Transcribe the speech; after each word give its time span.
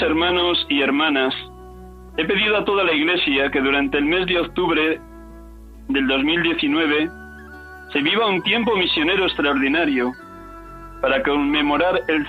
Hermanos 0.00 0.64
y 0.68 0.80
hermanas, 0.80 1.34
he 2.16 2.24
pedido 2.24 2.56
a 2.56 2.64
toda 2.64 2.84
la 2.84 2.92
Iglesia 2.92 3.50
que 3.50 3.60
durante 3.60 3.98
el 3.98 4.04
mes 4.04 4.26
de 4.26 4.38
octubre 4.38 5.00
del 5.88 6.06
2019 6.06 7.10
se 7.92 8.02
viva 8.02 8.28
un 8.28 8.40
tiempo 8.42 8.76
misionero 8.76 9.24
extraordinario 9.24 10.12
para 11.00 11.20
conmemorar 11.24 12.00
el 12.06 12.26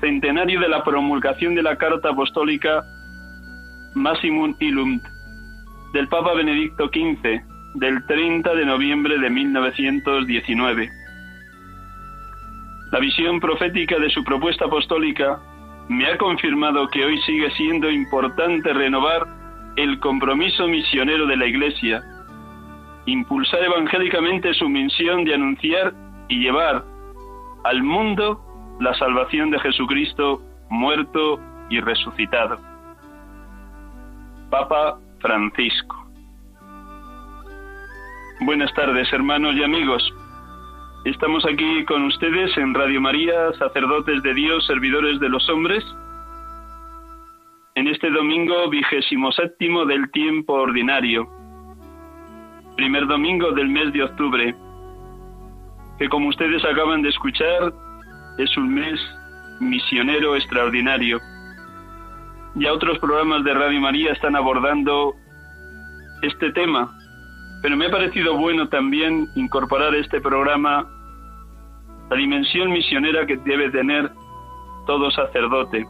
centenario 0.00 0.58
de 0.58 0.68
la 0.68 0.82
promulgación 0.84 1.54
de 1.54 1.62
la 1.62 1.76
Carta 1.76 2.10
Apostólica 2.10 2.82
Massimum 3.94 4.54
Illumt 4.58 5.02
del 5.92 6.08
Papa 6.08 6.32
Benedicto 6.34 6.88
XV 6.88 7.42
del 7.74 8.06
30 8.06 8.54
de 8.54 8.64
noviembre 8.64 9.18
de 9.18 9.28
1919. 9.28 10.90
La 12.90 13.00
visión 13.00 13.38
profética 13.38 13.98
de 13.98 14.08
su 14.08 14.24
propuesta 14.24 14.64
apostólica 14.64 15.38
me 15.88 16.06
ha 16.06 16.18
confirmado 16.18 16.88
que 16.88 17.04
hoy 17.04 17.20
sigue 17.22 17.50
siendo 17.52 17.90
importante 17.90 18.72
renovar 18.72 19.26
el 19.76 20.00
compromiso 20.00 20.66
misionero 20.66 21.26
de 21.26 21.36
la 21.36 21.46
Iglesia, 21.46 22.02
impulsar 23.06 23.62
evangélicamente 23.62 24.52
su 24.54 24.68
misión 24.68 25.24
de 25.24 25.34
anunciar 25.34 25.92
y 26.28 26.40
llevar 26.40 26.84
al 27.64 27.82
mundo 27.82 28.40
la 28.80 28.94
salvación 28.94 29.50
de 29.50 29.60
Jesucristo 29.60 30.42
muerto 30.70 31.40
y 31.70 31.80
resucitado. 31.80 32.58
Papa 34.50 34.98
Francisco. 35.20 36.06
Buenas 38.40 38.72
tardes, 38.74 39.12
hermanos 39.12 39.54
y 39.56 39.62
amigos. 39.62 40.12
Estamos 41.06 41.44
aquí 41.46 41.84
con 41.84 42.02
ustedes 42.02 42.56
en 42.56 42.74
Radio 42.74 43.00
María, 43.00 43.52
sacerdotes 43.60 44.24
de 44.24 44.34
Dios, 44.34 44.66
servidores 44.66 45.20
de 45.20 45.28
los 45.28 45.48
hombres, 45.48 45.84
en 47.76 47.86
este 47.86 48.10
domingo 48.10 48.68
vigésimo 48.70 49.30
séptimo 49.30 49.84
del 49.84 50.10
tiempo 50.10 50.54
ordinario, 50.54 51.28
primer 52.76 53.06
domingo 53.06 53.52
del 53.52 53.68
mes 53.68 53.92
de 53.92 54.02
octubre, 54.02 54.56
que 56.00 56.08
como 56.08 56.26
ustedes 56.26 56.64
acaban 56.64 57.02
de 57.02 57.10
escuchar, 57.10 57.72
es 58.38 58.56
un 58.56 58.74
mes 58.74 59.00
misionero 59.60 60.34
extraordinario. 60.34 61.20
Ya 62.56 62.72
otros 62.72 62.98
programas 62.98 63.44
de 63.44 63.54
Radio 63.54 63.80
María 63.80 64.10
están 64.10 64.34
abordando 64.34 65.14
este 66.22 66.50
tema, 66.50 66.90
pero 67.62 67.76
me 67.76 67.86
ha 67.86 67.90
parecido 67.92 68.36
bueno 68.36 68.68
también 68.68 69.28
incorporar 69.36 69.94
este 69.94 70.20
programa 70.20 70.95
la 72.10 72.16
dimensión 72.16 72.70
misionera 72.70 73.26
que 73.26 73.36
debe 73.38 73.70
tener 73.70 74.10
todo 74.86 75.10
sacerdote, 75.10 75.84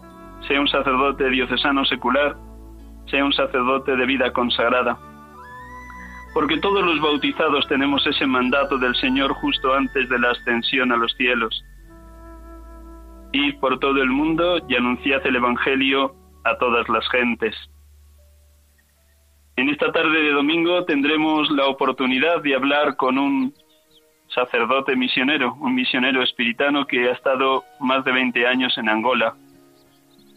sea 0.49 0.61
un 0.61 0.69
sacerdote 0.69 1.29
diocesano 1.29 1.85
secular, 1.85 2.37
sea 3.11 3.25
un 3.25 3.33
sacerdote 3.33 3.97
de 3.97 4.07
vida 4.07 4.33
consagrada. 4.33 4.99
Porque 6.33 6.59
todos 6.59 6.85
los 6.85 7.01
bautizados 7.01 7.67
tenemos 7.69 8.07
ese 8.07 8.27
mandato 8.27 8.79
del 8.79 8.95
Señor 8.97 9.33
justo 9.35 9.75
antes 9.75 10.09
de 10.09 10.19
la 10.19 10.31
ascensión 10.31 10.93
a 10.93 10.97
los 10.97 11.13
cielos. 11.17 11.65
Id 13.33 13.59
por 13.61 13.79
todo 13.79 14.03
el 14.03 14.11
mundo 14.11 14.59
y 14.69 14.77
anunciad 14.77 15.27
el 15.27 15.37
Evangelio 15.37 16.15
a 16.45 16.57
todas 16.59 16.89
las 16.89 17.09
gentes. 17.11 17.55
En 19.57 19.71
esta 19.71 19.91
tarde 19.93 20.23
de 20.23 20.33
domingo 20.33 20.85
tendremos 20.85 21.51
la 21.51 21.67
oportunidad 21.67 22.43
de 22.43 22.55
hablar 22.55 22.97
con 22.97 23.19
un 23.19 23.55
sacerdote 24.29 24.97
misionero, 24.97 25.55
un 25.61 25.75
misionero 25.75 26.23
espiritano 26.23 26.87
que 26.87 27.09
ha 27.09 27.13
estado 27.13 27.65
más 27.81 28.05
de 28.05 28.13
20 28.13 28.47
años 28.47 28.77
en 28.79 28.89
Angola, 28.89 29.35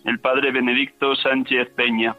el 0.05 0.19
padre 0.19 0.51
Benedicto 0.51 1.15
Sánchez 1.15 1.69
Peña. 1.75 2.15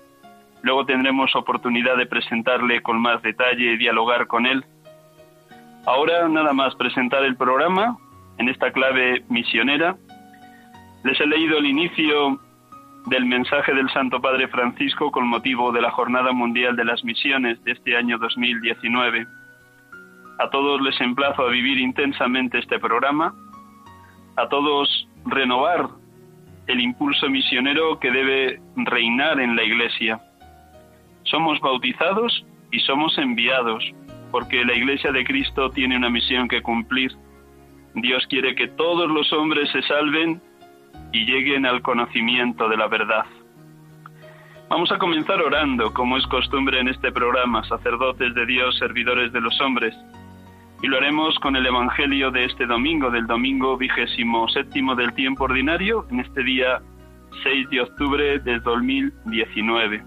Luego 0.62 0.84
tendremos 0.84 1.34
oportunidad 1.34 1.96
de 1.96 2.06
presentarle 2.06 2.82
con 2.82 3.00
más 3.00 3.22
detalle 3.22 3.72
y 3.72 3.78
dialogar 3.78 4.26
con 4.26 4.46
él. 4.46 4.64
Ahora 5.86 6.28
nada 6.28 6.52
más 6.52 6.74
presentar 6.74 7.24
el 7.24 7.36
programa 7.36 7.96
en 8.38 8.48
esta 8.48 8.70
clave 8.72 9.24
misionera. 9.28 9.96
Les 11.04 11.18
he 11.18 11.26
leído 11.26 11.58
el 11.58 11.66
inicio 11.66 12.38
del 13.06 13.24
mensaje 13.24 13.72
del 13.72 13.88
Santo 13.90 14.20
Padre 14.20 14.48
Francisco 14.48 15.10
con 15.10 15.26
motivo 15.26 15.72
de 15.72 15.80
la 15.80 15.90
Jornada 15.90 16.32
Mundial 16.32 16.76
de 16.76 16.84
las 16.84 17.02
Misiones 17.04 17.62
de 17.64 17.72
este 17.72 17.96
año 17.96 18.18
2019. 18.18 19.26
A 20.40 20.48
todos 20.48 20.80
les 20.80 20.98
emplazo 21.02 21.42
a 21.42 21.50
vivir 21.50 21.78
intensamente 21.78 22.58
este 22.58 22.78
programa, 22.78 23.34
a 24.36 24.48
todos 24.48 25.06
renovar 25.26 25.90
el 26.66 26.80
impulso 26.80 27.28
misionero 27.28 28.00
que 28.00 28.10
debe 28.10 28.58
reinar 28.74 29.38
en 29.38 29.54
la 29.54 29.62
Iglesia. 29.62 30.18
Somos 31.24 31.60
bautizados 31.60 32.46
y 32.72 32.80
somos 32.80 33.18
enviados, 33.18 33.84
porque 34.30 34.64
la 34.64 34.72
Iglesia 34.72 35.12
de 35.12 35.24
Cristo 35.24 35.70
tiene 35.72 35.98
una 35.98 36.08
misión 36.08 36.48
que 36.48 36.62
cumplir. 36.62 37.12
Dios 37.94 38.26
quiere 38.30 38.54
que 38.54 38.68
todos 38.68 39.10
los 39.10 39.30
hombres 39.34 39.70
se 39.72 39.82
salven 39.82 40.40
y 41.12 41.26
lleguen 41.26 41.66
al 41.66 41.82
conocimiento 41.82 42.66
de 42.66 42.78
la 42.78 42.86
verdad. 42.86 43.26
Vamos 44.70 44.90
a 44.90 44.96
comenzar 44.96 45.42
orando, 45.42 45.92
como 45.92 46.16
es 46.16 46.26
costumbre 46.28 46.80
en 46.80 46.88
este 46.88 47.12
programa, 47.12 47.62
sacerdotes 47.64 48.32
de 48.34 48.46
Dios, 48.46 48.78
servidores 48.78 49.32
de 49.34 49.42
los 49.42 49.60
hombres. 49.60 49.94
Y 50.82 50.86
lo 50.86 50.96
haremos 50.96 51.38
con 51.40 51.56
el 51.56 51.66
Evangelio 51.66 52.30
de 52.30 52.46
este 52.46 52.64
domingo, 52.64 53.10
del 53.10 53.26
domingo 53.26 53.76
vigésimo 53.76 54.48
séptimo 54.48 54.94
del 54.94 55.12
tiempo 55.12 55.44
ordinario, 55.44 56.06
en 56.10 56.20
este 56.20 56.42
día 56.42 56.80
6 57.42 57.68
de 57.68 57.82
octubre 57.82 58.38
del 58.38 58.62
2019. 58.62 60.02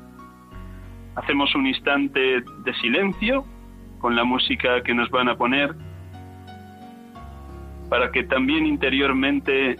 Hacemos 1.16 1.54
un 1.54 1.68
instante 1.68 2.42
de 2.42 2.74
silencio 2.82 3.46
con 4.00 4.16
la 4.16 4.24
música 4.24 4.82
que 4.82 4.96
nos 4.96 5.12
van 5.12 5.30
a 5.30 5.36
poner 5.36 5.76
para 7.88 8.12
que 8.12 8.24
también 8.24 8.66
interiormente 8.66 9.76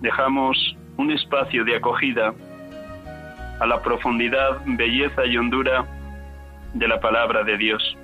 dejamos 0.00 0.56
un 0.96 1.10
espacio 1.10 1.66
de 1.66 1.76
acogida 1.76 2.32
a 3.60 3.66
la 3.66 3.82
profundidad, 3.82 4.62
belleza 4.64 5.26
y 5.26 5.36
hondura 5.36 5.84
de 6.72 6.88
la 6.88 6.98
palabra 6.98 7.44
de 7.44 7.58
Dios. 7.58 7.98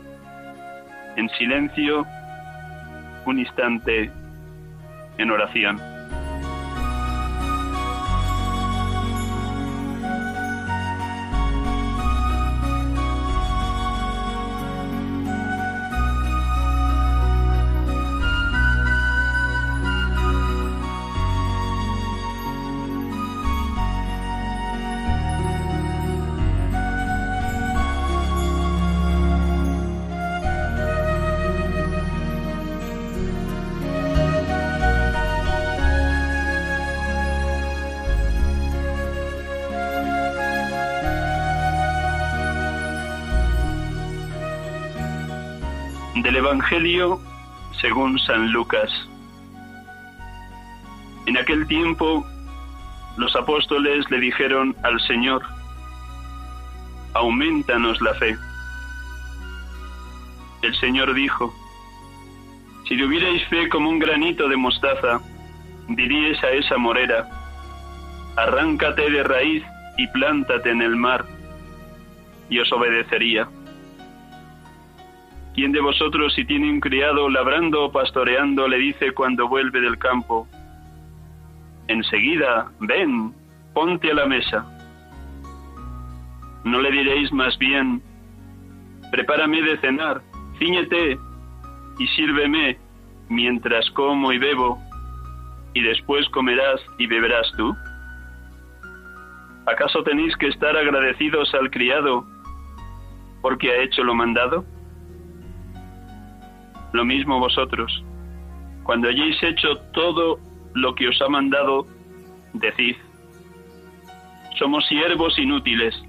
En 1.16 1.28
silencio, 1.30 2.06
un 3.26 3.38
instante 3.38 4.10
en 5.18 5.30
oración. 5.30 5.93
Según 47.80 48.18
San 48.18 48.52
Lucas. 48.52 48.90
En 51.24 51.38
aquel 51.38 51.66
tiempo 51.66 52.26
los 53.16 53.34
apóstoles 53.36 54.04
le 54.10 54.20
dijeron 54.20 54.76
al 54.82 55.00
Señor, 55.00 55.42
aumentanos 57.14 58.02
la 58.02 58.12
fe. 58.14 58.36
El 60.60 60.74
Señor 60.74 61.14
dijo, 61.14 61.54
si 62.86 62.98
tuvierais 62.98 63.42
fe 63.48 63.66
como 63.70 63.88
un 63.88 63.98
granito 63.98 64.46
de 64.46 64.56
mostaza, 64.56 65.22
diríais 65.88 66.44
a 66.44 66.50
esa 66.50 66.76
morera, 66.76 67.26
arráncate 68.36 69.10
de 69.10 69.22
raíz 69.22 69.64
y 69.96 70.06
plántate 70.08 70.70
en 70.70 70.82
el 70.82 70.96
mar, 70.96 71.24
y 72.50 72.58
os 72.58 72.70
obedecería. 72.72 73.48
¿Quién 75.54 75.70
de 75.70 75.80
vosotros 75.80 76.34
si 76.34 76.44
tiene 76.44 76.68
un 76.68 76.80
criado 76.80 77.28
labrando 77.28 77.84
o 77.84 77.92
pastoreando 77.92 78.66
le 78.66 78.76
dice 78.76 79.12
cuando 79.12 79.48
vuelve 79.48 79.80
del 79.80 79.96
campo, 79.98 80.48
enseguida, 81.86 82.72
ven, 82.80 83.32
ponte 83.72 84.10
a 84.10 84.14
la 84.14 84.26
mesa? 84.26 84.66
¿No 86.64 86.80
le 86.80 86.90
diréis 86.90 87.32
más 87.32 87.56
bien, 87.58 88.02
prepárame 89.12 89.62
de 89.62 89.78
cenar, 89.78 90.22
ciñete 90.58 91.18
y 92.00 92.06
sírveme 92.08 92.76
mientras 93.28 93.88
como 93.92 94.32
y 94.32 94.38
bebo, 94.38 94.76
y 95.72 95.82
después 95.82 96.28
comerás 96.30 96.80
y 96.98 97.06
beberás 97.06 97.46
tú? 97.56 97.76
¿Acaso 99.66 100.02
tenéis 100.02 100.36
que 100.36 100.48
estar 100.48 100.76
agradecidos 100.76 101.54
al 101.54 101.70
criado 101.70 102.26
porque 103.40 103.70
ha 103.70 103.82
hecho 103.84 104.02
lo 104.02 104.16
mandado? 104.16 104.64
Lo 106.94 107.04
mismo 107.04 107.40
vosotros. 107.40 108.04
Cuando 108.84 109.08
hayáis 109.08 109.42
hecho 109.42 109.76
todo 109.92 110.38
lo 110.74 110.94
que 110.94 111.08
os 111.08 111.20
ha 111.20 111.28
mandado, 111.28 111.88
decid, 112.52 112.94
somos 114.56 114.86
siervos 114.86 115.36
inútiles, 115.36 116.00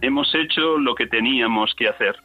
hemos 0.00 0.34
hecho 0.34 0.78
lo 0.78 0.96
que 0.96 1.06
teníamos 1.06 1.72
que 1.76 1.88
hacer. 1.88 2.16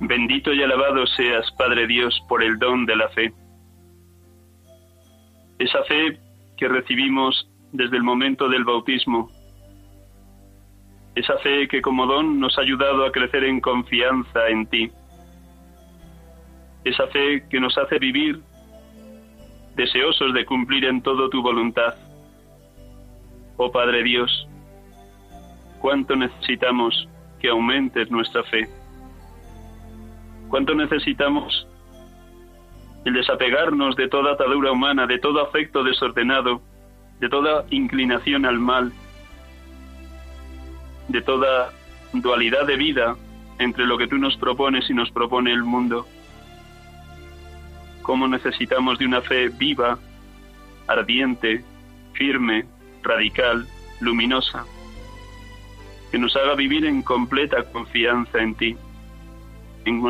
Bendito 0.00 0.54
y 0.54 0.62
alabado 0.62 1.06
seas, 1.06 1.50
Padre 1.58 1.86
Dios, 1.86 2.18
por 2.26 2.42
el 2.42 2.58
don 2.58 2.86
de 2.86 2.96
la 2.96 3.08
fe. 3.10 3.34
Esa 5.58 5.84
fe 5.84 6.18
que 6.56 6.68
recibimos 6.68 7.46
desde 7.72 7.98
el 7.98 8.02
momento 8.02 8.48
del 8.48 8.64
bautismo. 8.64 9.30
Esa 11.14 11.36
fe 11.38 11.68
que 11.68 11.82
como 11.82 12.06
don 12.06 12.40
nos 12.40 12.56
ha 12.56 12.62
ayudado 12.62 13.04
a 13.04 13.12
crecer 13.12 13.44
en 13.44 13.60
confianza 13.60 14.48
en 14.48 14.66
ti. 14.68 14.90
Esa 16.84 17.06
fe 17.08 17.46
que 17.50 17.60
nos 17.60 17.76
hace 17.76 17.98
vivir 17.98 18.40
deseosos 19.76 20.32
de 20.32 20.46
cumplir 20.46 20.86
en 20.86 21.02
todo 21.02 21.28
tu 21.28 21.42
voluntad. 21.42 21.94
Oh 23.58 23.70
Padre 23.70 24.02
Dios, 24.02 24.48
cuánto 25.78 26.16
necesitamos 26.16 27.06
que 27.38 27.50
aumentes 27.50 28.10
nuestra 28.10 28.42
fe 28.44 28.79
cuánto 30.50 30.74
necesitamos 30.74 31.66
el 33.04 33.14
desapegarnos 33.14 33.96
de 33.96 34.08
toda 34.08 34.32
atadura 34.32 34.72
humana, 34.72 35.06
de 35.06 35.18
todo 35.18 35.40
afecto 35.40 35.82
desordenado, 35.82 36.60
de 37.18 37.28
toda 37.28 37.64
inclinación 37.70 38.44
al 38.44 38.58
mal, 38.58 38.92
de 41.08 41.22
toda 41.22 41.72
dualidad 42.12 42.66
de 42.66 42.76
vida 42.76 43.16
entre 43.58 43.86
lo 43.86 43.96
que 43.96 44.06
tú 44.06 44.18
nos 44.18 44.36
propones 44.36 44.88
y 44.90 44.94
nos 44.94 45.10
propone 45.10 45.52
el 45.52 45.62
mundo. 45.62 46.06
Cómo 48.02 48.26
necesitamos 48.28 48.98
de 48.98 49.06
una 49.06 49.22
fe 49.22 49.48
viva, 49.48 49.98
ardiente, 50.88 51.64
firme, 52.12 52.66
radical, 53.02 53.66
luminosa, 54.00 54.64
que 56.10 56.18
nos 56.18 56.34
haga 56.36 56.54
vivir 56.54 56.84
en 56.84 57.02
completa 57.02 57.62
confianza 57.70 58.38
en 58.42 58.54
ti, 58.54 58.76
en 59.84 60.00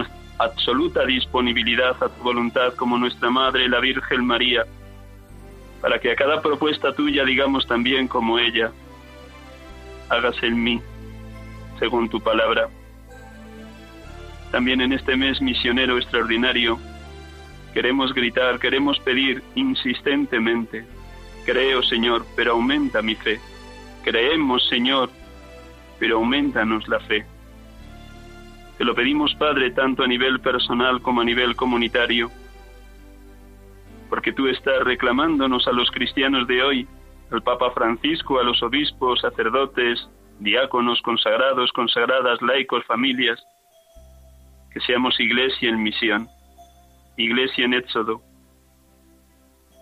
absoluta 0.41 1.05
disponibilidad 1.05 2.03
a 2.03 2.09
tu 2.09 2.23
voluntad 2.23 2.73
como 2.75 2.97
nuestra 2.97 3.29
Madre, 3.31 3.69
la 3.69 3.79
Virgen 3.79 4.25
María, 4.25 4.65
para 5.83 5.99
que 5.99 6.13
a 6.13 6.17
cada 6.17 6.41
propuesta 6.41 6.95
tuya 6.95 7.25
digamos 7.25 7.67
también 7.67 8.09
como 8.09 8.39
ella, 8.39 8.73
hágase 10.09 10.47
en 10.47 10.63
mí, 10.63 10.81
según 11.79 12.09
tu 12.09 12.21
palabra. 12.21 12.69
También 14.51 14.81
en 14.81 14.95
este 14.95 15.15
mes 15.15 15.43
misionero 15.43 15.99
extraordinario 15.99 16.79
queremos 17.75 18.15
gritar, 18.15 18.59
queremos 18.59 18.99
pedir 19.01 19.43
insistentemente, 19.55 20.87
creo 21.45 21.83
Señor, 21.83 22.25
pero 22.35 22.53
aumenta 22.53 23.03
mi 23.03 23.15
fe. 23.15 23.39
Creemos 24.03 24.67
Señor, 24.69 25.11
pero 25.99 26.17
aumentanos 26.17 26.89
la 26.89 26.99
fe. 27.01 27.27
Te 28.81 28.87
lo 28.87 28.95
pedimos 28.95 29.35
Padre 29.35 29.73
tanto 29.73 30.05
a 30.05 30.07
nivel 30.07 30.41
personal 30.41 31.03
como 31.03 31.21
a 31.21 31.25
nivel 31.25 31.55
comunitario, 31.55 32.31
porque 34.09 34.33
tú 34.33 34.49
estás 34.49 34.83
reclamándonos 34.85 35.69
a 35.69 35.73
los 35.73 35.91
cristianos 35.91 36.47
de 36.47 36.63
hoy, 36.63 36.89
al 37.31 37.43
Papa 37.43 37.73
Francisco, 37.73 38.41
a 38.41 38.43
los 38.43 38.63
obispos, 38.63 39.21
sacerdotes, 39.21 40.09
diáconos, 40.39 41.03
consagrados, 41.03 41.71
consagradas, 41.73 42.41
laicos, 42.41 42.83
familias, 42.87 43.39
que 44.73 44.81
seamos 44.81 45.21
iglesia 45.21 45.69
en 45.69 45.83
misión, 45.83 46.27
iglesia 47.19 47.67
en 47.67 47.75
éxodo, 47.75 48.23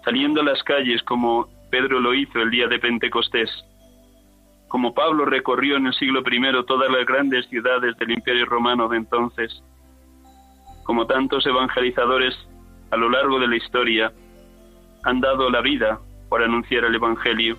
saliendo 0.04 0.40
a 0.40 0.44
las 0.44 0.60
calles 0.64 1.04
como 1.04 1.46
Pedro 1.70 2.00
lo 2.00 2.14
hizo 2.14 2.40
el 2.40 2.50
día 2.50 2.66
de 2.66 2.80
Pentecostés, 2.80 3.48
como 4.68 4.94
Pablo 4.94 5.24
recorrió 5.24 5.76
en 5.76 5.86
el 5.86 5.94
siglo 5.94 6.20
I 6.20 6.66
todas 6.66 6.90
las 6.90 7.06
grandes 7.06 7.46
ciudades 7.48 7.96
del 7.96 8.12
Imperio 8.12 8.46
Romano 8.46 8.88
de 8.88 8.98
entonces, 8.98 9.62
como 10.84 11.06
tantos 11.06 11.44
evangelizadores 11.46 12.34
a 12.90 12.96
lo 12.96 13.10
largo 13.10 13.38
de 13.38 13.48
la 13.48 13.56
historia 13.56 14.12
han 15.04 15.20
dado 15.20 15.50
la 15.50 15.60
vida 15.60 15.98
por 16.28 16.42
anunciar 16.42 16.84
el 16.84 16.94
Evangelio. 16.94 17.56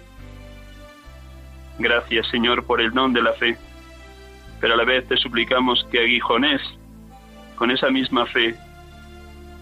Gracias, 1.80 2.28
Señor, 2.28 2.66
por 2.66 2.82
el 2.82 2.92
don 2.92 3.14
de 3.14 3.22
la 3.22 3.34
fe, 3.34 3.58
pero 4.60 4.74
a 4.74 4.78
la 4.78 4.84
vez 4.84 5.08
te 5.08 5.18
suplicamos 5.18 5.86
que 5.92 6.00
aguijones 6.00 6.62
con 7.56 7.72
esa 7.72 7.90
misma 7.90 8.26
fe 8.28 8.56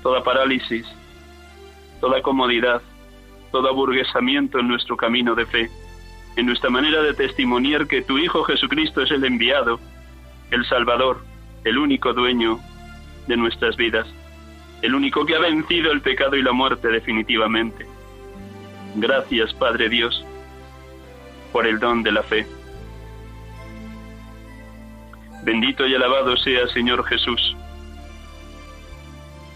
toda 0.02 0.24
parálisis, 0.24 0.86
toda 2.00 2.22
comodidad, 2.22 2.82
todo 3.52 3.70
aburguesamiento 3.70 4.60
en 4.60 4.68
nuestro 4.68 4.96
camino 4.96 5.36
de 5.36 5.46
fe, 5.46 5.70
en 6.38 6.46
nuestra 6.46 6.70
manera 6.70 7.02
de 7.02 7.14
testimoniar 7.14 7.88
que 7.88 8.02
tu 8.02 8.18
Hijo 8.18 8.44
Jesucristo 8.44 9.02
es 9.02 9.12
el 9.12 9.26
enviado, 9.26 9.80
el 10.52 10.66
Salvador, 10.66 11.26
el 11.66 11.78
único 11.78 12.14
dueño 12.14 12.60
de 13.28 13.36
nuestras 13.36 13.76
vidas, 13.76 14.08
el 14.82 14.96
único 14.96 15.26
que 15.26 15.36
ha 15.36 15.40
vencido 15.40 15.92
el 15.92 16.02
pecado 16.02 16.38
y 16.38 16.44
la 16.44 16.54
muerte 16.54 16.88
definitivamente. 16.88 17.86
Gracias, 18.96 19.54
Padre 19.56 19.90
Dios, 19.90 20.26
por 21.52 21.68
el 21.68 21.80
don 21.80 22.04
de 22.04 22.12
la 22.14 22.24
fe. 22.24 22.48
Bendito 25.44 25.86
y 25.86 25.96
alabado 25.96 26.38
sea, 26.38 26.68
Señor 26.70 27.04
Jesús 27.04 27.58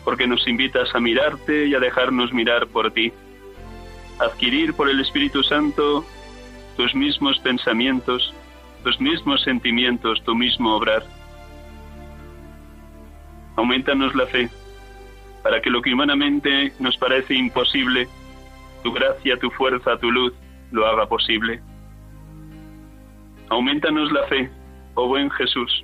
porque 0.03 0.27
nos 0.27 0.47
invitas 0.47 0.93
a 0.95 0.99
mirarte 0.99 1.67
y 1.67 1.75
a 1.75 1.79
dejarnos 1.79 2.33
mirar 2.33 2.67
por 2.67 2.91
ti, 2.91 3.13
adquirir 4.19 4.73
por 4.73 4.89
el 4.89 4.99
Espíritu 4.99 5.43
Santo 5.43 6.05
tus 6.75 6.95
mismos 6.95 7.39
pensamientos, 7.39 8.33
tus 8.83 8.99
mismos 8.99 9.41
sentimientos, 9.43 10.23
tu 10.23 10.35
mismo 10.35 10.75
obrar. 10.75 11.03
Aumentanos 13.55 14.15
la 14.15 14.25
fe, 14.27 14.49
para 15.43 15.61
que 15.61 15.69
lo 15.69 15.81
que 15.81 15.93
humanamente 15.93 16.73
nos 16.79 16.97
parece 16.97 17.35
imposible, 17.35 18.07
tu 18.83 18.91
gracia, 18.91 19.37
tu 19.37 19.49
fuerza, 19.51 19.97
tu 19.97 20.11
luz, 20.11 20.33
lo 20.71 20.87
haga 20.87 21.05
posible. 21.07 21.61
Aumentanos 23.49 24.11
la 24.11 24.23
fe, 24.27 24.49
oh 24.95 25.07
buen 25.07 25.29
Jesús, 25.31 25.83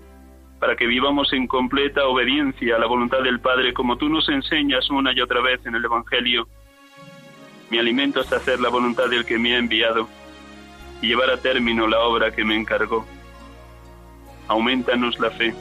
para 0.60 0.76
que 0.76 0.88
vivamos 0.88 1.34
en 1.34 1.48
completa 1.48 2.08
obediencia 2.08 2.78
a 2.78 2.80
la 2.80 2.88
voluntad 2.88 3.22
del 3.22 3.40
Padre, 3.40 3.74
como 3.74 3.98
tú 3.98 4.10
nos 4.10 4.30
enseñas 4.30 4.90
una 4.90 5.12
y 5.14 5.22
otra 5.22 5.42
vez 5.42 5.64
en 5.66 5.76
el 5.76 5.84
Evangelio. 5.84 6.48
Mi 7.70 7.78
alimento 7.78 8.22
es 8.22 8.32
hacer 8.32 8.62
la 8.62 8.70
voluntad 8.70 9.10
del 9.10 9.26
que 9.26 9.38
me 9.38 9.54
ha 9.54 9.58
enviado 9.58 10.08
y 11.02 11.08
llevar 11.08 11.30
a 11.30 11.38
término 11.38 11.88
la 11.88 12.00
obra 12.00 12.32
que 12.32 12.44
me 12.44 12.56
encargó. 12.56 13.06
Aumentanos 14.48 15.20
la 15.20 15.32
fe, 15.32 15.54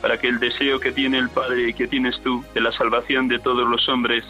para 0.00 0.18
que 0.18 0.28
el 0.28 0.38
deseo 0.38 0.80
que 0.80 0.92
tiene 0.92 1.18
el 1.18 1.30
Padre 1.30 1.68
y 1.68 1.74
que 1.74 1.86
tienes 1.86 2.20
tú 2.22 2.44
de 2.54 2.60
la 2.60 2.72
salvación 2.72 3.28
de 3.28 3.38
todos 3.38 3.68
los 3.68 3.88
hombres 3.88 4.24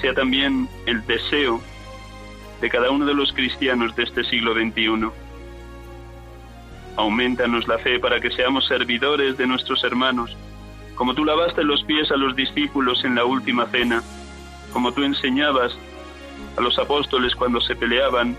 sea 0.00 0.14
también 0.14 0.68
el 0.86 1.06
deseo 1.06 1.60
de 2.60 2.70
cada 2.70 2.90
uno 2.90 3.06
de 3.06 3.14
los 3.14 3.32
cristianos 3.32 3.94
de 3.96 4.04
este 4.04 4.24
siglo 4.24 4.54
XXI 4.54 5.10
Aumentanos 6.98 7.68
la 7.68 7.78
fe 7.78 8.00
para 8.00 8.20
que 8.20 8.32
seamos 8.32 8.66
servidores 8.66 9.38
de 9.38 9.46
nuestros 9.46 9.84
hermanos, 9.84 10.36
como 10.96 11.14
tú 11.14 11.24
lavaste 11.24 11.62
los 11.62 11.84
pies 11.84 12.10
a 12.10 12.16
los 12.16 12.34
discípulos 12.34 13.04
en 13.04 13.14
la 13.14 13.24
última 13.24 13.66
cena, 13.66 14.02
como 14.72 14.90
tú 14.90 15.04
enseñabas 15.04 15.78
a 16.56 16.60
los 16.60 16.76
apóstoles 16.76 17.36
cuando 17.36 17.60
se 17.60 17.76
peleaban, 17.76 18.36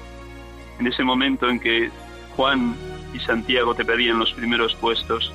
en 0.80 0.88
ese 0.88 1.04
momento 1.04 1.50
en 1.50 1.60
que 1.60 1.92
Juan 2.36 2.76
y 3.14 3.20
Santiago 3.20 3.76
te 3.76 3.86
pedían 3.86 4.20
los 4.20 4.34
primeros 4.34 4.76
puestos, 4.76 5.34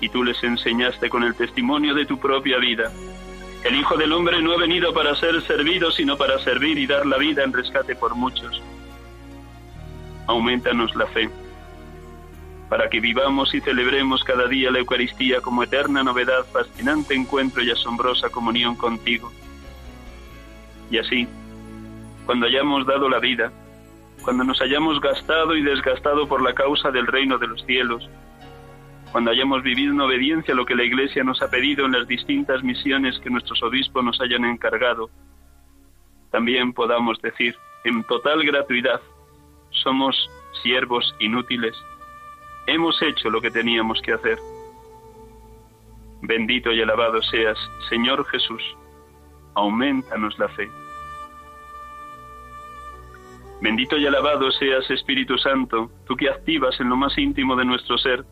y 0.00 0.08
tú 0.08 0.24
les 0.24 0.42
enseñaste 0.42 1.10
con 1.10 1.22
el 1.22 1.34
testimonio 1.34 1.94
de 1.94 2.06
tu 2.06 2.18
propia 2.18 2.58
vida. 2.58 2.90
El 3.64 3.76
Hijo 3.76 3.96
del 3.96 4.12
Hombre 4.12 4.40
no 4.40 4.52
ha 4.52 4.56
venido 4.56 4.94
para 4.94 5.14
ser 5.14 5.42
servido, 5.42 5.90
sino 5.90 6.16
para 6.16 6.38
servir 6.38 6.78
y 6.78 6.86
dar 6.86 7.04
la 7.04 7.18
vida 7.18 7.44
en 7.44 7.52
rescate 7.52 7.94
por 7.94 8.14
muchos. 8.14 8.62
Aumentanos 10.26 10.94
la 10.96 11.06
fe 11.08 11.28
para 12.70 12.88
que 12.88 13.00
vivamos 13.00 13.52
y 13.52 13.60
celebremos 13.60 14.22
cada 14.22 14.46
día 14.46 14.70
la 14.70 14.78
Eucaristía 14.78 15.40
como 15.40 15.64
eterna 15.64 16.04
novedad, 16.04 16.46
fascinante 16.52 17.14
encuentro 17.14 17.62
y 17.64 17.70
asombrosa 17.72 18.30
comunión 18.30 18.76
contigo. 18.76 19.32
Y 20.88 20.98
así, 20.98 21.26
cuando 22.24 22.46
hayamos 22.46 22.86
dado 22.86 23.08
la 23.08 23.18
vida, 23.18 23.52
cuando 24.30 24.44
nos 24.44 24.62
hayamos 24.62 25.00
gastado 25.00 25.56
y 25.56 25.62
desgastado 25.62 26.28
por 26.28 26.40
la 26.40 26.54
causa 26.54 26.92
del 26.92 27.08
reino 27.08 27.36
de 27.36 27.48
los 27.48 27.66
cielos, 27.66 28.08
cuando 29.10 29.32
hayamos 29.32 29.64
vivido 29.64 29.92
en 29.92 30.00
obediencia 30.00 30.54
a 30.54 30.56
lo 30.56 30.64
que 30.64 30.76
la 30.76 30.84
Iglesia 30.84 31.24
nos 31.24 31.42
ha 31.42 31.50
pedido 31.50 31.84
en 31.84 31.90
las 31.90 32.06
distintas 32.06 32.62
misiones 32.62 33.18
que 33.18 33.28
nuestros 33.28 33.60
obispos 33.60 34.04
nos 34.04 34.20
hayan 34.20 34.44
encargado, 34.44 35.10
también 36.30 36.72
podamos 36.72 37.20
decir, 37.20 37.56
en 37.82 38.04
total 38.04 38.44
gratuidad, 38.44 39.00
somos 39.70 40.14
siervos 40.62 41.12
inútiles, 41.18 41.74
hemos 42.68 43.02
hecho 43.02 43.30
lo 43.30 43.40
que 43.40 43.50
teníamos 43.50 44.00
que 44.00 44.12
hacer. 44.12 44.38
Bendito 46.22 46.70
y 46.70 46.80
alabado 46.80 47.20
seas, 47.20 47.58
Señor 47.88 48.24
Jesús, 48.26 48.62
aumentanos 49.56 50.38
la 50.38 50.48
fe. 50.50 50.70
Bendito 53.60 53.96
y 53.96 54.06
alabado 54.06 54.50
seas, 54.52 54.90
Espíritu 54.90 55.36
Santo, 55.38 55.90
tú 56.06 56.16
que 56.16 56.30
activas 56.30 56.78
en 56.80 56.88
lo 56.88 56.96
más 56.96 57.16
íntimo 57.18 57.56
de 57.56 57.64
nuestro 57.64 57.98
ser 57.98 58.24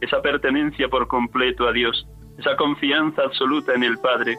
esa 0.00 0.20
pertenencia 0.22 0.88
por 0.88 1.08
completo 1.08 1.66
a 1.66 1.72
Dios, 1.72 2.06
esa 2.38 2.56
confianza 2.56 3.22
absoluta 3.22 3.74
en 3.74 3.82
el 3.82 3.98
Padre, 3.98 4.38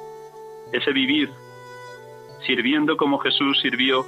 ese 0.71 0.91
vivir 0.91 1.29
sirviendo 2.45 2.95
como 2.95 3.17
Jesús 3.19 3.59
sirvió, 3.61 4.05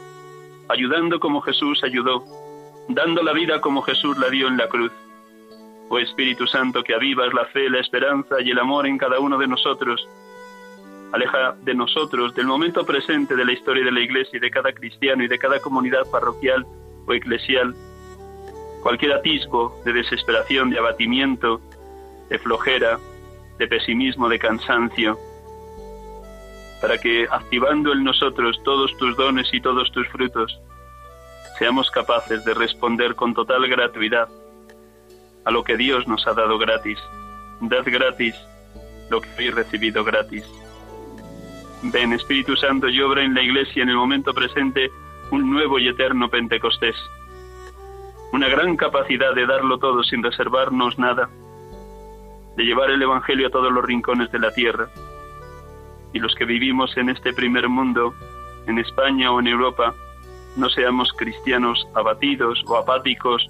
ayudando 0.69 1.19
como 1.19 1.41
Jesús 1.41 1.83
ayudó, 1.83 2.23
dando 2.87 3.23
la 3.23 3.33
vida 3.33 3.59
como 3.59 3.81
Jesús 3.81 4.17
la 4.17 4.29
dio 4.29 4.47
en 4.47 4.57
la 4.57 4.67
cruz 4.67 4.91
oh 5.89 5.99
Espíritu 5.99 6.47
Santo, 6.47 6.83
que 6.83 6.93
avivas 6.93 7.33
la 7.33 7.45
fe, 7.45 7.69
la 7.69 7.79
esperanza 7.79 8.35
y 8.41 8.51
el 8.51 8.59
amor 8.59 8.87
en 8.87 8.97
cada 8.97 9.19
uno 9.19 9.37
de 9.37 9.47
nosotros. 9.47 10.07
Aleja 11.11 11.55
de 11.63 11.73
nosotros, 11.73 12.35
del 12.35 12.45
momento 12.45 12.85
presente 12.85 13.35
de 13.35 13.45
la 13.45 13.51
historia 13.51 13.83
de 13.83 13.91
la 13.91 14.01
Iglesia 14.01 14.37
y 14.37 14.39
de 14.39 14.51
cada 14.51 14.71
cristiano 14.71 15.23
y 15.23 15.27
de 15.27 15.39
cada 15.39 15.59
comunidad 15.59 16.09
parroquial 16.11 16.65
o 17.07 17.13
eclesial, 17.13 17.73
cualquier 18.83 19.13
atisbo 19.13 19.75
de 19.85 19.93
desesperación, 19.93 20.69
de 20.69 20.77
abatimiento, 20.77 21.61
de 22.29 22.37
flojera, 22.37 22.99
de 23.57 23.67
pesimismo, 23.67 24.29
de 24.29 24.39
cansancio, 24.39 25.17
para 26.81 26.97
que, 26.97 27.27
activando 27.29 27.91
en 27.91 28.03
nosotros 28.03 28.61
todos 28.63 28.95
tus 28.97 29.17
dones 29.17 29.47
y 29.51 29.59
todos 29.59 29.91
tus 29.91 30.07
frutos, 30.09 30.59
seamos 31.57 31.91
capaces 31.91 32.45
de 32.45 32.53
responder 32.53 33.15
con 33.15 33.33
total 33.33 33.67
gratuidad 33.67 34.29
a 35.43 35.51
lo 35.51 35.63
que 35.63 35.75
Dios 35.75 36.07
nos 36.07 36.25
ha 36.27 36.33
dado 36.33 36.57
gratis. 36.57 36.99
Dad 37.61 37.83
gratis 37.85 38.35
lo 39.09 39.19
que 39.19 39.29
habéis 39.31 39.53
recibido 39.53 40.03
gratis. 40.03 40.45
Ven 41.81 42.11
Espíritu 42.11 42.57
Santo 42.57 42.89
y 42.89 43.01
obra 43.01 43.23
en 43.23 43.33
la 43.33 43.41
Iglesia 43.41 43.83
en 43.83 43.89
el 43.89 43.95
momento 43.95 44.33
presente 44.33 44.91
un 45.31 45.49
nuevo 45.49 45.79
y 45.79 45.87
eterno 45.87 46.29
Pentecostés. 46.29 46.95
Una 48.33 48.49
gran 48.49 48.75
capacidad 48.75 49.33
de 49.33 49.45
darlo 49.45 49.77
todo 49.77 50.03
sin 50.03 50.21
reservarnos 50.21 50.99
nada, 50.99 51.29
de 52.57 52.63
llevar 52.63 52.91
el 52.91 53.01
Evangelio 53.01 53.47
a 53.47 53.51
todos 53.51 53.71
los 53.71 53.85
rincones 53.85 54.29
de 54.31 54.39
la 54.39 54.51
tierra. 54.51 54.89
Y 56.11 56.19
los 56.19 56.35
que 56.35 56.43
vivimos 56.43 56.97
en 56.97 57.09
este 57.09 57.31
primer 57.31 57.69
mundo, 57.69 58.13
en 58.67 58.77
España 58.77 59.31
o 59.31 59.39
en 59.39 59.47
Europa, 59.47 59.95
no 60.57 60.69
seamos 60.69 61.13
cristianos 61.13 61.87
abatidos 61.95 62.61
o 62.67 62.75
apáticos 62.75 63.47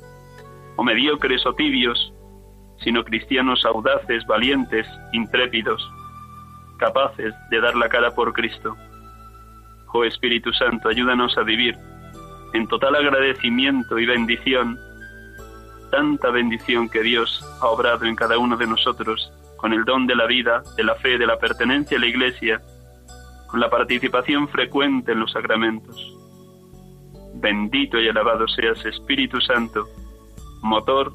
o 0.76 0.84
mediocres 0.84 1.46
o 1.48 1.54
tibios, 1.56 2.14
sino 2.84 3.04
cristianos 3.04 3.66
audaces, 3.66 4.26
valientes, 4.28 4.86
intrépidos, 5.14 5.90
capaces 6.80 7.36
de 7.52 7.62
dar 7.62 7.76
la 7.76 7.90
cara 7.90 8.12
por 8.16 8.34
Cristo. 8.34 8.76
Oh 9.94 10.04
Espíritu 10.04 10.52
Santo, 10.54 10.90
ayúdanos 10.90 11.38
a 11.38 11.44
vivir 11.44 11.78
en 12.54 12.68
total 12.68 12.96
agradecimiento 12.96 14.00
y 14.00 14.06
bendición, 14.06 14.80
tanta 15.92 16.32
bendición 16.32 16.90
que 16.90 17.02
Dios 17.02 17.46
ha 17.62 17.68
obrado 17.68 18.06
en 18.06 18.16
cada 18.16 18.38
uno 18.38 18.58
de 18.58 18.68
nosotros, 18.68 19.32
con 19.58 19.74
el 19.74 19.84
don 19.86 20.08
de 20.08 20.16
la 20.16 20.26
vida, 20.26 20.64
de 20.78 20.84
la 20.84 20.96
fe, 20.96 21.18
de 21.18 21.28
la 21.28 21.38
pertenencia 21.38 21.98
a 21.98 22.00
la 22.00 22.08
Iglesia, 22.08 22.62
con 23.48 23.60
la 23.60 23.70
participación 23.70 24.48
frecuente 24.48 25.12
en 25.12 25.20
los 25.20 25.32
sacramentos. 25.32 26.16
Bendito 27.36 28.00
y 28.00 28.08
alabado 28.08 28.48
seas, 28.48 28.84
Espíritu 28.86 29.40
Santo, 29.42 29.88
motor 30.62 31.14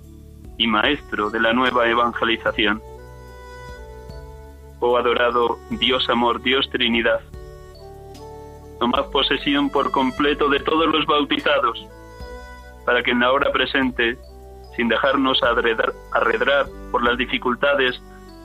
y 0.59 0.66
maestro 0.66 1.30
de 1.30 1.40
la 1.40 1.52
nueva 1.52 1.88
evangelización. 1.88 2.80
Oh 4.86 4.98
adorado 4.98 5.58
Dios 5.70 6.10
amor, 6.10 6.42
Dios 6.42 6.68
Trinidad, 6.68 7.22
tomad 8.78 9.06
posesión 9.06 9.70
por 9.70 9.90
completo 9.90 10.50
de 10.50 10.60
todos 10.60 10.86
los 10.88 11.06
bautizados, 11.06 11.88
para 12.84 13.02
que 13.02 13.12
en 13.12 13.20
la 13.20 13.32
hora 13.32 13.50
presente, 13.50 14.18
sin 14.76 14.88
dejarnos 14.88 15.42
arredrar 15.42 16.66
por 16.92 17.02
las 17.02 17.16
dificultades 17.16 17.98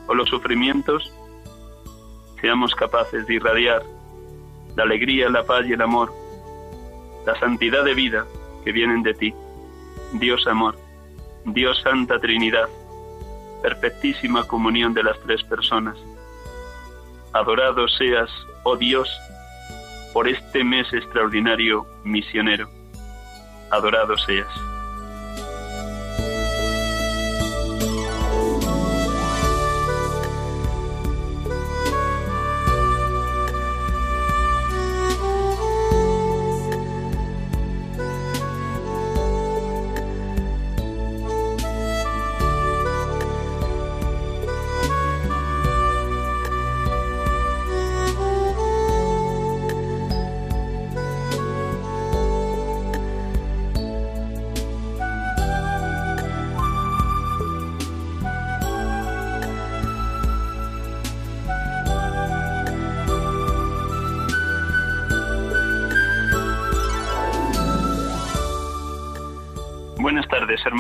o 0.08 0.14
los 0.14 0.30
sufrimientos, 0.30 1.14
seamos 2.40 2.74
capaces 2.74 3.28
de 3.28 3.34
irradiar 3.34 3.84
la 4.78 4.84
alegría, 4.84 5.28
la 5.28 5.44
paz 5.44 5.66
y 5.68 5.74
el 5.74 5.82
amor, 5.82 6.14
la 7.26 7.38
santidad 7.38 7.84
de 7.84 7.96
vida 7.96 8.26
que 8.64 8.72
vienen 8.72 9.04
de 9.04 9.14
ti, 9.14 9.34
Dios 10.14 10.48
amor, 10.48 10.78
Dios 11.44 11.82
Santa 11.82 12.18
Trinidad, 12.18 12.70
perfectísima 13.62 14.48
comunión 14.48 14.94
de 14.94 15.04
las 15.04 15.20
tres 15.20 15.44
personas. 15.44 15.98
Adorado 17.34 17.88
seas, 17.88 18.30
oh 18.64 18.76
Dios, 18.76 19.10
por 20.14 20.28
este 20.28 20.64
mes 20.64 20.92
extraordinario 20.94 21.86
misionero. 22.04 22.68
Adorado 23.70 24.18
seas. 24.18 24.69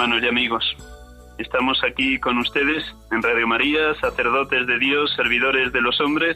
Hermanos 0.09 0.23
y 0.23 0.27
amigos. 0.27 0.77
Estamos 1.37 1.83
aquí 1.83 2.19
con 2.19 2.39
ustedes 2.39 2.83
en 3.11 3.21
Radio 3.21 3.47
María, 3.47 3.93
sacerdotes 4.01 4.65
de 4.65 4.79
Dios, 4.79 5.13
servidores 5.15 5.71
de 5.71 5.81
los 5.81 6.01
hombres, 6.01 6.35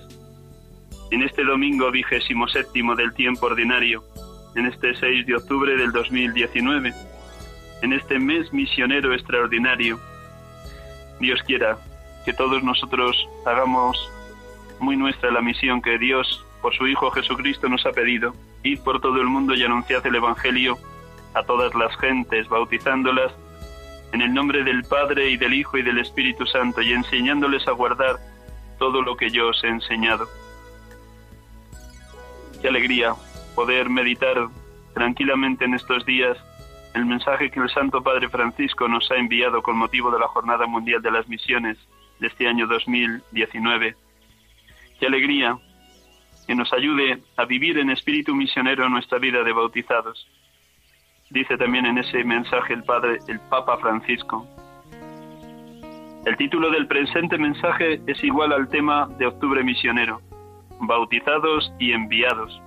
en 1.09 1.23
este 1.23 1.43
domingo 1.43 1.89
vigésimo 1.89 2.47
séptimo 2.47 2.95
del 2.95 3.13
tiempo 3.15 3.47
ordinario, 3.47 4.03
en 4.55 4.67
este 4.67 4.93
6 4.95 5.25
de 5.25 5.35
octubre 5.37 5.75
del 5.75 5.91
2019, 5.91 6.93
en 7.81 7.93
este 7.93 8.19
mes 8.19 8.53
misionero 8.53 9.11
extraordinario. 9.11 9.99
Dios 11.19 11.41
quiera 11.47 11.77
que 12.25 12.33
todos 12.33 12.63
nosotros 12.63 13.27
hagamos 13.47 13.97
muy 14.79 14.97
nuestra 14.97 15.31
la 15.31 15.41
misión 15.41 15.81
que 15.81 15.97
Dios, 15.97 16.45
por 16.61 16.75
su 16.75 16.85
Hijo 16.85 17.09
Jesucristo, 17.09 17.67
nos 17.69 17.85
ha 17.87 17.91
pedido. 17.91 18.35
Ir 18.61 18.79
por 18.83 19.01
todo 19.01 19.19
el 19.19 19.27
mundo 19.27 19.55
y 19.55 19.63
anunciad 19.63 20.05
el 20.05 20.15
Evangelio 20.15 20.77
a 21.33 21.41
todas 21.41 21.73
las 21.73 21.95
gentes, 21.97 22.47
bautizándolas 22.47 23.33
en 24.13 24.21
el 24.21 24.31
nombre 24.31 24.63
del 24.63 24.83
Padre 24.83 25.31
y 25.31 25.37
del 25.37 25.55
Hijo 25.55 25.77
y 25.77 25.81
del 25.81 25.97
Espíritu 25.97 26.45
Santo 26.45 26.81
y 26.83 26.93
enseñándoles 26.93 27.67
a 27.67 27.71
guardar 27.71 28.17
todo 28.77 29.01
lo 29.01 29.17
que 29.17 29.31
yo 29.31 29.49
os 29.49 29.63
he 29.63 29.67
enseñado. 29.67 30.27
Qué 32.61 32.67
alegría 32.67 33.15
poder 33.55 33.89
meditar 33.89 34.47
tranquilamente 34.93 35.65
en 35.65 35.73
estos 35.73 36.05
días 36.05 36.37
el 36.93 37.07
mensaje 37.07 37.49
que 37.49 37.59
el 37.59 37.69
Santo 37.69 38.03
Padre 38.03 38.29
Francisco 38.29 38.87
nos 38.87 39.09
ha 39.11 39.15
enviado 39.15 39.63
con 39.63 39.77
motivo 39.77 40.11
de 40.11 40.19
la 40.19 40.27
Jornada 40.27 40.67
Mundial 40.67 41.01
de 41.01 41.09
las 41.09 41.27
Misiones 41.27 41.79
de 42.19 42.27
este 42.27 42.47
año 42.47 42.67
2019. 42.67 43.95
Qué 44.99 45.05
alegría 45.07 45.57
que 46.45 46.53
nos 46.53 46.71
ayude 46.71 47.17
a 47.35 47.45
vivir 47.45 47.79
en 47.79 47.89
espíritu 47.89 48.35
misionero 48.35 48.87
nuestra 48.89 49.17
vida 49.17 49.43
de 49.43 49.53
bautizados 49.53 50.27
dice 51.33 51.57
también 51.57 51.85
en 51.87 51.97
ese 51.97 52.23
mensaje 52.23 52.73
el 52.73 52.83
padre, 52.83 53.17
el 53.27 53.39
Papa 53.49 53.77
Francisco. 53.77 54.47
El 56.25 56.37
título 56.37 56.69
del 56.69 56.87
presente 56.87 57.37
mensaje 57.37 57.99
es 58.05 58.23
igual 58.23 58.53
al 58.53 58.69
tema 58.69 59.09
de 59.17 59.25
Octubre 59.25 59.63
Misionero, 59.63 60.21
bautizados 60.79 61.73
y 61.79 61.91
enviados. 61.91 62.61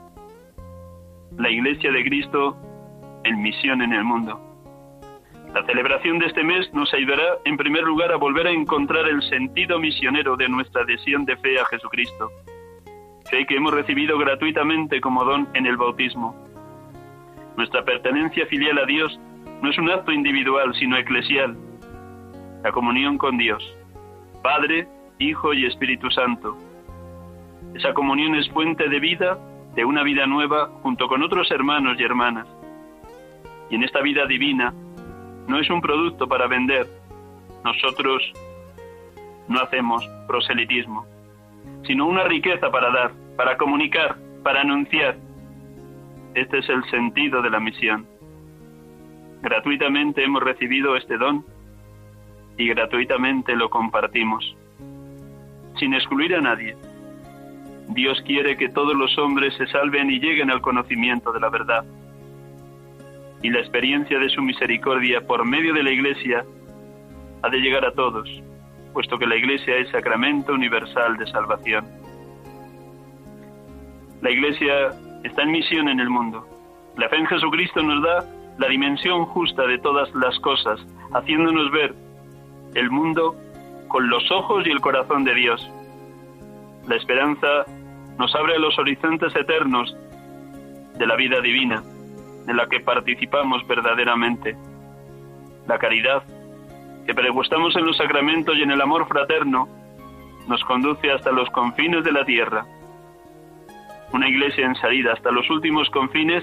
La 1.38 1.48
Iglesia 1.48 1.92
de 1.92 2.04
Cristo 2.04 2.56
en 3.24 3.40
misión 3.40 3.82
en 3.82 3.92
el 3.92 4.04
mundo. 4.04 4.40
La 5.54 5.64
celebración 5.64 6.18
de 6.18 6.26
este 6.26 6.42
mes 6.42 6.68
nos 6.74 6.92
ayudará 6.92 7.38
en 7.44 7.56
primer 7.56 7.84
lugar 7.84 8.12
a 8.12 8.16
volver 8.16 8.48
a 8.48 8.50
encontrar 8.50 9.08
el 9.08 9.22
sentido 9.22 9.78
misionero 9.78 10.36
de 10.36 10.48
nuestra 10.48 10.82
adhesión 10.82 11.24
de 11.24 11.36
fe 11.36 11.58
a 11.58 11.64
Jesucristo, 11.66 12.30
fe 13.30 13.46
que 13.46 13.56
hemos 13.56 13.72
recibido 13.72 14.18
gratuitamente 14.18 15.00
como 15.00 15.24
don 15.24 15.48
en 15.54 15.66
el 15.66 15.76
bautismo 15.76 16.45
nuestra 17.56 17.84
pertenencia 17.84 18.46
filial 18.46 18.78
a 18.78 18.84
Dios 18.84 19.18
no 19.62 19.70
es 19.70 19.78
un 19.78 19.90
acto 19.90 20.12
individual, 20.12 20.74
sino 20.74 20.96
eclesial. 20.96 21.56
La 22.62 22.72
comunión 22.72 23.16
con 23.16 23.38
Dios, 23.38 23.62
Padre, 24.42 24.86
Hijo 25.18 25.54
y 25.54 25.64
Espíritu 25.64 26.10
Santo. 26.10 26.56
Esa 27.74 27.94
comunión 27.94 28.34
es 28.34 28.48
fuente 28.50 28.88
de 28.88 29.00
vida, 29.00 29.38
de 29.74 29.84
una 29.84 30.02
vida 30.02 30.26
nueva, 30.26 30.68
junto 30.82 31.08
con 31.08 31.22
otros 31.22 31.50
hermanos 31.50 31.96
y 31.98 32.04
hermanas. 32.04 32.46
Y 33.70 33.76
en 33.76 33.84
esta 33.84 34.00
vida 34.00 34.26
divina 34.26 34.72
no 35.46 35.58
es 35.58 35.70
un 35.70 35.80
producto 35.80 36.26
para 36.26 36.46
vender. 36.46 36.86
Nosotros 37.64 38.22
no 39.48 39.60
hacemos 39.60 40.06
proselitismo, 40.26 41.06
sino 41.86 42.06
una 42.06 42.24
riqueza 42.24 42.70
para 42.70 42.90
dar, 42.90 43.12
para 43.36 43.56
comunicar, 43.56 44.16
para 44.42 44.60
anunciar, 44.60 45.16
este 46.36 46.58
es 46.58 46.68
el 46.68 46.84
sentido 46.90 47.40
de 47.40 47.48
la 47.48 47.58
misión. 47.58 48.06
Gratuitamente 49.40 50.22
hemos 50.22 50.42
recibido 50.42 50.94
este 50.94 51.16
don 51.16 51.42
y 52.58 52.68
gratuitamente 52.68 53.56
lo 53.56 53.70
compartimos, 53.70 54.54
sin 55.78 55.94
excluir 55.94 56.34
a 56.34 56.42
nadie. 56.42 56.76
Dios 57.88 58.22
quiere 58.26 58.58
que 58.58 58.68
todos 58.68 58.94
los 58.94 59.16
hombres 59.16 59.54
se 59.54 59.66
salven 59.68 60.10
y 60.10 60.20
lleguen 60.20 60.50
al 60.50 60.60
conocimiento 60.60 61.32
de 61.32 61.40
la 61.40 61.48
verdad. 61.48 61.84
Y 63.42 63.48
la 63.48 63.60
experiencia 63.60 64.18
de 64.18 64.28
su 64.28 64.42
misericordia 64.42 65.22
por 65.22 65.46
medio 65.46 65.72
de 65.72 65.84
la 65.84 65.90
Iglesia 65.90 66.44
ha 67.42 67.48
de 67.48 67.58
llegar 67.58 67.86
a 67.86 67.92
todos, 67.92 68.28
puesto 68.92 69.18
que 69.18 69.26
la 69.26 69.36
Iglesia 69.36 69.76
es 69.78 69.88
sacramento 69.88 70.52
universal 70.52 71.16
de 71.16 71.26
salvación. 71.28 71.86
La 74.20 74.30
Iglesia 74.30 74.92
está 75.26 75.42
en 75.42 75.52
misión 75.52 75.88
en 75.88 76.00
el 76.00 76.08
mundo. 76.08 76.46
La 76.96 77.08
fe 77.08 77.16
en 77.16 77.26
Jesucristo 77.26 77.82
nos 77.82 78.02
da 78.02 78.24
la 78.58 78.68
dimensión 78.68 79.26
justa 79.26 79.66
de 79.66 79.78
todas 79.78 80.12
las 80.14 80.38
cosas, 80.40 80.80
haciéndonos 81.12 81.70
ver 81.70 81.94
el 82.74 82.90
mundo 82.90 83.34
con 83.88 84.08
los 84.08 84.30
ojos 84.30 84.66
y 84.66 84.70
el 84.70 84.80
corazón 84.80 85.24
de 85.24 85.34
Dios. 85.34 85.70
La 86.88 86.96
esperanza 86.96 87.64
nos 88.18 88.34
abre 88.34 88.58
los 88.58 88.78
horizontes 88.78 89.34
eternos 89.36 89.94
de 90.96 91.06
la 91.06 91.16
vida 91.16 91.40
divina, 91.40 91.82
de 92.46 92.54
la 92.54 92.66
que 92.68 92.80
participamos 92.80 93.66
verdaderamente. 93.66 94.56
La 95.66 95.78
caridad, 95.78 96.22
que 97.06 97.14
pregustamos 97.14 97.76
en 97.76 97.84
los 97.84 97.96
sacramentos 97.96 98.56
y 98.56 98.62
en 98.62 98.70
el 98.70 98.80
amor 98.80 99.06
fraterno, 99.08 99.68
nos 100.48 100.62
conduce 100.64 101.10
hasta 101.10 101.32
los 101.32 101.50
confines 101.50 102.04
de 102.04 102.12
la 102.12 102.24
tierra 102.24 102.64
una 104.16 104.28
iglesia 104.28 104.64
en 104.64 104.74
salida 104.76 105.12
hasta 105.12 105.30
los 105.30 105.48
últimos 105.50 105.90
confines 105.90 106.42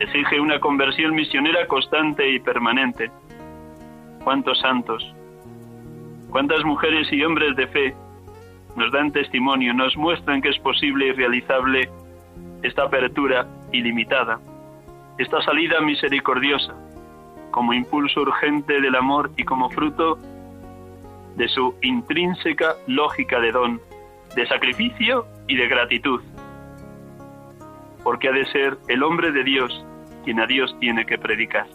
exige 0.00 0.38
una 0.38 0.60
conversión 0.60 1.14
misionera 1.14 1.66
constante 1.66 2.28
y 2.30 2.38
permanente. 2.40 3.10
cuántos 4.22 4.58
santos, 4.60 5.02
cuántas 6.30 6.62
mujeres 6.64 7.10
y 7.10 7.22
hombres 7.24 7.56
de 7.56 7.66
fe 7.68 7.94
nos 8.76 8.92
dan 8.92 9.12
testimonio, 9.12 9.72
nos 9.72 9.96
muestran 9.96 10.42
que 10.42 10.50
es 10.50 10.58
posible 10.58 11.08
y 11.08 11.12
realizable 11.12 11.88
esta 12.62 12.84
apertura 12.84 13.46
ilimitada, 13.72 14.38
esta 15.18 15.40
salida 15.42 15.80
misericordiosa, 15.80 16.74
como 17.50 17.72
impulso 17.72 18.20
urgente 18.20 18.80
del 18.80 18.94
amor 18.94 19.30
y 19.38 19.44
como 19.44 19.70
fruto 19.70 20.18
de 21.36 21.48
su 21.48 21.74
intrínseca 21.80 22.74
lógica 22.86 23.40
de 23.40 23.52
don, 23.52 23.80
de 24.36 24.46
sacrificio 24.46 25.26
y 25.48 25.56
de 25.56 25.68
gratitud, 25.68 26.20
porque 28.04 28.28
ha 28.28 28.32
de 28.32 28.44
ser 28.46 28.78
el 28.86 29.02
hombre 29.02 29.32
de 29.32 29.42
Dios 29.42 29.84
quien 30.22 30.40
a 30.40 30.46
Dios 30.46 30.74
tiene 30.78 31.04
que 31.04 31.18
predicar. 31.18 31.66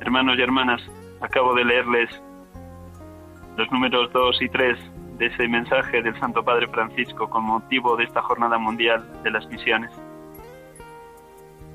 Hermanos 0.00 0.36
y 0.38 0.42
hermanas, 0.42 0.82
acabo 1.20 1.54
de 1.54 1.64
leerles 1.64 2.10
los 3.56 3.70
números 3.72 4.12
2 4.12 4.42
y 4.42 4.48
3 4.48 4.78
de 5.18 5.26
ese 5.26 5.48
mensaje 5.48 6.02
del 6.02 6.18
Santo 6.18 6.44
Padre 6.44 6.66
Francisco 6.68 7.30
con 7.30 7.44
motivo 7.44 7.96
de 7.96 8.04
esta 8.04 8.20
Jornada 8.22 8.58
Mundial 8.58 9.04
de 9.22 9.30
las 9.30 9.46
Misiones. 9.46 9.90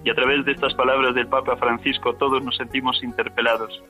Y 0.03 0.09
a 0.09 0.15
través 0.15 0.45
de 0.45 0.51
estas 0.51 0.73
palabras 0.75 1.15
del 1.15 1.27
Papa 1.27 1.57
Francisco 1.57 2.13
todos 2.13 2.43
nos 2.43 2.55
sentimos 2.57 3.01
interpelados. 3.03 3.83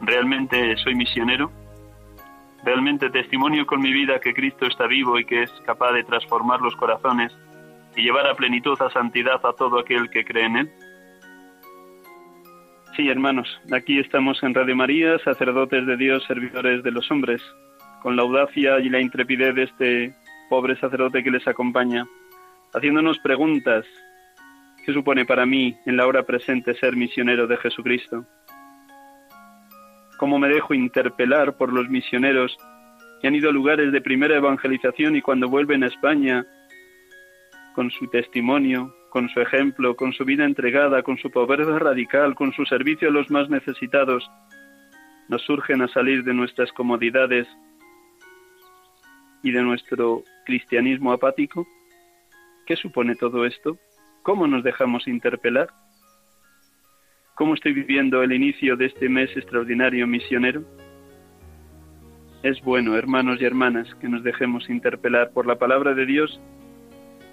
¿Realmente 0.00 0.76
soy 0.78 0.94
misionero? 0.94 1.50
¿Realmente 2.64 3.10
testimonio 3.10 3.66
con 3.66 3.80
mi 3.80 3.92
vida 3.92 4.20
que 4.20 4.32
Cristo 4.32 4.66
está 4.66 4.86
vivo 4.86 5.18
y 5.18 5.26
que 5.26 5.42
es 5.42 5.50
capaz 5.66 5.92
de 5.92 6.02
transformar 6.02 6.60
los 6.60 6.74
corazones 6.76 7.36
y 7.94 8.02
llevar 8.02 8.26
a 8.26 8.34
plenitud, 8.34 8.80
a 8.80 8.90
santidad 8.90 9.44
a 9.44 9.52
todo 9.52 9.78
aquel 9.78 10.08
que 10.08 10.24
cree 10.24 10.46
en 10.46 10.56
Él? 10.56 10.72
Sí, 12.96 13.08
hermanos, 13.08 13.48
aquí 13.72 13.98
estamos 13.98 14.42
en 14.42 14.54
Radio 14.54 14.76
María, 14.76 15.18
sacerdotes 15.18 15.84
de 15.84 15.96
Dios, 15.96 16.24
servidores 16.26 16.82
de 16.82 16.90
los 16.90 17.10
hombres, 17.10 17.42
con 18.02 18.16
la 18.16 18.22
audacia 18.22 18.78
y 18.78 18.88
la 18.88 19.00
intrepidez 19.00 19.54
de 19.54 19.62
este 19.64 20.14
pobre 20.48 20.76
sacerdote 20.76 21.22
que 21.22 21.30
les 21.30 21.46
acompaña, 21.46 22.06
haciéndonos 22.72 23.18
preguntas. 23.18 23.84
¿Qué 24.86 24.92
supone 24.92 25.24
para 25.24 25.44
mí 25.44 25.76
en 25.84 25.96
la 25.96 26.06
hora 26.06 26.22
presente 26.22 26.74
ser 26.74 26.96
misionero 26.96 27.46
de 27.46 27.56
Jesucristo? 27.56 28.24
¿Cómo 30.24 30.38
me 30.38 30.48
dejo 30.48 30.72
interpelar 30.72 31.58
por 31.58 31.70
los 31.70 31.90
misioneros 31.90 32.56
que 33.20 33.28
han 33.28 33.34
ido 33.34 33.50
a 33.50 33.52
lugares 33.52 33.92
de 33.92 34.00
primera 34.00 34.34
evangelización 34.34 35.16
y 35.16 35.20
cuando 35.20 35.50
vuelven 35.50 35.84
a 35.84 35.88
España, 35.88 36.46
con 37.74 37.90
su 37.90 38.08
testimonio, 38.08 38.90
con 39.10 39.28
su 39.28 39.42
ejemplo, 39.42 39.94
con 39.96 40.14
su 40.14 40.24
vida 40.24 40.46
entregada, 40.46 41.02
con 41.02 41.18
su 41.18 41.30
pobreza 41.30 41.78
radical, 41.78 42.34
con 42.34 42.54
su 42.54 42.64
servicio 42.64 43.08
a 43.08 43.12
los 43.12 43.30
más 43.30 43.50
necesitados, 43.50 44.26
nos 45.28 45.42
surgen 45.42 45.82
a 45.82 45.88
salir 45.88 46.24
de 46.24 46.32
nuestras 46.32 46.72
comodidades 46.72 47.46
y 49.42 49.50
de 49.50 49.60
nuestro 49.60 50.22
cristianismo 50.46 51.12
apático? 51.12 51.66
¿Qué 52.64 52.76
supone 52.76 53.14
todo 53.14 53.44
esto? 53.44 53.76
¿Cómo 54.22 54.46
nos 54.46 54.64
dejamos 54.64 55.06
interpelar? 55.06 55.68
¿Cómo 57.34 57.54
estoy 57.54 57.72
viviendo 57.72 58.22
el 58.22 58.32
inicio 58.32 58.76
de 58.76 58.86
este 58.86 59.08
mes 59.08 59.28
extraordinario 59.36 60.06
misionero? 60.06 60.62
Es 62.44 62.60
bueno, 62.62 62.96
hermanos 62.96 63.40
y 63.40 63.44
hermanas, 63.44 63.92
que 63.96 64.08
nos 64.08 64.22
dejemos 64.22 64.70
interpelar 64.70 65.32
por 65.32 65.44
la 65.44 65.56
palabra 65.56 65.94
de 65.94 66.06
Dios, 66.06 66.40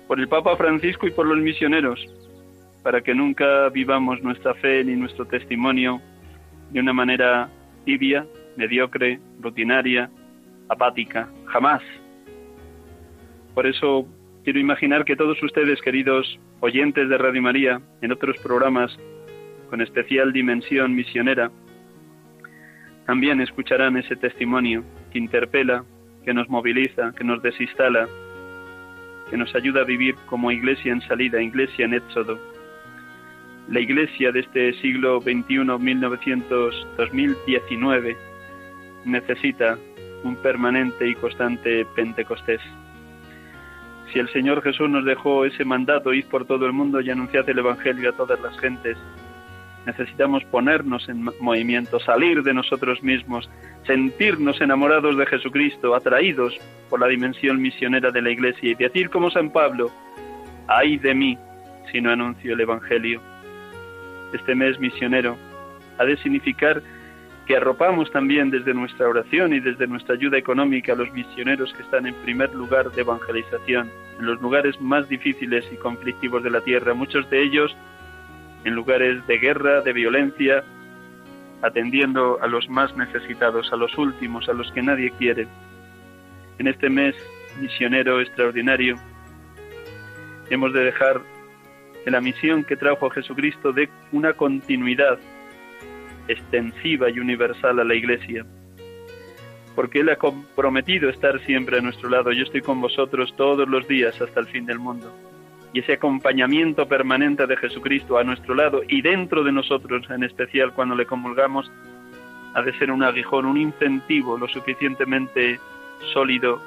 por 0.08 0.20
el 0.20 0.28
Papa 0.28 0.58
Francisco 0.58 1.06
y 1.06 1.12
por 1.12 1.28
los 1.28 1.38
misioneros, 1.38 2.04
para 2.82 3.02
que 3.02 3.14
nunca 3.14 3.70
vivamos 3.70 4.24
nuestra 4.24 4.56
fe 4.56 4.84
ni 4.84 4.96
nuestro 4.96 5.26
testimonio 5.26 6.02
de 6.72 6.80
una 6.80 6.94
manera 6.94 7.48
tibia, 7.86 8.26
mediocre, 8.58 9.20
rutinaria, 9.40 10.10
apática. 10.68 11.30
Jamás, 11.46 11.84
por 13.54 13.68
eso 13.68 14.08
quiero 14.44 14.58
imaginar 14.58 15.06
que 15.06 15.16
todos 15.16 15.38
ustedes, 15.44 15.80
queridos 15.82 16.40
oyentes 16.60 17.08
de 17.08 17.18
Radio 17.20 17.44
María, 17.44 17.82
en 18.02 18.12
otros 18.12 18.36
programas 18.40 18.98
con 19.72 19.82
especial 19.82 20.32
dimensión 20.34 20.94
misionera, 20.94 21.50
también 23.06 23.40
escucharán 23.40 23.96
ese 23.96 24.18
testimonio 24.18 24.84
que 25.12 25.18
interpela, 25.18 25.86
que 26.26 26.34
nos 26.34 26.50
moviliza, 26.50 27.14
que 27.14 27.24
nos 27.24 27.42
desinstala, 27.42 28.10
que 29.30 29.38
nos 29.38 29.56
ayuda 29.56 29.80
a 29.82 29.86
vivir 29.86 30.16
como 30.26 30.52
iglesia 30.52 30.92
en 30.92 31.00
salida, 31.02 31.42
iglesia 31.42 31.86
en 31.86 31.94
éxodo. 31.94 32.38
La 33.70 33.80
iglesia 33.80 34.34
de 34.34 34.42
este 34.42 34.74
siglo 34.82 35.22
XXI, 35.22 35.60
1900-2019, 35.60 38.18
necesita 39.06 39.78
un 40.26 40.36
permanente 40.36 41.08
y 41.08 41.16
constante 41.16 41.86
Pentecostés. 41.96 42.60
Si 44.12 44.20
el 44.20 44.28
Señor 44.34 44.62
Jesús 44.64 44.90
nos 44.90 45.06
dejó 45.06 45.46
ese 45.46 45.64
mandato, 45.64 46.14
ir 46.14 46.26
por 46.26 46.44
todo 46.46 46.66
el 46.66 46.74
mundo 46.74 47.00
y 47.00 47.10
anunciad 47.10 47.50
el 47.50 47.60
Evangelio 47.60 48.10
a 48.10 48.18
todas 48.18 48.42
las 48.42 48.60
gentes, 48.60 48.98
necesitamos 49.86 50.44
ponernos 50.46 51.08
en 51.10 51.30
movimiento, 51.40 52.00
salir 52.00 52.44
de 52.44 52.54
nosotros 52.54 53.02
mismos, 53.02 53.50
sentirnos 53.86 54.62
enamorados 54.62 55.18
de 55.18 55.26
Jesucristo, 55.26 55.96
atraídos 55.96 56.58
por 56.90 57.00
la 57.00 57.08
dimensión 57.08 57.62
misionera 57.62 58.12
de 58.12 58.22
la 58.22 58.30
Iglesia 58.30 58.72
y 58.72 58.76
decir 58.76 59.10
como 59.10 59.32
San 59.32 59.52
Pablo, 59.52 59.92
ay 60.68 60.98
de 60.98 61.14
mí 61.14 61.38
si 61.92 62.02
no 62.02 62.12
anuncio 62.12 62.54
el 62.54 62.62
Evangelio. 62.62 63.22
Este 64.34 64.56
mes 64.56 64.80
misionero 64.80 65.36
ha 65.98 66.06
de 66.06 66.18
significar 66.18 66.82
que 67.46 67.58
arropamos 67.58 68.12
también 68.12 68.50
desde 68.50 68.74
nuestra 68.74 69.10
oración 69.10 69.54
y 69.54 69.60
desde 69.60 69.88
nuestra 69.88 70.16
ayuda 70.16 70.38
económica 70.38 70.94
a 70.94 70.96
los 70.96 71.12
misioneros 71.12 71.74
que 71.74 71.82
están 71.82 72.06
en 72.06 72.16
primer 72.16 72.54
lugar 72.54 72.92
de 72.92 73.02
evangelización, 73.02 73.90
en 74.20 74.26
los 74.26 74.40
lugares 74.42 74.80
más 74.80 75.10
difíciles 75.10 75.66
y 75.72 75.76
conflictivos 75.78 76.44
de 76.44 76.52
la 76.52 76.62
tierra, 76.62 76.94
muchos 76.94 77.30
de 77.30 77.44
ellos 77.44 77.76
en 78.64 78.74
lugares 78.74 79.26
de 79.28 79.38
guerra, 79.38 79.82
de 79.82 79.94
violencia, 79.94 80.64
atendiendo 81.62 82.40
a 82.42 82.48
los 82.48 82.70
más 82.70 82.96
necesitados, 82.96 83.72
a 83.72 83.76
los 83.76 83.98
últimos, 83.98 84.50
a 84.50 84.54
los 84.54 84.72
que 84.72 84.82
nadie 84.82 85.12
quiere. 85.12 85.48
En 86.60 86.68
este 86.68 86.90
mes 86.90 87.16
misionero 87.60 88.22
extraordinario 88.22 88.96
hemos 90.50 90.74
de 90.74 90.84
dejar 90.86 91.22
que 92.04 92.12
la 92.12 92.22
misión 92.22 92.64
que 92.64 92.76
trajo 92.76 93.10
Jesucristo 93.10 93.72
dé 93.72 93.90
una 94.12 94.34
continuidad 94.34 95.20
extensiva 96.28 97.10
y 97.10 97.20
universal 97.20 97.80
a 97.80 97.84
la 97.84 97.96
Iglesia, 97.96 98.46
porque 99.76 100.00
Él 100.00 100.10
ha 100.10 100.16
comprometido 100.16 101.10
estar 101.10 101.40
siempre 101.46 101.78
a 101.78 101.82
nuestro 101.82 102.10
lado. 102.10 102.32
Yo 102.32 102.44
estoy 102.44 102.62
con 102.62 102.82
vosotros 102.82 103.34
todos 103.36 103.68
los 103.68 103.88
días 103.88 104.20
hasta 104.22 104.40
el 104.40 104.48
fin 104.48 104.66
del 104.66 104.80
mundo. 104.80 105.14
Y 105.74 105.80
ese 105.80 105.94
acompañamiento 105.94 106.88
permanente 106.88 107.48
de 107.48 107.56
Jesucristo 107.58 108.18
a 108.18 108.24
nuestro 108.24 108.56
lado 108.56 108.82
y 108.88 109.02
dentro 109.02 109.44
de 109.44 109.52
nosotros, 109.52 110.10
en 110.10 110.24
especial 110.24 110.74
cuando 110.74 110.96
le 110.96 111.06
comulgamos, 111.06 111.72
ha 112.54 112.62
de 112.62 112.78
ser 112.78 112.92
un 112.92 113.04
aguijón, 113.04 113.46
un 113.46 113.58
incentivo 113.58 114.38
lo 114.38 114.48
suficientemente 114.48 115.60
sólido 116.14 116.62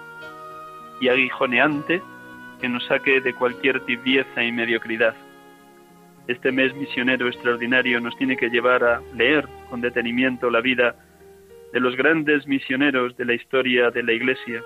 y 1.00 1.08
aguijoneante 1.08 2.00
que 2.60 2.68
nos 2.68 2.86
saque 2.86 3.20
de 3.20 3.34
cualquier 3.34 3.80
tibieza 3.80 4.42
y 4.42 4.52
mediocridad. 4.52 5.14
Este 6.26 6.50
mes 6.52 6.74
misionero 6.74 7.28
extraordinario 7.28 8.00
nos 8.00 8.16
tiene 8.16 8.36
que 8.36 8.48
llevar 8.48 8.82
a 8.82 9.02
leer 9.14 9.46
con 9.68 9.82
detenimiento 9.82 10.48
la 10.48 10.62
vida 10.62 10.96
de 11.72 11.80
los 11.80 11.96
grandes 11.96 12.46
misioneros 12.46 13.16
de 13.16 13.26
la 13.26 13.34
historia 13.34 13.90
de 13.90 14.02
la 14.02 14.12
Iglesia, 14.12 14.62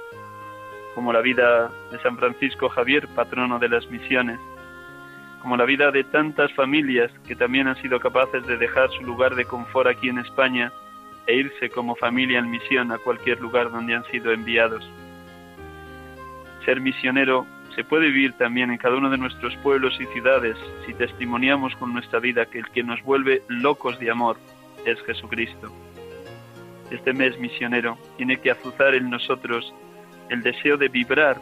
como 0.98 1.12
la 1.12 1.20
vida 1.20 1.70
de 1.92 1.98
San 2.00 2.18
Francisco 2.18 2.68
Javier, 2.70 3.06
patrono 3.14 3.60
de 3.60 3.68
las 3.68 3.88
misiones, 3.88 4.40
como 5.40 5.56
la 5.56 5.64
vida 5.64 5.92
de 5.92 6.02
tantas 6.02 6.52
familias 6.54 7.12
que 7.24 7.36
también 7.36 7.68
han 7.68 7.80
sido 7.80 8.00
capaces 8.00 8.44
de 8.48 8.56
dejar 8.56 8.90
su 8.90 9.04
lugar 9.04 9.36
de 9.36 9.44
confort 9.44 9.88
aquí 9.88 10.08
en 10.08 10.18
España 10.18 10.72
e 11.28 11.36
irse 11.36 11.70
como 11.70 11.94
familia 11.94 12.40
en 12.40 12.50
misión 12.50 12.90
a 12.90 12.98
cualquier 12.98 13.40
lugar 13.40 13.70
donde 13.70 13.94
han 13.94 14.02
sido 14.06 14.32
enviados. 14.32 14.84
Ser 16.64 16.80
misionero 16.80 17.46
se 17.76 17.84
puede 17.84 18.06
vivir 18.06 18.32
también 18.32 18.72
en 18.72 18.78
cada 18.78 18.96
uno 18.96 19.08
de 19.08 19.18
nuestros 19.18 19.54
pueblos 19.58 19.96
y 20.00 20.06
ciudades 20.06 20.56
si 20.84 20.94
testimoniamos 20.94 21.76
con 21.76 21.92
nuestra 21.92 22.18
vida 22.18 22.46
que 22.46 22.58
el 22.58 22.68
que 22.70 22.82
nos 22.82 23.00
vuelve 23.04 23.44
locos 23.46 24.00
de 24.00 24.10
amor 24.10 24.36
es 24.84 25.00
Jesucristo. 25.02 25.72
Este 26.90 27.12
mes 27.12 27.38
misionero 27.38 27.96
tiene 28.16 28.38
que 28.40 28.50
azuzar 28.50 28.96
en 28.96 29.08
nosotros 29.10 29.72
el 30.30 30.42
deseo 30.42 30.76
de 30.76 30.88
vibrar 30.88 31.40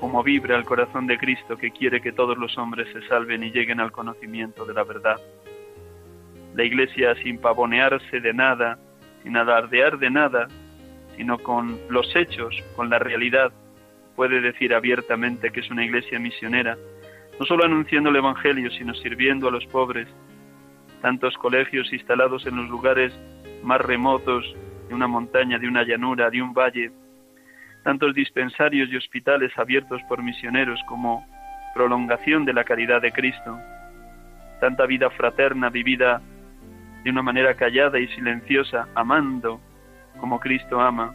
como 0.00 0.22
vibra 0.22 0.56
el 0.56 0.64
corazón 0.64 1.06
de 1.06 1.18
Cristo 1.18 1.56
que 1.56 1.70
quiere 1.70 2.00
que 2.00 2.12
todos 2.12 2.36
los 2.36 2.56
hombres 2.58 2.88
se 2.92 3.06
salven 3.08 3.42
y 3.42 3.50
lleguen 3.50 3.80
al 3.80 3.92
conocimiento 3.92 4.64
de 4.64 4.74
la 4.74 4.84
verdad. 4.84 5.16
La 6.54 6.64
Iglesia 6.64 7.14
sin 7.22 7.38
pavonearse 7.38 8.20
de 8.20 8.32
nada, 8.32 8.78
sin 9.22 9.36
alardear 9.36 9.98
de 9.98 10.10
nada, 10.10 10.48
sino 11.16 11.38
con 11.38 11.78
los 11.88 12.14
hechos, 12.14 12.54
con 12.76 12.90
la 12.90 12.98
realidad, 12.98 13.52
puede 14.14 14.40
decir 14.40 14.74
abiertamente 14.74 15.50
que 15.50 15.60
es 15.60 15.70
una 15.70 15.84
iglesia 15.84 16.18
misionera, 16.18 16.76
no 17.38 17.46
solo 17.46 17.64
anunciando 17.64 18.10
el 18.10 18.16
Evangelio, 18.16 18.70
sino 18.70 18.94
sirviendo 18.94 19.48
a 19.48 19.50
los 19.50 19.66
pobres, 19.66 20.08
tantos 21.02 21.36
colegios 21.36 21.92
instalados 21.92 22.46
en 22.46 22.56
los 22.56 22.68
lugares 22.68 23.12
más 23.62 23.80
remotos 23.80 24.44
de 24.88 24.94
una 24.94 25.06
montaña, 25.06 25.58
de 25.58 25.68
una 25.68 25.84
llanura, 25.84 26.30
de 26.30 26.40
un 26.40 26.54
valle, 26.54 26.90
tantos 27.86 28.16
dispensarios 28.16 28.88
y 28.90 28.96
hospitales 28.96 29.56
abiertos 29.56 30.02
por 30.08 30.20
misioneros 30.20 30.80
como 30.88 31.24
prolongación 31.72 32.44
de 32.44 32.52
la 32.52 32.64
caridad 32.64 33.00
de 33.00 33.12
Cristo, 33.12 33.60
tanta 34.58 34.86
vida 34.86 35.08
fraterna 35.10 35.70
vivida 35.70 36.20
de 37.04 37.10
una 37.10 37.22
manera 37.22 37.54
callada 37.54 38.00
y 38.00 38.08
silenciosa, 38.08 38.88
amando 38.96 39.60
como 40.18 40.40
Cristo 40.40 40.80
ama, 40.80 41.14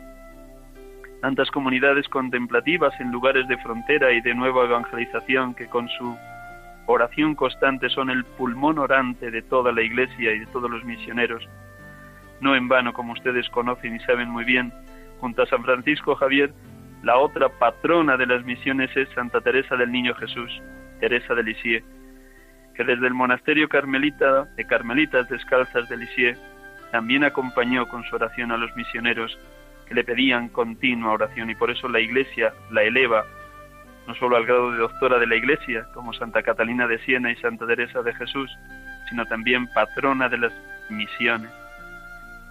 tantas 1.20 1.52
comunidades 1.52 2.08
contemplativas 2.08 2.98
en 3.02 3.12
lugares 3.12 3.50
de 3.50 3.58
frontera 3.58 4.14
y 4.14 4.22
de 4.22 4.34
nueva 4.34 4.64
evangelización 4.64 5.54
que 5.54 5.68
con 5.68 5.90
su 5.90 6.18
oración 6.86 7.36
constante 7.36 7.90
son 7.90 8.10
el 8.10 8.24
pulmón 8.24 8.80
orante 8.80 9.30
de 9.30 9.42
toda 9.42 9.74
la 9.74 9.82
Iglesia 9.82 10.32
y 10.32 10.40
de 10.40 10.46
todos 10.46 10.72
los 10.72 10.86
misioneros. 10.86 11.46
No 12.40 12.56
en 12.56 12.70
vano, 12.70 12.94
como 12.94 13.12
ustedes 13.12 13.50
conocen 13.50 13.98
y 13.98 14.00
saben 14.00 14.30
muy 14.30 14.46
bien, 14.46 14.72
junto 15.22 15.44
a 15.44 15.46
San 15.46 15.64
Francisco 15.64 16.16
Javier, 16.16 16.52
la 17.04 17.18
otra 17.18 17.48
patrona 17.48 18.18
de 18.18 18.26
las 18.26 18.44
misiones 18.44 18.90
es 18.98 19.08
Santa 19.16 19.40
Teresa 19.40 19.78
del 19.78 19.92
Niño 19.92 20.14
Jesús, 20.16 20.52
Teresa 21.00 21.34
de 21.36 21.44
Lisieux, 21.44 21.86
que 22.76 22.84
desde 22.84 23.08
el 23.08 23.14
monasterio 23.14 23.70
carmelita 23.70 24.46
de 24.58 24.66
Carmelitas 24.66 25.30
Descalzas 25.30 25.88
de 25.88 25.98
Lisieux 25.98 26.38
también 26.92 27.24
acompañó 27.24 27.88
con 27.88 28.04
su 28.04 28.16
oración 28.16 28.52
a 28.52 28.58
los 28.58 28.76
misioneros 28.76 29.38
que 29.88 29.96
le 29.96 30.04
pedían 30.04 30.50
continua 30.50 31.14
oración 31.14 31.50
y 31.50 31.56
por 31.56 31.72
eso 31.72 31.88
la 31.88 32.00
Iglesia 32.00 32.52
la 32.72 32.84
eleva 32.84 33.24
no 34.08 34.16
solo 34.16 34.36
al 34.36 34.46
grado 34.46 34.72
de 34.72 34.80
doctora 34.80 35.20
de 35.20 35.28
la 35.28 35.36
Iglesia, 35.36 35.86
como 35.94 36.14
Santa 36.14 36.42
Catalina 36.42 36.88
de 36.88 36.98
Siena 37.06 37.32
y 37.32 37.36
Santa 37.36 37.68
Teresa 37.68 38.02
de 38.02 38.14
Jesús, 38.16 38.50
sino 39.10 39.26
también 39.26 39.68
patrona 39.74 40.28
de 40.28 40.40
las 40.40 40.54
misiones. 40.90 41.52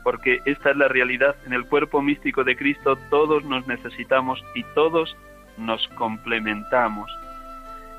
Porque 0.02 0.40
esta 0.46 0.70
es 0.70 0.76
la 0.76 0.88
realidad, 0.88 1.36
en 1.46 1.52
el 1.52 1.66
cuerpo 1.66 2.00
místico 2.00 2.44
de 2.44 2.56
Cristo 2.56 2.96
todos 3.10 3.44
nos 3.44 3.66
necesitamos 3.66 4.42
y 4.54 4.64
todos 4.74 5.16
nos 5.58 5.86
complementamos. 5.88 7.10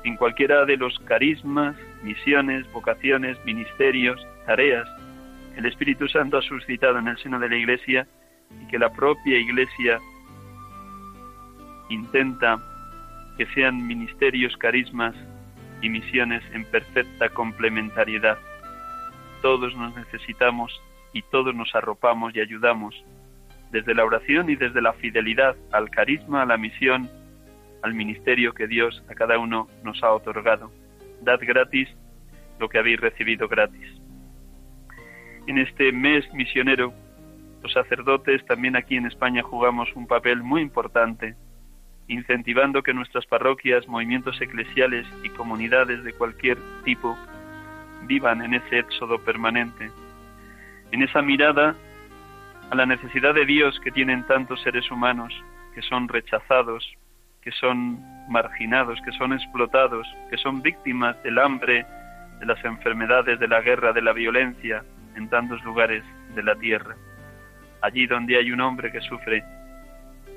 En 0.04 0.16
cualquiera 0.16 0.64
de 0.64 0.76
los 0.76 0.98
carismas, 1.00 1.76
misiones, 2.02 2.70
vocaciones, 2.72 3.38
ministerios, 3.44 4.20
tareas, 4.46 4.88
el 5.56 5.66
Espíritu 5.66 6.08
Santo 6.08 6.38
ha 6.38 6.42
suscitado 6.42 6.98
en 6.98 7.08
el 7.08 7.18
seno 7.18 7.38
de 7.38 7.48
la 7.48 7.56
Iglesia 7.56 8.06
y 8.60 8.66
que 8.68 8.78
la 8.78 8.92
propia 8.92 9.38
Iglesia 9.38 10.00
intenta 11.88 12.58
que 13.36 13.46
sean 13.54 13.86
ministerios, 13.86 14.56
carismas 14.56 15.14
y 15.82 15.88
misiones 15.88 16.42
en 16.52 16.64
perfecta 16.64 17.28
complementariedad. 17.28 18.38
Todos 19.40 19.76
nos 19.76 19.94
necesitamos 19.96 20.72
y 21.12 21.22
todos 21.22 21.54
nos 21.54 21.74
arropamos 21.74 22.34
y 22.34 22.40
ayudamos, 22.40 22.94
desde 23.70 23.94
la 23.94 24.04
oración 24.04 24.50
y 24.50 24.56
desde 24.56 24.82
la 24.82 24.92
fidelidad 24.92 25.56
al 25.72 25.90
carisma, 25.90 26.42
a 26.42 26.46
la 26.46 26.56
misión, 26.56 27.08
al 27.82 27.94
ministerio 27.94 28.52
que 28.52 28.66
Dios 28.66 29.02
a 29.08 29.14
cada 29.14 29.38
uno 29.38 29.68
nos 29.82 30.02
ha 30.02 30.12
otorgado. 30.12 30.70
Dad 31.22 31.40
gratis 31.40 31.88
lo 32.58 32.68
que 32.68 32.78
habéis 32.78 33.00
recibido 33.00 33.48
gratis. 33.48 33.88
En 35.46 35.58
este 35.58 35.90
mes 35.92 36.24
misionero, 36.32 36.92
los 37.62 37.72
sacerdotes 37.72 38.44
también 38.46 38.76
aquí 38.76 38.96
en 38.96 39.06
España 39.06 39.42
jugamos 39.42 39.88
un 39.94 40.06
papel 40.06 40.42
muy 40.42 40.60
importante 40.60 41.34
incentivando 42.08 42.82
que 42.82 42.92
nuestras 42.92 43.26
parroquias, 43.26 43.88
movimientos 43.88 44.40
eclesiales 44.40 45.06
y 45.22 45.30
comunidades 45.30 46.02
de 46.04 46.12
cualquier 46.12 46.58
tipo 46.84 47.16
vivan 48.06 48.42
en 48.42 48.54
ese 48.54 48.80
éxodo 48.80 49.18
permanente, 49.18 49.90
en 50.92 51.02
esa 51.02 51.22
mirada 51.22 51.74
a 52.70 52.74
la 52.74 52.86
necesidad 52.86 53.34
de 53.34 53.46
Dios 53.46 53.78
que 53.80 53.90
tienen 53.90 54.26
tantos 54.26 54.62
seres 54.62 54.90
humanos 54.90 55.32
que 55.74 55.82
son 55.82 56.06
rechazados, 56.06 56.86
que 57.40 57.50
son 57.52 57.98
marginados, 58.28 59.00
que 59.04 59.12
son 59.12 59.32
explotados, 59.32 60.06
que 60.30 60.36
son 60.36 60.62
víctimas 60.62 61.20
del 61.22 61.38
hambre, 61.38 61.84
de 62.38 62.46
las 62.46 62.62
enfermedades, 62.64 63.40
de 63.40 63.48
la 63.48 63.60
guerra, 63.62 63.92
de 63.92 64.02
la 64.02 64.12
violencia 64.12 64.84
en 65.16 65.28
tantos 65.28 65.62
lugares 65.64 66.04
de 66.34 66.42
la 66.42 66.54
tierra. 66.56 66.94
Allí 67.80 68.06
donde 68.06 68.36
hay 68.36 68.52
un 68.52 68.60
hombre 68.60 68.92
que 68.92 69.00
sufre 69.00 69.42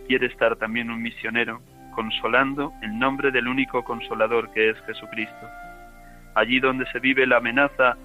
quiere 0.07 0.27
estar 0.27 0.55
también 0.55 0.89
un 0.89 1.01
misionero, 1.01 1.61
consolando 1.93 2.73
el 2.81 2.97
nombre 2.97 3.31
del 3.31 3.47
único 3.47 3.83
consolador 3.83 4.51
que 4.53 4.69
es 4.69 4.77
Jesucristo. 4.85 5.49
Allí 6.35 6.59
donde 6.59 6.85
se 6.91 6.99
vive 6.99 7.25
la 7.25 7.37
amenaza 7.37 7.97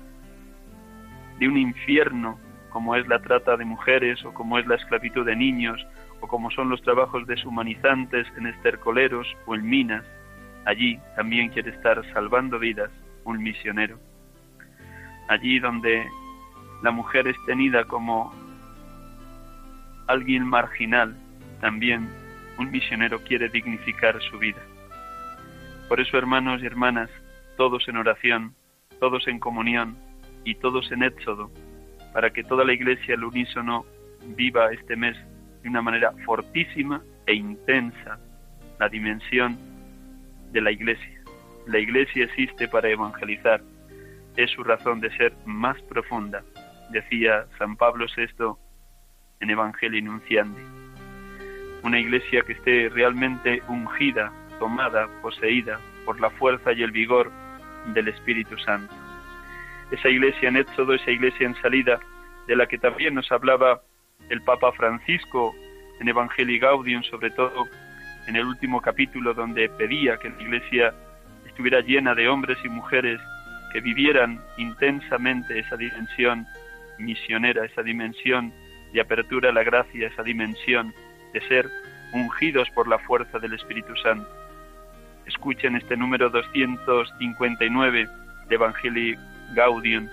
de 1.40 1.48
un 1.48 1.56
infierno, 1.56 2.38
como 2.68 2.94
es 2.94 3.08
la 3.08 3.18
trata 3.18 3.56
de 3.56 3.64
mujeres 3.64 4.24
o 4.24 4.32
como 4.32 4.58
es 4.58 4.66
la 4.66 4.76
esclavitud 4.76 5.26
de 5.26 5.34
niños 5.34 5.84
o 6.20 6.28
como 6.28 6.50
son 6.50 6.68
los 6.68 6.82
trabajos 6.82 7.26
deshumanizantes 7.26 8.26
en 8.36 8.46
estercoleros 8.46 9.26
o 9.46 9.54
en 9.54 9.68
minas, 9.68 10.04
allí 10.66 11.00
también 11.16 11.48
quiere 11.48 11.70
estar 11.70 12.00
salvando 12.12 12.58
vidas 12.58 12.90
un 13.24 13.42
misionero. 13.42 13.98
Allí 15.28 15.58
donde 15.58 16.06
la 16.82 16.90
mujer 16.90 17.26
es 17.26 17.36
tenida 17.46 17.84
como 17.84 18.34
alguien 20.06 20.46
marginal, 20.46 21.16
también 21.60 22.06
un 22.58 22.70
misionero 22.70 23.22
quiere 23.24 23.48
dignificar 23.48 24.20
su 24.22 24.38
vida. 24.38 24.60
Por 25.88 26.00
eso, 26.00 26.18
hermanos 26.18 26.62
y 26.62 26.66
hermanas, 26.66 27.08
todos 27.56 27.88
en 27.88 27.96
oración, 27.96 28.54
todos 28.98 29.26
en 29.26 29.38
comunión 29.38 29.96
y 30.44 30.54
todos 30.56 30.90
en 30.92 31.02
éxodo, 31.02 31.50
para 32.12 32.30
que 32.30 32.44
toda 32.44 32.64
la 32.64 32.72
iglesia 32.72 33.14
al 33.14 33.24
unísono 33.24 33.84
viva 34.36 34.72
este 34.72 34.96
mes 34.96 35.16
de 35.62 35.68
una 35.68 35.82
manera 35.82 36.12
fortísima 36.24 37.02
e 37.26 37.34
intensa 37.34 38.18
la 38.78 38.88
dimensión 38.88 39.58
de 40.52 40.60
la 40.60 40.72
iglesia. 40.72 41.20
La 41.66 41.78
iglesia 41.78 42.24
existe 42.24 42.68
para 42.68 42.88
evangelizar, 42.88 43.62
es 44.36 44.50
su 44.50 44.64
razón 44.64 45.00
de 45.00 45.14
ser 45.16 45.32
más 45.44 45.80
profunda, 45.82 46.42
decía 46.90 47.46
San 47.58 47.76
Pablo 47.76 48.06
VI 48.16 48.54
en 49.40 49.50
Evangelio 49.50 50.02
Nunciandi 50.02 50.80
una 51.82 51.98
iglesia 51.98 52.42
que 52.42 52.52
esté 52.52 52.88
realmente 52.90 53.62
ungida, 53.68 54.32
tomada, 54.58 55.08
poseída 55.22 55.80
por 56.04 56.20
la 56.20 56.30
fuerza 56.30 56.72
y 56.72 56.82
el 56.82 56.90
vigor 56.90 57.30
del 57.94 58.08
Espíritu 58.08 58.58
Santo. 58.58 58.94
Esa 59.90 60.08
iglesia 60.08 60.48
en 60.48 60.56
Éxodo, 60.56 60.94
esa 60.94 61.10
iglesia 61.10 61.46
en 61.46 61.54
salida, 61.62 61.98
de 62.46 62.56
la 62.56 62.66
que 62.66 62.78
también 62.78 63.14
nos 63.14 63.30
hablaba 63.32 63.82
el 64.28 64.42
Papa 64.42 64.72
Francisco 64.72 65.54
en 66.00 66.08
Evangelii 66.08 66.58
Gaudium, 66.58 67.02
sobre 67.02 67.30
todo 67.30 67.66
en 68.26 68.36
el 68.36 68.46
último 68.46 68.80
capítulo 68.80 69.34
donde 69.34 69.68
pedía 69.68 70.16
que 70.18 70.30
la 70.30 70.42
iglesia 70.42 70.94
estuviera 71.46 71.80
llena 71.80 72.14
de 72.14 72.28
hombres 72.28 72.58
y 72.64 72.68
mujeres 72.68 73.20
que 73.72 73.80
vivieran 73.80 74.40
intensamente 74.56 75.58
esa 75.58 75.76
dimensión 75.76 76.46
misionera, 76.98 77.64
esa 77.64 77.82
dimensión 77.82 78.52
de 78.92 79.00
apertura 79.00 79.50
a 79.50 79.52
la 79.52 79.62
gracia, 79.62 80.08
esa 80.08 80.22
dimensión 80.22 80.92
de 81.32 81.40
ser 81.48 81.68
ungidos 82.12 82.68
por 82.70 82.88
la 82.88 82.98
fuerza 82.98 83.38
del 83.38 83.54
Espíritu 83.54 83.94
Santo. 83.96 84.28
Escuchen 85.26 85.76
este 85.76 85.96
número 85.96 86.28
259 86.30 88.08
de 88.48 88.54
Evangelii 88.54 89.16
Gaudium 89.54 90.08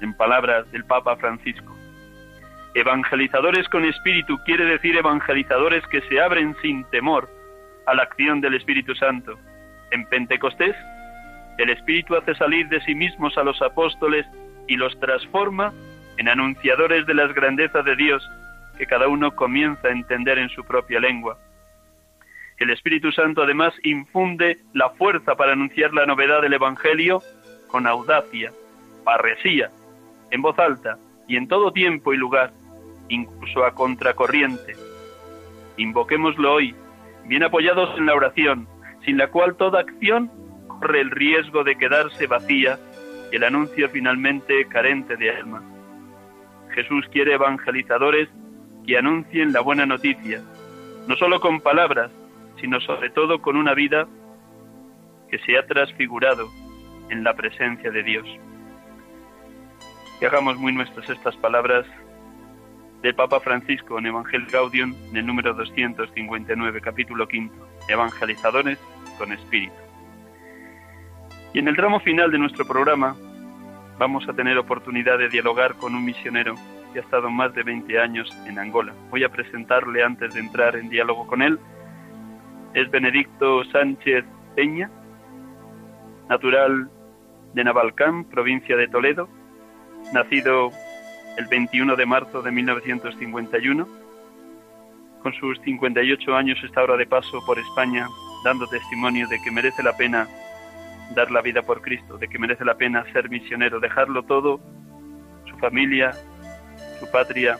en 0.00 0.14
palabras 0.14 0.70
del 0.72 0.84
Papa 0.84 1.16
Francisco. 1.16 1.76
Evangelizadores 2.74 3.68
con 3.68 3.84
espíritu 3.84 4.38
quiere 4.44 4.64
decir 4.64 4.96
evangelizadores 4.96 5.84
que 5.88 6.00
se 6.02 6.20
abren 6.20 6.56
sin 6.62 6.84
temor 6.90 7.28
a 7.86 7.94
la 7.94 8.04
acción 8.04 8.40
del 8.40 8.54
Espíritu 8.54 8.94
Santo. 8.94 9.38
En 9.90 10.06
Pentecostés, 10.06 10.76
el 11.58 11.70
Espíritu 11.70 12.14
hace 12.16 12.34
salir 12.36 12.68
de 12.68 12.80
sí 12.82 12.94
mismos 12.94 13.36
a 13.36 13.42
los 13.42 13.60
apóstoles 13.60 14.24
y 14.68 14.76
los 14.76 14.98
transforma 15.00 15.72
en 16.16 16.28
anunciadores 16.28 17.06
de 17.06 17.14
las 17.14 17.34
grandezas 17.34 17.84
de 17.84 17.96
Dios 17.96 18.22
que 18.78 18.86
cada 18.86 19.08
uno 19.08 19.34
comienza 19.34 19.88
a 19.88 19.92
entender 19.92 20.38
en 20.38 20.48
su 20.50 20.64
propia 20.64 21.00
lengua. 21.00 21.38
El 22.58 22.70
Espíritu 22.70 23.10
Santo 23.10 23.42
además 23.42 23.74
infunde 23.82 24.58
la 24.74 24.90
fuerza 24.90 25.34
para 25.34 25.52
anunciar 25.52 25.92
la 25.92 26.06
novedad 26.06 26.42
del 26.42 26.52
Evangelio 26.52 27.22
con 27.70 27.86
audacia, 27.86 28.52
parresía, 29.04 29.70
en 30.30 30.42
voz 30.42 30.58
alta 30.58 30.98
y 31.26 31.36
en 31.36 31.48
todo 31.48 31.72
tiempo 31.72 32.12
y 32.12 32.16
lugar, 32.16 32.52
incluso 33.08 33.64
a 33.64 33.74
contracorriente. 33.74 34.74
Invoquémoslo 35.76 36.54
hoy, 36.54 36.74
bien 37.24 37.42
apoyados 37.42 37.96
en 37.98 38.06
la 38.06 38.14
oración, 38.14 38.68
sin 39.04 39.16
la 39.16 39.28
cual 39.28 39.56
toda 39.56 39.80
acción 39.80 40.30
corre 40.66 41.00
el 41.00 41.10
riesgo 41.10 41.64
de 41.64 41.76
quedarse 41.76 42.26
vacía 42.26 42.78
y 43.32 43.36
el 43.36 43.44
anuncio 43.44 43.88
finalmente 43.88 44.66
carente 44.66 45.16
de 45.16 45.30
alma. 45.30 45.62
Jesús 46.74 47.06
quiere 47.12 47.34
evangelizadores 47.34 48.28
que 48.86 48.98
anuncien 48.98 49.52
la 49.52 49.60
buena 49.60 49.86
noticia, 49.86 50.42
no 51.06 51.16
solo 51.16 51.40
con 51.40 51.60
palabras, 51.60 52.10
sino 52.60 52.80
sobre 52.80 53.10
todo 53.10 53.40
con 53.40 53.56
una 53.56 53.74
vida 53.74 54.06
que 55.30 55.38
se 55.38 55.56
ha 55.56 55.66
transfigurado 55.66 56.48
en 57.10 57.24
la 57.24 57.34
presencia 57.34 57.90
de 57.90 58.02
Dios. 58.02 58.26
que 60.18 60.26
hagamos 60.26 60.58
muy 60.58 60.72
nuestras 60.72 61.08
estas 61.08 61.34
palabras 61.38 61.86
del 63.00 63.14
Papa 63.14 63.40
Francisco 63.40 63.98
en 63.98 64.06
Evangelio 64.06 64.46
Gaudium, 64.52 64.94
en 65.10 65.16
el 65.16 65.26
número 65.26 65.54
259, 65.54 66.80
capítulo 66.82 67.26
quinto, 67.26 67.66
Evangelizadores 67.88 68.78
con 69.18 69.32
Espíritu. 69.32 69.72
Y 71.54 71.58
en 71.58 71.68
el 71.68 71.76
tramo 71.76 72.00
final 72.00 72.30
de 72.30 72.38
nuestro 72.38 72.66
programa 72.66 73.16
vamos 73.98 74.28
a 74.28 74.34
tener 74.34 74.58
oportunidad 74.58 75.18
de 75.18 75.30
dialogar 75.30 75.74
con 75.76 75.94
un 75.94 76.04
misionero 76.04 76.54
que 76.92 76.98
ha 76.98 77.02
estado 77.02 77.30
más 77.30 77.54
de 77.54 77.62
20 77.62 77.98
años 77.98 78.30
en 78.46 78.58
Angola. 78.58 78.92
Voy 79.10 79.24
a 79.24 79.30
presentarle 79.30 80.02
antes 80.02 80.34
de 80.34 80.40
entrar 80.40 80.76
en 80.76 80.90
diálogo 80.90 81.26
con 81.26 81.40
él. 81.40 81.58
Es 82.74 82.90
Benedicto 82.90 83.64
Sánchez 83.64 84.24
Peña, 84.54 84.90
natural 86.28 86.90
de 87.54 87.64
Navalcán, 87.64 88.24
provincia 88.24 88.76
de 88.76 88.88
Toledo, 88.88 89.28
nacido 90.12 90.70
el 91.36 91.46
21 91.46 91.96
de 91.96 92.06
marzo 92.06 92.42
de 92.42 92.50
1951. 92.50 93.88
Con 95.22 95.32
sus 95.34 95.60
58 95.62 96.34
años 96.34 96.58
está 96.64 96.80
ahora 96.80 96.96
de 96.96 97.06
paso 97.06 97.44
por 97.44 97.58
España 97.58 98.06
dando 98.44 98.66
testimonio 98.66 99.28
de 99.28 99.40
que 99.42 99.50
merece 99.50 99.82
la 99.82 99.96
pena 99.96 100.26
dar 101.14 101.30
la 101.30 101.42
vida 101.42 101.62
por 101.62 101.82
Cristo, 101.82 102.16
de 102.18 102.28
que 102.28 102.38
merece 102.38 102.64
la 102.64 102.76
pena 102.76 103.04
ser 103.12 103.28
misionero, 103.28 103.80
dejarlo 103.80 104.22
todo, 104.22 104.60
su 105.44 105.56
familia, 105.58 106.12
su 106.98 107.10
patria, 107.10 107.58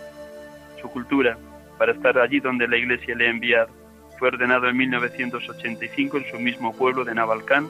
su 0.81 0.88
cultura, 0.88 1.37
para 1.76 1.92
estar 1.92 2.18
allí 2.18 2.40
donde 2.40 2.68
la 2.68 2.76
Iglesia 2.76 3.14
le 3.14 3.26
ha 3.26 3.31
enviado. 3.31 3.70
Fue 4.18 4.29
ordenado 4.29 4.68
en 4.68 4.76
1985 4.76 6.18
en 6.18 6.31
su 6.31 6.38
mismo 6.38 6.74
pueblo 6.76 7.05
de 7.05 7.14
Navalcán 7.14 7.68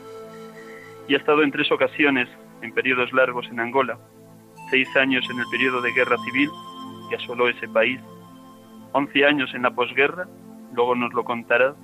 y 1.10 1.14
ha 1.14 1.18
estado 1.18 1.42
en 1.42 1.50
tres 1.50 1.72
ocasiones 1.72 2.28
en 2.62 2.72
periodos 2.72 3.12
largos 3.12 3.44
en 3.50 3.58
Angola, 3.58 3.98
seis 4.70 4.88
años 4.96 5.26
en 5.28 5.40
el 5.40 5.46
periodo 5.50 5.82
de 5.82 5.92
guerra 5.92 6.16
civil 6.18 6.48
que 7.08 7.16
asoló 7.16 7.48
ese 7.48 7.66
país, 7.66 8.00
once 8.92 9.26
años 9.26 9.52
en 9.52 9.62
la 9.62 9.72
posguerra, 9.72 10.28
luego 10.72 10.94
nos 10.94 11.12
lo 11.12 11.24
contará, 11.24 11.74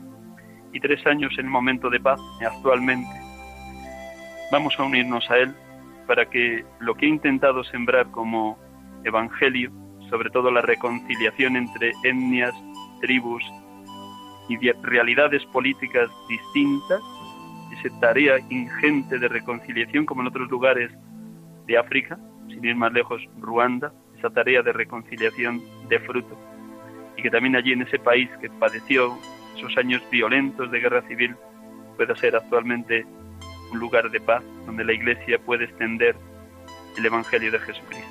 y 0.72 0.78
tres 0.78 1.04
años 1.08 1.32
en 1.38 1.46
el 1.46 1.50
momento 1.50 1.90
de 1.90 1.98
paz 1.98 2.20
actualmente. 2.40 3.10
Vamos 4.52 4.78
a 4.78 4.84
unirnos 4.84 5.28
a 5.28 5.38
él 5.38 5.52
para 6.06 6.26
que 6.30 6.64
lo 6.78 6.94
que 6.94 7.06
he 7.06 7.08
intentado 7.08 7.64
sembrar 7.64 8.08
como 8.12 8.56
evangelio, 9.02 9.72
sobre 10.08 10.30
todo 10.30 10.52
la 10.52 10.62
reconciliación 10.62 11.56
entre 11.56 11.90
etnias, 12.04 12.54
tribus 13.00 13.42
y 14.48 14.56
realidades 14.84 15.44
políticas 15.46 16.08
distintas, 16.28 17.00
esa 17.84 18.00
tarea 18.00 18.38
ingente 18.50 19.18
de 19.18 19.28
reconciliación 19.28 20.06
como 20.06 20.22
en 20.22 20.28
otros 20.28 20.48
lugares 20.50 20.90
de 21.66 21.78
África, 21.78 22.18
sin 22.48 22.64
ir 22.64 22.76
más 22.76 22.92
lejos, 22.92 23.22
Ruanda, 23.38 23.92
esa 24.18 24.30
tarea 24.30 24.62
de 24.62 24.72
reconciliación 24.72 25.60
de 25.88 25.98
fruto. 26.00 26.36
Y 27.16 27.22
que 27.22 27.30
también 27.30 27.56
allí 27.56 27.72
en 27.72 27.82
ese 27.82 27.98
país 27.98 28.30
que 28.40 28.50
padeció 28.50 29.16
esos 29.56 29.76
años 29.76 30.02
violentos 30.10 30.70
de 30.70 30.80
guerra 30.80 31.02
civil 31.02 31.34
pueda 31.96 32.14
ser 32.16 32.36
actualmente 32.36 33.06
un 33.72 33.78
lugar 33.78 34.10
de 34.10 34.20
paz 34.20 34.42
donde 34.66 34.84
la 34.84 34.92
Iglesia 34.92 35.38
puede 35.38 35.64
extender 35.64 36.14
el 36.96 37.06
Evangelio 37.06 37.50
de 37.50 37.58
Jesucristo. 37.58 38.06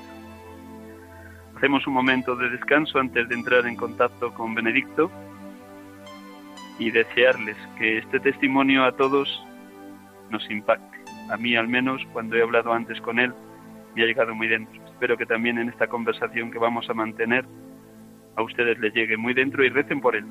Hacemos 1.56 1.88
un 1.88 1.93
momento 1.93 2.36
de 2.36 2.49
descanso 2.49 2.99
antes 2.99 3.30
de 3.30 3.36
entrar 3.36 3.65
en 3.65 3.75
contacto 3.75 4.34
con 4.34 4.54
Benedicto 4.54 5.10
y 6.78 6.91
desearles 6.91 7.56
que 7.78 7.99
este 7.99 8.19
testimonio 8.19 8.84
a 8.84 8.91
todos 8.91 9.45
nos 10.36 10.50
impacte. 10.52 10.98
A 11.30 11.38
mí 11.38 11.56
al 11.56 11.67
menos, 11.67 12.02
cuando 12.12 12.36
he 12.36 12.41
hablado 12.41 12.74
antes 12.74 13.00
con 13.02 13.19
él, 13.19 13.34
me 13.95 14.04
ha 14.04 14.06
llegado 14.06 14.36
muy 14.36 14.48
dentro. 14.48 14.84
Espero 14.86 15.17
que 15.17 15.26
también 15.26 15.58
en 15.58 15.69
esta 15.69 15.88
conversación 15.88 16.52
que 16.52 16.60
vamos 16.60 16.89
a 16.89 16.93
mantener 16.93 17.45
a 18.36 18.43
ustedes 18.43 18.78
les 18.80 18.93
llegue 18.93 19.15
muy 19.15 19.34
dentro 19.34 19.63
y 19.63 19.69
recen 19.69 20.02
por 20.02 20.15
él. 20.15 20.26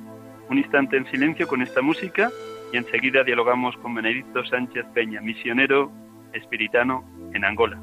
Un 0.51 0.59
instante 0.59 0.99
en 0.99 1.07
silencio 1.11 1.49
con 1.49 1.63
esta 1.63 1.81
música 1.81 2.31
y 2.73 2.77
enseguida 2.77 3.25
dialogamos 3.25 3.77
con 3.79 3.95
Benedicto 3.95 4.45
Sánchez 4.45 4.85
Peña, 4.93 5.23
misionero 5.23 5.91
espiritano 6.35 7.05
en 7.33 7.45
Angola. 7.45 7.81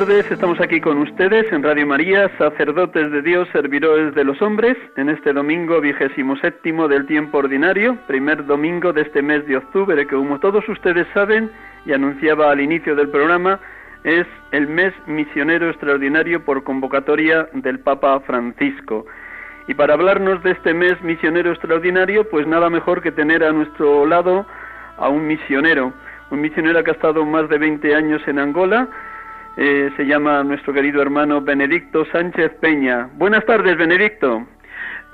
Tardes, 0.00 0.28
estamos 0.28 0.60
aquí 0.60 0.80
con 0.80 0.98
ustedes 0.98 1.52
en 1.52 1.62
Radio 1.62 1.86
María, 1.86 2.28
sacerdotes 2.36 3.12
de 3.12 3.22
Dios, 3.22 3.46
servidores 3.52 4.12
de 4.16 4.24
los 4.24 4.42
hombres, 4.42 4.76
en 4.96 5.08
este 5.08 5.32
domingo 5.32 5.80
vigésimo 5.80 6.36
séptimo 6.38 6.88
del 6.88 7.06
tiempo 7.06 7.38
ordinario, 7.38 7.96
primer 8.08 8.44
domingo 8.44 8.92
de 8.92 9.02
este 9.02 9.22
mes 9.22 9.46
de 9.46 9.56
octubre, 9.56 10.04
que 10.04 10.16
como 10.16 10.40
todos 10.40 10.68
ustedes 10.68 11.06
saben 11.14 11.48
y 11.86 11.92
anunciaba 11.92 12.50
al 12.50 12.60
inicio 12.60 12.96
del 12.96 13.08
programa, 13.08 13.60
es 14.02 14.26
el 14.50 14.66
mes 14.66 14.92
misionero 15.06 15.70
extraordinario 15.70 16.44
por 16.44 16.64
convocatoria 16.64 17.46
del 17.52 17.78
Papa 17.78 18.18
Francisco. 18.26 19.06
Y 19.68 19.74
para 19.74 19.94
hablarnos 19.94 20.42
de 20.42 20.50
este 20.50 20.74
mes 20.74 21.00
misionero 21.02 21.52
extraordinario, 21.52 22.28
pues 22.28 22.48
nada 22.48 22.68
mejor 22.68 23.00
que 23.00 23.12
tener 23.12 23.44
a 23.44 23.52
nuestro 23.52 24.06
lado 24.06 24.44
a 24.98 25.08
un 25.08 25.24
misionero, 25.24 25.92
un 26.32 26.40
misionero 26.40 26.82
que 26.82 26.90
ha 26.90 26.94
estado 26.94 27.24
más 27.24 27.48
de 27.48 27.58
20 27.58 27.94
años 27.94 28.20
en 28.26 28.40
Angola, 28.40 28.88
eh, 29.56 29.90
se 29.96 30.04
llama 30.04 30.42
nuestro 30.42 30.72
querido 30.72 31.00
hermano 31.00 31.40
Benedicto 31.40 32.04
Sánchez 32.06 32.52
Peña. 32.60 33.08
Buenas 33.14 33.44
tardes, 33.46 33.76
Benedicto. 33.76 34.46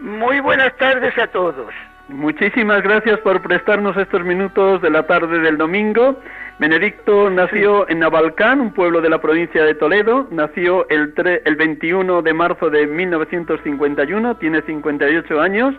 Muy 0.01 0.41
buenas 0.41 0.77
tardes 0.77 1.17
a 1.19 1.27
todos. 1.27 1.73
Muchísimas 2.09 2.83
gracias 2.83 3.21
por 3.21 3.41
prestarnos 3.41 3.97
estos 3.97 4.25
minutos 4.25 4.83
de 4.83 4.91
la 4.91 5.07
tarde 5.07 5.39
del 5.41 5.57
domingo. 5.57 6.19
Benedicto 6.59 7.31
nació 7.31 7.89
en 7.89 8.01
Navalcán, 8.01 8.61
un 8.61 8.73
pueblo 8.73 9.01
de 9.01 9.09
la 9.09 9.21
provincia 9.21 9.65
de 9.65 9.75
Toledo. 9.75 10.27
Nació 10.31 10.89
el, 10.89 11.15
el 11.45 11.57
21 11.57 12.23
de 12.23 12.35
marzo 12.35 12.69
de 12.69 12.87
1951, 12.87 14.37
tiene 14.39 14.63
58 14.63 15.41
años 15.41 15.75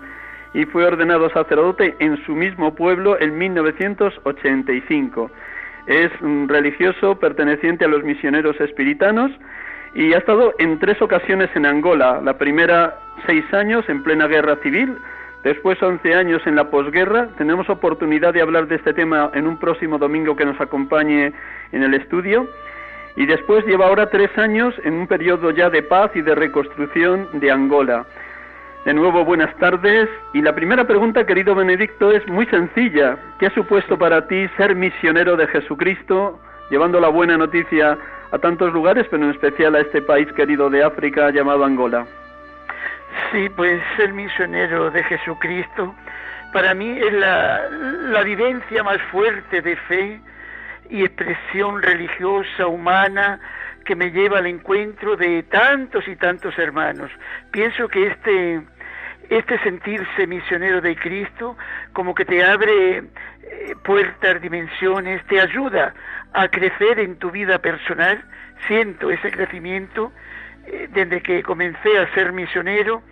y 0.53 0.65
fue 0.65 0.85
ordenado 0.85 1.29
sacerdote 1.29 1.95
en 1.99 2.17
su 2.25 2.33
mismo 2.33 2.75
pueblo 2.75 3.19
en 3.19 3.37
1985. 3.37 5.31
Es 5.87 6.11
un 6.21 6.47
religioso 6.47 7.19
perteneciente 7.19 7.85
a 7.85 7.87
los 7.87 8.03
misioneros 8.03 8.59
espiritanos 8.59 9.31
y 9.93 10.13
ha 10.13 10.19
estado 10.19 10.53
en 10.59 10.79
tres 10.79 11.01
ocasiones 11.01 11.49
en 11.55 11.65
Angola. 11.65 12.21
La 12.23 12.37
primera, 12.37 12.99
seis 13.25 13.43
años 13.53 13.83
en 13.89 14.03
plena 14.03 14.27
guerra 14.27 14.57
civil, 14.57 14.95
después 15.43 15.81
once 15.81 16.13
años 16.13 16.41
en 16.45 16.55
la 16.55 16.69
posguerra. 16.69 17.27
Tenemos 17.37 17.69
oportunidad 17.69 18.33
de 18.33 18.41
hablar 18.41 18.67
de 18.67 18.75
este 18.75 18.93
tema 18.93 19.31
en 19.33 19.47
un 19.47 19.57
próximo 19.57 19.97
domingo 19.97 20.35
que 20.35 20.45
nos 20.45 20.59
acompañe 20.61 21.33
en 21.71 21.83
el 21.83 21.93
estudio. 21.93 22.47
Y 23.17 23.25
después 23.25 23.65
lleva 23.65 23.87
ahora 23.87 24.09
tres 24.09 24.29
años 24.37 24.73
en 24.85 24.93
un 24.93 25.07
periodo 25.07 25.51
ya 25.51 25.69
de 25.69 25.83
paz 25.83 26.11
y 26.15 26.21
de 26.21 26.33
reconstrucción 26.35 27.27
de 27.33 27.51
Angola. 27.51 28.05
De 28.85 28.93
nuevo, 28.93 29.23
buenas 29.23 29.55
tardes. 29.57 30.09
Y 30.33 30.41
la 30.41 30.55
primera 30.55 30.85
pregunta, 30.85 31.25
querido 31.25 31.53
Benedicto, 31.53 32.11
es 32.11 32.27
muy 32.27 32.45
sencilla. 32.47 33.17
¿Qué 33.39 33.47
ha 33.47 33.53
supuesto 33.53 33.97
para 33.97 34.27
ti 34.27 34.47
ser 34.57 34.75
misionero 34.75 35.35
de 35.37 35.47
Jesucristo, 35.47 36.39
llevando 36.69 36.99
la 36.99 37.09
buena 37.09 37.37
noticia 37.37 37.97
a 38.31 38.37
tantos 38.39 38.73
lugares, 38.73 39.05
pero 39.11 39.23
en 39.23 39.31
especial 39.31 39.75
a 39.75 39.81
este 39.81 40.01
país 40.01 40.27
querido 40.33 40.69
de 40.69 40.83
África 40.83 41.29
llamado 41.29 41.63
Angola? 41.63 42.05
Sí, 43.31 43.49
pues 43.55 43.81
ser 43.97 44.13
misionero 44.13 44.89
de 44.89 45.03
Jesucristo 45.03 45.93
para 46.51 46.73
mí 46.73 46.97
es 46.99 47.13
la, 47.13 47.61
la 47.69 48.23
vivencia 48.23 48.83
más 48.83 49.01
fuerte 49.03 49.61
de 49.61 49.75
fe 49.75 50.19
y 50.89 51.03
expresión 51.03 51.81
religiosa, 51.81 52.67
humana, 52.67 53.39
que 53.91 53.95
me 53.97 54.09
lleva 54.09 54.37
al 54.37 54.45
encuentro 54.45 55.17
de 55.17 55.43
tantos 55.43 56.07
y 56.07 56.15
tantos 56.15 56.57
hermanos. 56.57 57.11
Pienso 57.51 57.89
que 57.89 58.07
este 58.07 58.61
este 59.29 59.59
sentirse 59.59 60.27
misionero 60.27 60.79
de 60.79 60.95
Cristo 60.95 61.57
como 61.91 62.15
que 62.15 62.23
te 62.23 62.41
abre 62.41 62.99
eh, 62.99 63.03
puertas, 63.83 64.41
dimensiones, 64.41 65.21
te 65.25 65.41
ayuda 65.41 65.93
a 66.31 66.47
crecer 66.47 66.99
en 66.99 67.17
tu 67.17 67.31
vida 67.31 67.59
personal. 67.59 68.23
Siento 68.65 69.11
ese 69.11 69.29
crecimiento 69.29 70.13
eh, 70.67 70.87
desde 70.93 71.21
que 71.21 71.43
comencé 71.43 71.97
a 71.99 72.13
ser 72.13 72.31
misionero 72.31 73.03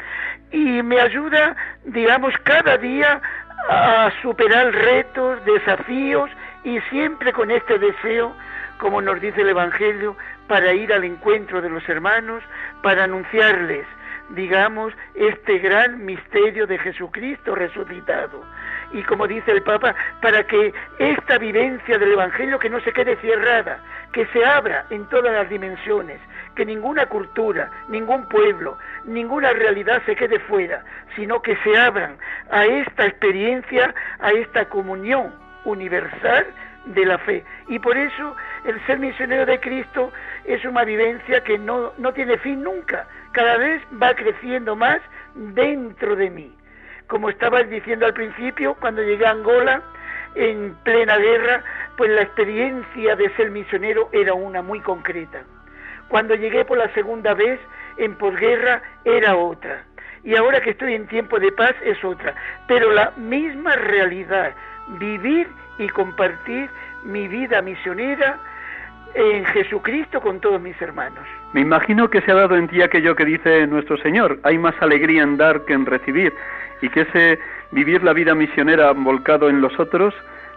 y 0.49 0.81
me 0.81 1.01
ayuda, 1.01 1.57
digamos, 1.83 2.33
cada 2.43 2.77
día 2.77 3.21
a 3.67 4.13
superar 4.21 4.71
retos, 4.73 5.43
desafíos 5.43 6.29
y 6.63 6.79
siempre 6.89 7.33
con 7.33 7.51
este 7.51 7.77
deseo, 7.77 8.33
como 8.77 9.01
nos 9.01 9.19
dice 9.19 9.41
el 9.41 9.49
Evangelio, 9.49 10.15
para 10.49 10.73
ir 10.73 10.91
al 10.91 11.05
encuentro 11.05 11.61
de 11.61 11.69
los 11.69 11.87
hermanos, 11.87 12.43
para 12.81 13.05
anunciarles 13.05 13.85
digamos, 14.29 14.93
este 15.15 15.57
gran 15.59 16.05
misterio 16.05 16.67
de 16.67 16.77
Jesucristo 16.77 17.55
resucitado. 17.55 18.43
Y 18.91 19.03
como 19.03 19.27
dice 19.27 19.51
el 19.51 19.63
Papa, 19.63 19.95
para 20.21 20.43
que 20.45 20.73
esta 20.97 21.37
vivencia 21.37 21.97
del 21.97 22.13
Evangelio 22.13 22.59
que 22.59 22.69
no 22.69 22.79
se 22.81 22.93
quede 22.93 23.15
cerrada, 23.17 23.79
que 24.13 24.25
se 24.27 24.43
abra 24.45 24.85
en 24.89 25.05
todas 25.09 25.33
las 25.33 25.49
dimensiones, 25.49 26.19
que 26.55 26.65
ninguna 26.65 27.05
cultura, 27.07 27.69
ningún 27.87 28.27
pueblo, 28.27 28.77
ninguna 29.05 29.51
realidad 29.51 30.01
se 30.05 30.15
quede 30.15 30.39
fuera, 30.39 30.83
sino 31.15 31.41
que 31.41 31.55
se 31.57 31.77
abran 31.77 32.17
a 32.51 32.65
esta 32.65 33.05
experiencia, 33.05 33.93
a 34.19 34.31
esta 34.31 34.65
comunión 34.65 35.33
universal 35.65 36.47
de 36.89 37.05
la 37.05 37.17
fe. 37.19 37.43
Y 37.67 37.79
por 37.79 37.97
eso 37.97 38.35
el 38.65 38.85
ser 38.85 38.99
misionero 38.99 39.45
de 39.45 39.59
Cristo 39.59 40.11
es 40.45 40.63
una 40.65 40.83
vivencia 40.83 41.43
que 41.43 41.57
no, 41.57 41.93
no 41.97 42.13
tiene 42.13 42.37
fin 42.37 42.63
nunca, 42.63 43.07
cada 43.31 43.57
vez 43.57 43.81
va 44.01 44.13
creciendo 44.13 44.75
más 44.75 44.99
dentro 45.35 46.15
de 46.15 46.29
mí. 46.29 46.55
Como 47.07 47.29
estabas 47.29 47.69
diciendo 47.69 48.05
al 48.05 48.13
principio, 48.13 48.75
cuando 48.75 49.01
llegué 49.01 49.25
a 49.25 49.31
Angola, 49.31 49.81
en 50.35 50.75
plena 50.83 51.17
guerra, 51.17 51.63
pues 51.97 52.11
la 52.11 52.21
experiencia 52.21 53.15
de 53.15 53.29
ser 53.35 53.49
misionero 53.51 54.09
era 54.11 54.33
una 54.33 54.61
muy 54.61 54.79
concreta. 54.79 55.41
Cuando 56.07 56.35
llegué 56.35 56.65
por 56.65 56.77
la 56.77 56.93
segunda 56.93 57.33
vez, 57.33 57.59
en 57.97 58.15
posguerra, 58.15 58.81
era 59.05 59.35
otra. 59.35 59.83
Y 60.23 60.35
ahora 60.35 60.61
que 60.61 60.71
estoy 60.71 60.93
en 60.93 61.07
tiempo 61.07 61.39
de 61.39 61.51
paz 61.51 61.75
es 61.83 62.03
otra. 62.03 62.35
Pero 62.67 62.91
la 62.91 63.11
misma 63.17 63.75
realidad, 63.75 64.53
vivir 64.99 65.47
y 65.79 65.89
compartir 65.89 66.69
mi 67.03 67.27
vida 67.27 67.61
misionera 67.61 68.37
en 69.15 69.43
Jesucristo 69.45 70.21
con 70.21 70.39
todos 70.39 70.61
mis 70.61 70.79
hermanos. 70.81 71.25
Me 71.53 71.61
imagino 71.61 72.09
que 72.09 72.21
se 72.21 72.31
ha 72.31 72.35
dado 72.35 72.55
en 72.55 72.67
ti 72.67 72.81
aquello 72.81 73.15
que 73.15 73.25
dice 73.25 73.65
nuestro 73.65 73.97
Señor, 73.97 74.39
hay 74.43 74.57
más 74.57 74.75
alegría 74.81 75.23
en 75.23 75.37
dar 75.37 75.65
que 75.65 75.73
en 75.73 75.85
recibir, 75.85 76.33
y 76.81 76.89
que 76.89 77.01
ese 77.01 77.39
vivir 77.71 78.03
la 78.03 78.13
vida 78.13 78.35
misionera 78.35 78.91
volcado 78.91 79.49
en 79.49 79.61
los 79.61 79.77
otros 79.79 80.13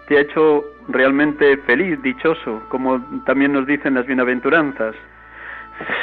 te 0.06 0.18
ha 0.18 0.20
hecho 0.20 0.64
realmente 0.88 1.56
feliz, 1.58 2.00
dichoso, 2.02 2.62
como 2.68 3.00
también 3.24 3.52
nos 3.52 3.66
dicen 3.66 3.94
las 3.94 4.06
bienaventuranzas. 4.06 4.94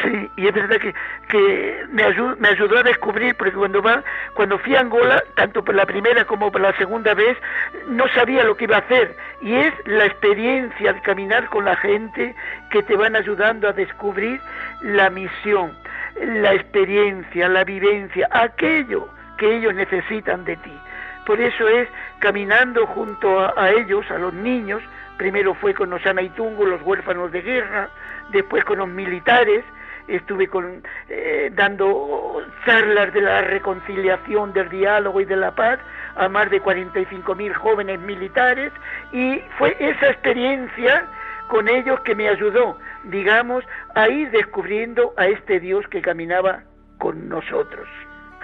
Sí, 0.04 0.30
y 0.38 0.48
es 0.48 0.54
verdad 0.54 0.78
que, 0.78 0.94
que 1.28 1.86
me, 1.92 2.04
ayudó, 2.04 2.36
me 2.38 2.50
ayudó 2.50 2.80
a 2.80 2.84
descubrir, 2.84 3.36
porque 3.36 3.54
cuando, 3.54 3.82
va, 3.82 4.04
cuando 4.34 4.58
fui 4.60 4.76
a 4.76 4.82
Angola, 4.82 5.24
tanto 5.36 5.64
por 5.64 5.76
la 5.76 5.86
primera 5.86 6.26
como 6.26 6.52
por 6.52 6.62
la 6.62 6.76
segunda 6.78 7.14
vez, 7.14 7.38
no 7.88 8.08
sabía 8.10 8.44
lo 8.44 8.56
que 8.56 8.66
iba 8.66 8.78
a 8.78 8.80
hacer. 8.80 9.16
Y 9.42 9.56
es 9.56 9.74
la 9.86 10.06
experiencia 10.06 10.94
de 10.94 11.02
caminar 11.02 11.50
con 11.50 11.66
la 11.66 11.76
gente 11.78 12.36
que 12.72 12.84
te 12.84 12.96
van 12.96 13.16
ayudando 13.16 13.68
a 13.68 13.74
descubrir 13.74 14.40
la 14.82 15.10
misión, 15.10 15.72
la 16.22 16.54
experiencia, 16.54 17.48
la 17.48 17.64
vivencia, 17.64 18.28
aquello 18.32 19.08
que 19.38 19.58
ellos 19.58 19.74
necesitan 19.74 20.46
de 20.46 20.58
ti. 20.58 20.74
Por 21.26 21.40
eso 21.40 21.68
es 21.68 21.88
caminando 22.20 22.86
junto 22.88 23.40
a, 23.40 23.54
a 23.56 23.72
ellos, 23.72 24.10
a 24.10 24.18
los 24.18 24.34
niños, 24.34 24.82
primero 25.18 25.54
fue 25.54 25.74
con 25.74 25.90
los 25.90 26.06
Anaitungo, 26.06 26.66
los 26.66 26.82
huérfanos 26.82 27.32
de 27.32 27.42
guerra, 27.42 27.90
después 28.32 28.64
con 28.64 28.80
los 28.80 28.88
militares, 28.88 29.64
estuve 30.08 30.48
con, 30.48 30.82
eh, 31.10 31.52
dando 31.54 32.42
charlas 32.66 33.14
de 33.14 33.22
la 33.22 33.42
reconciliación, 33.42 34.54
del 34.54 34.70
diálogo 34.70 35.22
y 35.22 35.26
de 35.26 35.36
la 35.36 35.52
paz 35.52 35.80
a 36.16 36.28
más 36.28 36.50
de 36.50 36.60
45 36.60 37.36
mil 37.36 37.54
jóvenes 37.54 38.00
militares 38.00 38.72
y 39.12 39.42
fue 39.58 39.76
esa 39.80 40.08
experiencia 40.08 41.06
con 41.48 41.68
ellos 41.68 42.00
que 42.02 42.16
me 42.16 42.28
ayudó, 42.28 42.78
digamos, 43.06 43.64
a 43.96 44.08
ir 44.08 44.30
descubriendo 44.32 45.14
a 45.18 45.28
este 45.28 45.60
Dios 45.60 45.86
que 45.88 46.02
caminaba 46.02 46.62
con 46.98 47.28
nosotros. 47.30 47.88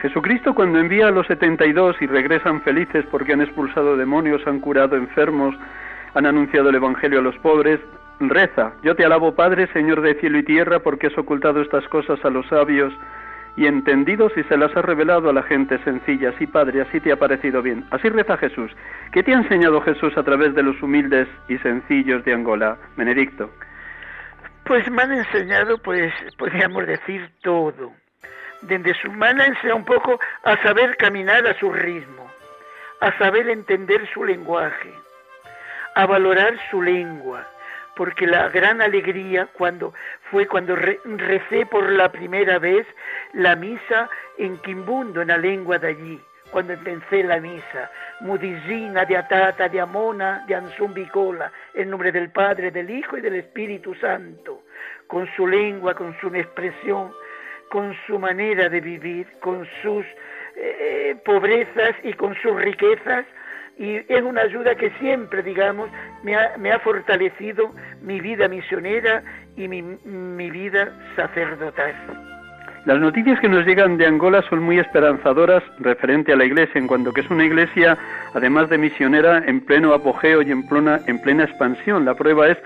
Jesucristo 0.02 0.54
cuando 0.54 0.80
envía 0.80 1.08
a 1.08 1.12
los 1.12 1.26
72 1.28 1.96
y 2.02 2.08
regresan 2.08 2.62
felices 2.62 3.06
porque 3.12 3.34
han 3.34 3.42
expulsado 3.42 3.96
demonios, 3.96 4.46
han 4.46 4.60
curado 4.60 4.96
enfermos, 4.96 5.56
han 6.14 6.26
anunciado 6.26 6.70
el 6.70 6.76
Evangelio 6.76 7.20
a 7.20 7.24
los 7.24 7.38
pobres, 7.38 7.80
Reza, 8.20 8.74
yo 8.82 8.96
te 8.96 9.06
alabo 9.06 9.36
Padre, 9.36 9.68
Señor 9.74 10.02
de 10.02 10.16
cielo 10.16 10.38
y 10.38 10.44
tierra, 10.44 10.80
porque 10.80 11.08
has 11.08 11.18
ocultado 11.18 11.62
estas 11.62 11.88
cosas 11.90 12.24
a 12.24 12.30
los 12.30 12.48
sabios 12.48 12.94
y 13.58 13.68
entendidos 13.68 14.32
y 14.38 14.44
se 14.44 14.58
las 14.58 14.76
has 14.76 14.86
revelado 14.86 15.30
a 15.30 15.34
la 15.34 15.44
gente 15.44 15.78
sencilla. 15.84 16.34
Sí, 16.38 16.48
Padre, 16.48 16.82
así 16.82 17.00
te 17.00 17.12
ha 17.12 17.18
parecido 17.18 17.62
bien. 17.62 17.86
Así 17.92 18.10
reza 18.10 18.38
Jesús. 18.38 18.72
¿Qué 19.12 19.24
te 19.24 19.34
ha 19.34 19.38
enseñado 19.38 19.82
Jesús 19.82 20.18
a 20.18 20.24
través 20.24 20.54
de 20.56 20.64
los 20.64 20.82
humildes 20.82 21.28
y 21.48 21.58
sencillos 21.60 22.24
de 22.26 22.34
Angola, 22.34 22.78
Benedicto? 22.98 23.50
Pues 24.66 24.90
me 24.90 25.04
han 25.04 25.14
enseñado, 25.14 25.78
pues, 25.78 26.14
podríamos 26.38 26.86
decir 26.88 27.30
todo. 27.42 27.94
Desde 28.62 28.94
su 28.96 29.12
enseña 29.12 29.76
un 29.76 29.86
poco 29.86 30.20
a 30.44 30.58
saber 30.64 30.98
caminar 30.98 31.46
a 31.48 31.54
su 31.60 31.72
ritmo, 31.72 32.30
a 33.00 33.16
saber 33.18 33.50
entender 33.50 34.08
su 34.12 34.24
lenguaje, 34.24 34.92
a 35.94 36.06
valorar 36.08 36.56
su 36.72 36.82
lengua, 36.82 37.46
porque 37.96 38.28
la 38.28 38.50
gran 38.50 38.82
alegría 38.82 39.48
cuando 39.54 39.94
fue 40.30 40.48
cuando 40.48 40.76
recé 40.76 41.66
por 41.66 41.90
la 41.92 42.12
primera 42.12 42.60
vez 42.60 42.86
la 43.34 43.56
misa 43.56 44.10
en 44.38 44.58
Quimbundo, 44.58 45.22
en 45.22 45.30
la 45.30 45.38
lengua 45.38 45.80
de 45.80 45.88
allí, 45.90 46.22
cuando 46.52 46.74
empecé 46.74 47.24
la 47.24 47.40
misa, 47.40 47.92
Mudizina 48.22 49.06
de 49.06 49.18
Atata, 49.18 49.68
de 49.68 49.80
Amona, 49.82 50.46
de 50.48 50.56
Ansumbicola, 50.56 51.52
en 51.74 51.90
nombre 51.90 52.12
del 52.12 52.30
Padre, 52.30 52.72
del 52.72 52.90
Hijo 52.90 53.18
y 53.18 53.22
del 53.22 53.36
Espíritu 53.36 53.94
Santo, 53.96 54.64
con 55.08 55.28
su 55.36 55.48
lengua, 55.48 55.94
con 55.96 56.18
su 56.20 56.28
expresión, 56.28 57.12
con 57.70 57.96
su 58.06 58.20
manera 58.20 58.70
de 58.70 58.80
vivir, 58.80 59.28
con 59.40 59.68
sus 59.82 60.06
eh, 60.56 61.18
pobrezas 61.26 61.96
y 62.04 62.14
con 62.14 62.36
sus 62.36 62.56
riquezas, 62.62 63.26
y 63.78 63.96
es 64.08 64.22
una 64.24 64.42
ayuda 64.42 64.76
que 64.76 64.90
siempre, 65.00 65.44
digamos, 65.44 65.90
me 66.24 66.36
ha, 66.36 66.58
me 66.58 66.72
ha 66.72 66.80
fortalecido 66.80 67.72
mi 68.02 68.22
vida 68.22 68.48
misionera 68.48 69.22
y 69.58 69.68
mi, 69.68 69.82
mi 69.82 70.50
vida 70.50 70.92
sacerdotal. 71.16 71.94
Las 72.86 73.00
noticias 73.00 73.40
que 73.40 73.50
nos 73.50 73.66
llegan 73.66 73.98
de 73.98 74.06
Angola 74.06 74.44
son 74.44 74.62
muy 74.62 74.78
esperanzadoras 74.78 75.64
referente 75.80 76.32
a 76.32 76.36
la 76.36 76.46
iglesia, 76.46 76.78
en 76.80 76.86
cuanto 76.88 77.12
que 77.12 77.22
es 77.22 77.30
una 77.32 77.44
iglesia, 77.44 77.98
además 78.36 78.70
de 78.70 78.78
misionera, 78.78 79.44
en 79.48 79.60
pleno 79.62 79.92
apogeo 79.92 80.44
y 80.44 80.52
en 80.52 80.68
plena, 80.68 81.00
en 81.08 81.20
plena 81.20 81.46
expansión. 81.46 82.06
La 82.06 82.14
prueba 82.14 82.48
es 82.48 82.60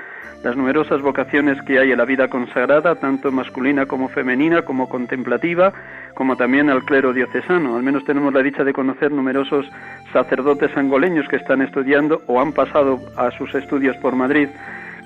las 0.43 0.55
numerosas 0.55 1.01
vocaciones 1.01 1.61
que 1.63 1.79
hay 1.79 1.91
en 1.91 1.97
la 1.97 2.05
vida 2.05 2.29
consagrada, 2.29 2.95
tanto 2.95 3.31
masculina 3.31 3.85
como 3.85 4.07
femenina, 4.07 4.61
como 4.61 4.87
contemplativa, 4.87 5.73
como 6.13 6.37
también 6.37 6.69
al 6.69 6.83
clero 6.85 7.11
diocesano. 7.11 7.75
Al 7.75 7.83
menos 7.83 8.05
tenemos 8.05 8.33
la 8.33 8.41
dicha 8.41 8.63
de 8.63 8.71
conocer 8.71 9.11
numerosos 9.11 9.69
sacerdotes 10.13 10.75
angoleños 10.77 11.27
que 11.27 11.35
están 11.35 11.61
estudiando 11.61 12.21
o 12.27 12.39
han 12.39 12.53
pasado 12.53 12.99
a 13.17 13.31
sus 13.31 13.53
estudios 13.53 13.97
por 13.97 14.15
Madrid. 14.15 14.47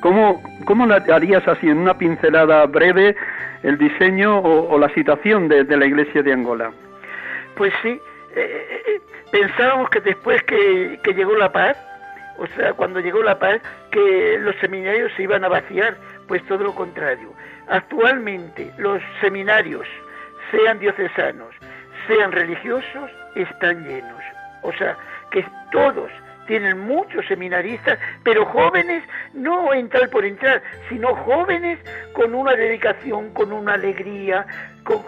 ¿Cómo, 0.02 0.42
cómo 0.66 0.86
harías 0.86 1.48
así 1.48 1.68
en 1.68 1.80
una 1.80 1.98
pincelada 1.98 2.66
breve 2.68 3.16
el 3.64 3.78
diseño 3.78 4.40
o, 4.40 4.78
la 4.78 4.90
situación 4.90 5.48
de, 5.48 5.64
la 5.66 5.86
Iglesia 5.86 6.22
de 6.22 6.34
Angola? 6.34 6.72
Pues 7.56 7.74
sí, 7.82 8.00
eh, 8.36 8.84
eh, 8.88 9.02
pensábamos 9.32 9.90
que 9.90 10.02
después 10.02 10.44
que 10.44 11.14
llegó 11.16 11.36
la 11.36 11.52
paz, 11.52 11.78
o 12.38 12.48
sea, 12.56 12.74
cuando 12.74 13.00
llegó 13.00 13.22
la 13.22 13.38
paz, 13.38 13.62
que 13.92 14.38
los 14.40 14.56
seminarios 14.58 15.12
se 15.16 15.24
iban 15.24 15.44
a 15.44 15.50
vaciar, 15.50 15.96
pues 16.28 16.46
todo 16.48 16.64
lo 16.64 16.76
contrario. 16.76 17.34
Actualmente 17.68 18.72
los 18.78 19.02
seminarios, 19.22 19.88
sean 20.52 20.80
diocesanos, 20.80 21.54
sean 22.08 22.32
religiosos, 22.32 23.12
están 23.36 23.84
llenos. 23.88 24.22
O 24.62 24.72
sea, 24.74 24.98
que 25.32 25.46
todos 25.72 26.12
tienen 26.48 26.80
muchos 26.80 27.26
seminaristas, 27.28 28.00
pero 28.24 28.46
jóvenes, 28.46 29.04
no 29.34 29.74
entrar 29.74 30.10
por 30.10 30.26
entrar, 30.26 30.62
sino 30.90 31.16
jóvenes 31.16 31.80
con 32.14 32.34
una 32.36 32.54
dedicación, 32.54 33.34
con 33.34 33.52
una 33.52 33.74
alegría, 33.74 34.46
con, 34.84 35.02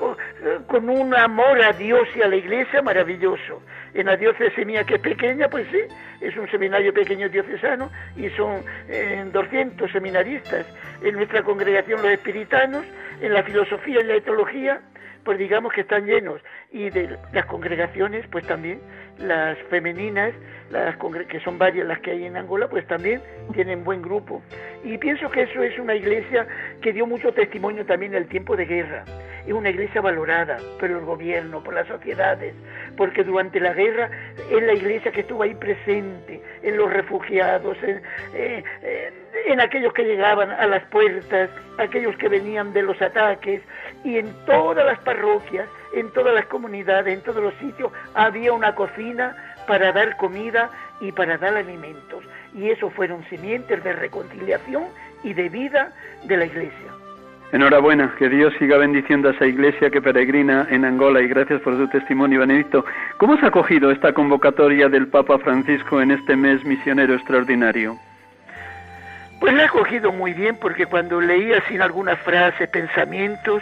con, 0.67 0.89
un 0.89 1.13
amor 1.15 1.61
a 1.61 1.73
Dios 1.73 2.07
y 2.15 2.21
a 2.21 2.27
la 2.27 2.38
iglesia 2.38 2.81
maravilloso. 2.81 3.61
En 3.93 4.07
la 4.07 4.17
diócesis 4.17 4.65
mía, 4.65 4.83
que 4.83 4.95
es 4.95 5.01
pequeña, 5.01 5.47
pues 5.49 5.67
sí, 5.71 5.79
es 6.21 6.36
un 6.38 6.49
seminario 6.49 6.93
pequeño 6.93 7.29
diocesano 7.29 7.89
y 8.15 8.29
son 8.29 8.61
200 9.31 9.89
eh, 9.89 9.93
seminaristas. 9.93 10.65
En 11.03 11.15
nuestra 11.15 11.43
congregación 11.43 12.01
los 12.01 12.11
espiritanos, 12.11 12.86
en 13.21 13.33
la 13.33 13.43
filosofía 13.43 14.01
y 14.01 14.03
la 14.03 14.15
etología, 14.15 14.81
pues 15.26 15.39
digamos 15.39 15.73
que 15.73 15.82
están 15.82 16.05
llenos. 16.05 16.39
y 16.71 16.89
de 16.89 17.17
las 17.34 17.45
congregaciones, 17.47 18.26
pues 18.32 18.45
también 18.47 18.80
las 19.17 19.57
femeninas, 19.69 20.34
las 20.71 20.95
que 21.28 21.39
son 21.39 21.57
varias 21.57 21.88
las 21.88 21.99
que 21.99 22.11
hay 22.11 22.26
en 22.26 22.38
Angola, 22.38 22.69
pues 22.69 22.86
también 22.88 23.21
tienen 23.53 23.84
buen 23.84 24.01
grupo. 24.01 24.41
Y 24.84 24.97
pienso 24.97 25.30
que 25.32 25.43
eso 25.43 25.63
es 25.63 25.78
una 25.80 25.95
iglesia 25.95 26.47
que 26.82 26.93
dio 26.93 27.07
mucho 27.07 27.34
testimonio 27.34 27.86
también 27.86 28.13
en 28.13 28.23
el 28.23 28.28
tiempo 28.28 28.55
de 28.55 28.65
guerra. 28.65 29.03
Es 29.46 29.54
una 29.54 29.70
iglesia 29.70 30.02
valorada 30.02 30.58
por 30.80 30.89
el 30.89 31.02
gobierno, 31.02 31.64
por 31.64 31.74
las 31.74 31.88
sociedades, 31.88 32.54
porque 32.98 33.24
durante 33.24 33.60
la 33.60 33.74
guerra 33.74 34.10
es 34.50 34.64
la 34.64 34.74
iglesia 34.74 35.12
que 35.12 35.22
estuvo 35.22 35.43
ahí 35.43 35.54
presente, 35.54 36.41
en 36.64 36.78
los 36.78 36.91
refugiados, 36.91 37.78
en, 37.84 38.02
eh, 38.34 38.64
eh, 38.82 39.14
en 39.46 39.60
aquellos 39.62 39.93
que 39.93 40.04
llegaban 40.04 40.50
a 40.50 40.66
las 40.66 40.84
puertas, 40.86 41.50
aquellos 41.78 42.16
que 42.18 42.28
venían 42.28 42.74
de 42.74 42.82
los 42.82 43.00
ataques, 43.02 43.62
y 44.04 44.18
en 44.18 44.34
todas 44.46 44.86
las 44.86 45.00
parroquias, 45.00 45.68
en 45.93 46.12
todas 46.12 46.34
las 46.34 46.46
comunidades, 46.48 47.18
en 47.18 47.24
todos 47.24 47.43
los 47.43 47.54
sitios, 47.56 47.91
había 48.14 48.52
una 48.54 48.74
cocina 48.76 49.36
para 49.68 49.91
dar 49.91 50.18
comida 50.18 50.70
y 51.00 51.12
para 51.12 51.38
dar 51.38 51.56
alimentos. 51.56 52.24
Y 52.54 52.70
eso 52.70 52.89
fueron 52.89 53.24
simientes 53.30 53.84
de 53.84 53.93
reconciliación 53.93 54.86
y 55.24 55.34
de 55.34 55.50
vida 55.50 55.91
de 56.24 56.38
la 56.38 56.46
iglesia. 56.46 56.95
Enhorabuena, 57.52 58.14
que 58.18 58.28
Dios 58.28 58.54
siga 58.60 58.78
bendiciendo 58.78 59.30
a 59.30 59.32
esa 59.32 59.46
iglesia 59.46 59.89
que 59.89 60.02
peregrina 60.02 60.68
en 60.70 60.84
Angola 60.84 61.22
y 61.22 61.28
gracias 61.28 61.62
por 61.62 61.78
su 61.78 61.88
testimonio, 61.88 62.39
Benedicto. 62.41 62.84
¿Cómo 63.18 63.38
se 63.38 63.46
ha 63.46 63.50
acogido 63.50 63.91
esta 63.91 64.14
convocatoria 64.14 64.89
del 64.89 65.08
Papa 65.08 65.38
Francisco 65.39 66.02
en 66.02 66.12
este 66.12 66.36
mes 66.36 66.64
misionero 66.66 67.14
extraordinario? 67.14 67.98
Pues 69.39 69.54
la 69.54 69.66
he 69.66 69.70
cogido 69.70 70.12
muy 70.12 70.34
bien 70.34 70.58
porque 70.60 70.86
cuando 70.86 71.22
leía 71.22 71.62
sin 71.68 71.82
algunas 71.82 72.20
frases, 72.20 72.68
pensamientos, 72.70 73.62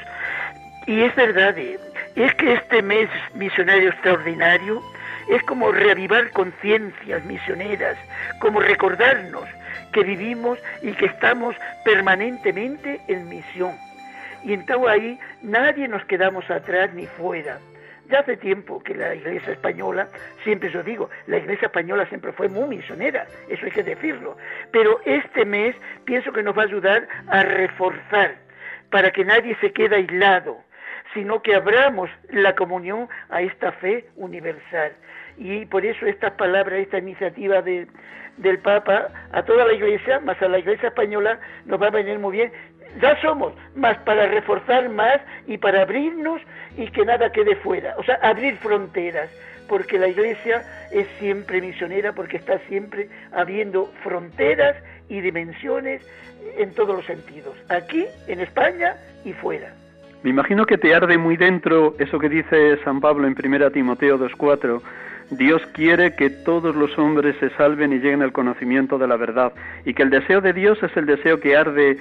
y 0.87 1.01
es 1.01 1.15
verdad, 1.15 1.57
eh, 1.57 1.77
es 2.15 2.33
que 2.35 2.53
este 2.53 2.81
mes 2.81 3.09
misionario 3.35 3.89
extraordinario 3.89 4.81
es 5.29 5.41
como 5.43 5.71
reavivar 5.71 6.31
conciencias 6.31 7.23
misioneras, 7.25 7.97
como 8.39 8.59
recordarnos 8.59 9.45
que 9.91 10.03
vivimos 10.03 10.59
y 10.81 10.91
que 10.93 11.05
estamos 11.05 11.55
permanentemente 11.85 12.99
en 13.07 13.29
misión. 13.29 13.75
Y 14.43 14.53
entonces 14.53 14.89
ahí 14.89 15.19
nadie 15.41 15.87
nos 15.87 16.03
quedamos 16.05 16.49
atrás 16.49 16.93
ni 16.93 17.05
fuera. 17.05 17.59
Ya 18.09 18.19
hace 18.19 18.35
tiempo 18.35 18.83
que 18.83 18.93
la 18.93 19.15
Iglesia 19.15 19.53
española, 19.53 20.09
siempre 20.43 20.77
os 20.77 20.85
digo, 20.85 21.09
la 21.27 21.37
Iglesia 21.37 21.67
española 21.67 22.05
siempre 22.07 22.33
fue 22.33 22.49
muy 22.49 22.75
misionera, 22.75 23.25
eso 23.47 23.65
hay 23.65 23.71
que 23.71 23.83
decirlo. 23.83 24.37
Pero 24.71 24.99
este 25.05 25.45
mes 25.45 25.75
pienso 26.03 26.33
que 26.33 26.43
nos 26.43 26.57
va 26.57 26.63
a 26.63 26.65
ayudar 26.65 27.07
a 27.27 27.43
reforzar 27.43 28.35
para 28.89 29.09
que 29.11 29.23
nadie 29.23 29.55
se 29.61 29.71
quede 29.71 29.95
aislado, 29.95 30.62
sino 31.13 31.41
que 31.41 31.55
abramos 31.55 32.09
la 32.29 32.55
comunión 32.55 33.07
a 33.29 33.41
esta 33.41 33.71
fe 33.73 34.05
universal. 34.15 34.93
Y 35.37 35.65
por 35.65 35.85
eso 35.85 36.05
estas 36.05 36.33
palabras, 36.33 36.79
esta 36.79 36.99
iniciativa 36.99 37.61
de, 37.61 37.87
del 38.37 38.59
Papa 38.59 39.07
a 39.31 39.43
toda 39.43 39.65
la 39.65 39.73
Iglesia, 39.73 40.19
más 40.19 40.41
a 40.41 40.47
la 40.47 40.59
Iglesia 40.59 40.89
española, 40.89 41.39
nos 41.65 41.81
va 41.81 41.87
a 41.87 41.91
venir 41.91 42.19
muy 42.19 42.33
bien 42.33 42.51
ya 43.01 43.19
somos, 43.21 43.53
más 43.75 43.97
para 43.99 44.27
reforzar 44.27 44.89
más 44.89 45.19
y 45.47 45.57
para 45.57 45.81
abrirnos 45.81 46.41
y 46.77 46.87
que 46.87 47.05
nada 47.05 47.31
quede 47.31 47.55
fuera, 47.57 47.95
o 47.97 48.03
sea, 48.03 48.15
abrir 48.21 48.55
fronteras, 48.57 49.29
porque 49.67 49.97
la 49.97 50.07
iglesia 50.07 50.63
es 50.91 51.07
siempre 51.19 51.61
misionera, 51.61 52.13
porque 52.13 52.37
está 52.37 52.59
siempre 52.67 53.09
habiendo 53.31 53.87
fronteras 54.03 54.75
y 55.09 55.21
dimensiones 55.21 56.01
en 56.57 56.73
todos 56.73 56.95
los 56.95 57.05
sentidos, 57.05 57.55
aquí, 57.69 58.05
en 58.27 58.41
España 58.41 58.95
y 59.23 59.33
fuera. 59.33 59.73
Me 60.23 60.29
imagino 60.29 60.65
que 60.65 60.77
te 60.77 60.95
arde 60.95 61.17
muy 61.17 61.35
dentro 61.35 61.95
eso 61.99 62.17
que 62.17 62.29
dice 62.29 62.77
San 62.85 63.01
Pablo 63.01 63.27
en 63.27 63.35
1 63.37 63.71
Timoteo 63.71 64.17
2.4. 64.17 64.81
Dios 65.31 65.61
quiere 65.73 66.15
que 66.15 66.29
todos 66.29 66.75
los 66.75 66.97
hombres 66.97 67.35
se 67.41 67.49
salven 67.51 67.91
y 67.91 67.97
lleguen 67.97 68.21
al 68.21 68.31
conocimiento 68.31 68.97
de 68.97 69.07
la 69.07 69.17
verdad, 69.17 69.51
y 69.83 69.93
que 69.93 70.03
el 70.03 70.09
deseo 70.09 70.39
de 70.39 70.53
Dios 70.53 70.81
es 70.81 70.95
el 70.95 71.05
deseo 71.05 71.41
que 71.41 71.57
arde 71.57 71.97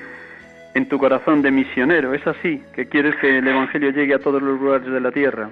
en 0.75 0.89
tu 0.89 0.99
corazón 0.99 1.43
de 1.43 1.51
misionero. 1.51 2.15
¿Es 2.15 2.25
así? 2.27 2.63
¿Que 2.75 2.87
quieres 2.87 3.17
que 3.17 3.39
el 3.39 3.49
Evangelio 3.49 3.91
llegue 3.91 4.15
a 4.15 4.21
todos 4.21 4.41
los 4.41 4.61
lugares 4.61 4.87
de 4.87 5.01
la 5.01 5.11
tierra? 5.11 5.51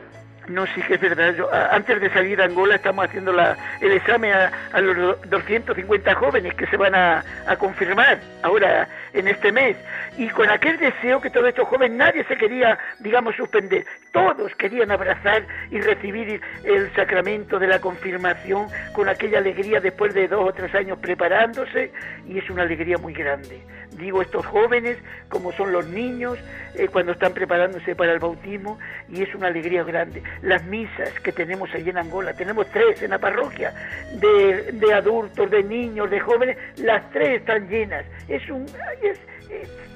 No, 0.49 0.67
sí 0.67 0.83
que 0.83 0.95
es 0.95 1.01
verdad. 1.01 1.35
Yo, 1.35 1.49
antes 1.53 2.01
de 2.01 2.11
salir 2.11 2.41
a 2.41 2.47
Angola 2.47 2.77
estamos 2.77 3.05
haciendo 3.05 3.33
la, 3.33 3.57
el 3.81 3.93
examen 3.93 4.33
a, 4.33 4.81
los 4.81 5.21
250 5.31 6.15
jóvenes 6.15 6.55
que 6.55 6.67
se 6.67 6.77
van 6.77 6.95
a, 6.95 7.25
a, 7.47 7.57
confirmar 7.57 8.19
ahora 8.43 8.89
en 9.13 9.29
este 9.29 9.53
mes. 9.53 9.77
Y 10.17 10.29
con 10.31 10.51
aquel 10.51 10.79
deseo 10.79 11.21
que 11.21 11.31
todos 11.31 11.49
estos 11.49 11.69
jóvenes, 11.69 11.97
nadie 11.97 12.25
se 12.25 12.37
quería, 12.37 12.79
digamos, 12.99 13.37
suspender. 13.37 13.85
Todos 14.13 14.55
querían 14.57 14.91
abrazar 14.91 15.47
y 15.71 15.81
recibir 15.81 16.41
el 16.65 16.93
sacramento 16.95 17.59
de 17.59 17.69
la 17.69 17.81
confirmación 17.81 18.67
con 18.93 19.09
aquella 19.09 19.39
alegría 19.39 19.81
después 19.81 20.15
de 20.15 20.27
dos 20.27 20.49
o 20.49 20.53
tres 20.53 20.75
años 20.75 20.99
preparándose. 20.99 21.93
Y 22.27 22.39
es 22.39 22.51
una 22.51 22.63
alegría 22.63 22.99
muy 22.99 23.13
grande 23.13 23.63
digo 24.01 24.23
estos 24.23 24.45
jóvenes, 24.47 24.97
como 25.29 25.53
son 25.53 25.73
los 25.73 25.87
niños, 25.87 26.39
eh, 26.75 26.89
cuando 26.89 27.13
están 27.13 27.35
preparándose 27.35 27.95
para 27.95 28.13
el 28.13 28.19
bautismo, 28.19 28.79
y 29.09 29.23
es 29.23 29.35
una 29.35 29.49
alegría 29.49 29.85
grande. 29.85 30.23
Las 30.43 30.65
misas 30.65 31.11
que 31.21 31.33
tenemos 31.33 31.73
allí 31.75 31.91
en 31.91 31.99
Angola, 31.99 32.33
tenemos 32.33 32.67
tres 32.71 33.03
en 33.03 33.11
la 33.11 33.19
parroquia, 33.19 33.73
de, 34.15 34.73
de 34.73 34.95
adultos, 34.95 35.51
de 35.51 35.63
niños, 35.63 36.11
de 36.11 36.21
jóvenes, 36.21 36.57
las 36.77 37.11
tres 37.11 37.41
están 37.41 37.69
llenas. 37.69 38.05
Es 38.29 38.49
un, 38.49 38.67
es, 39.03 39.19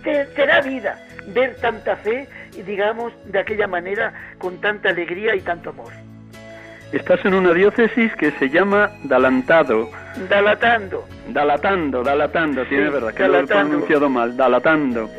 te, 0.03 0.47
da 0.47 0.61
vida 0.61 0.99
ver 1.29 1.57
tanta 1.57 1.97
fe, 1.97 2.29
y 2.57 2.63
digamos, 2.63 3.13
de 3.31 3.39
aquella 3.39 3.67
manera, 3.67 4.13
con 4.39 4.61
tanta 4.61 4.91
alegría 4.91 5.35
y 5.35 5.41
tanto 5.41 5.71
amor. 5.71 5.93
Estás 6.93 7.25
en 7.25 7.35
una 7.35 7.53
diócesis 7.53 8.15
que 8.17 8.31
se 8.33 8.51
llama 8.51 8.91
Dalantado. 9.05 9.91
Dalatando. 10.29 11.09
Dalatando, 11.29 12.03
Dalatando, 12.03 12.65
tiene 12.67 12.91
verdad, 12.91 13.15
que 13.15 13.27
lo 13.27 13.41
he 13.41 13.47
pronunciado 13.47 14.09
mal, 14.09 14.37
Dalatando. 14.37 15.11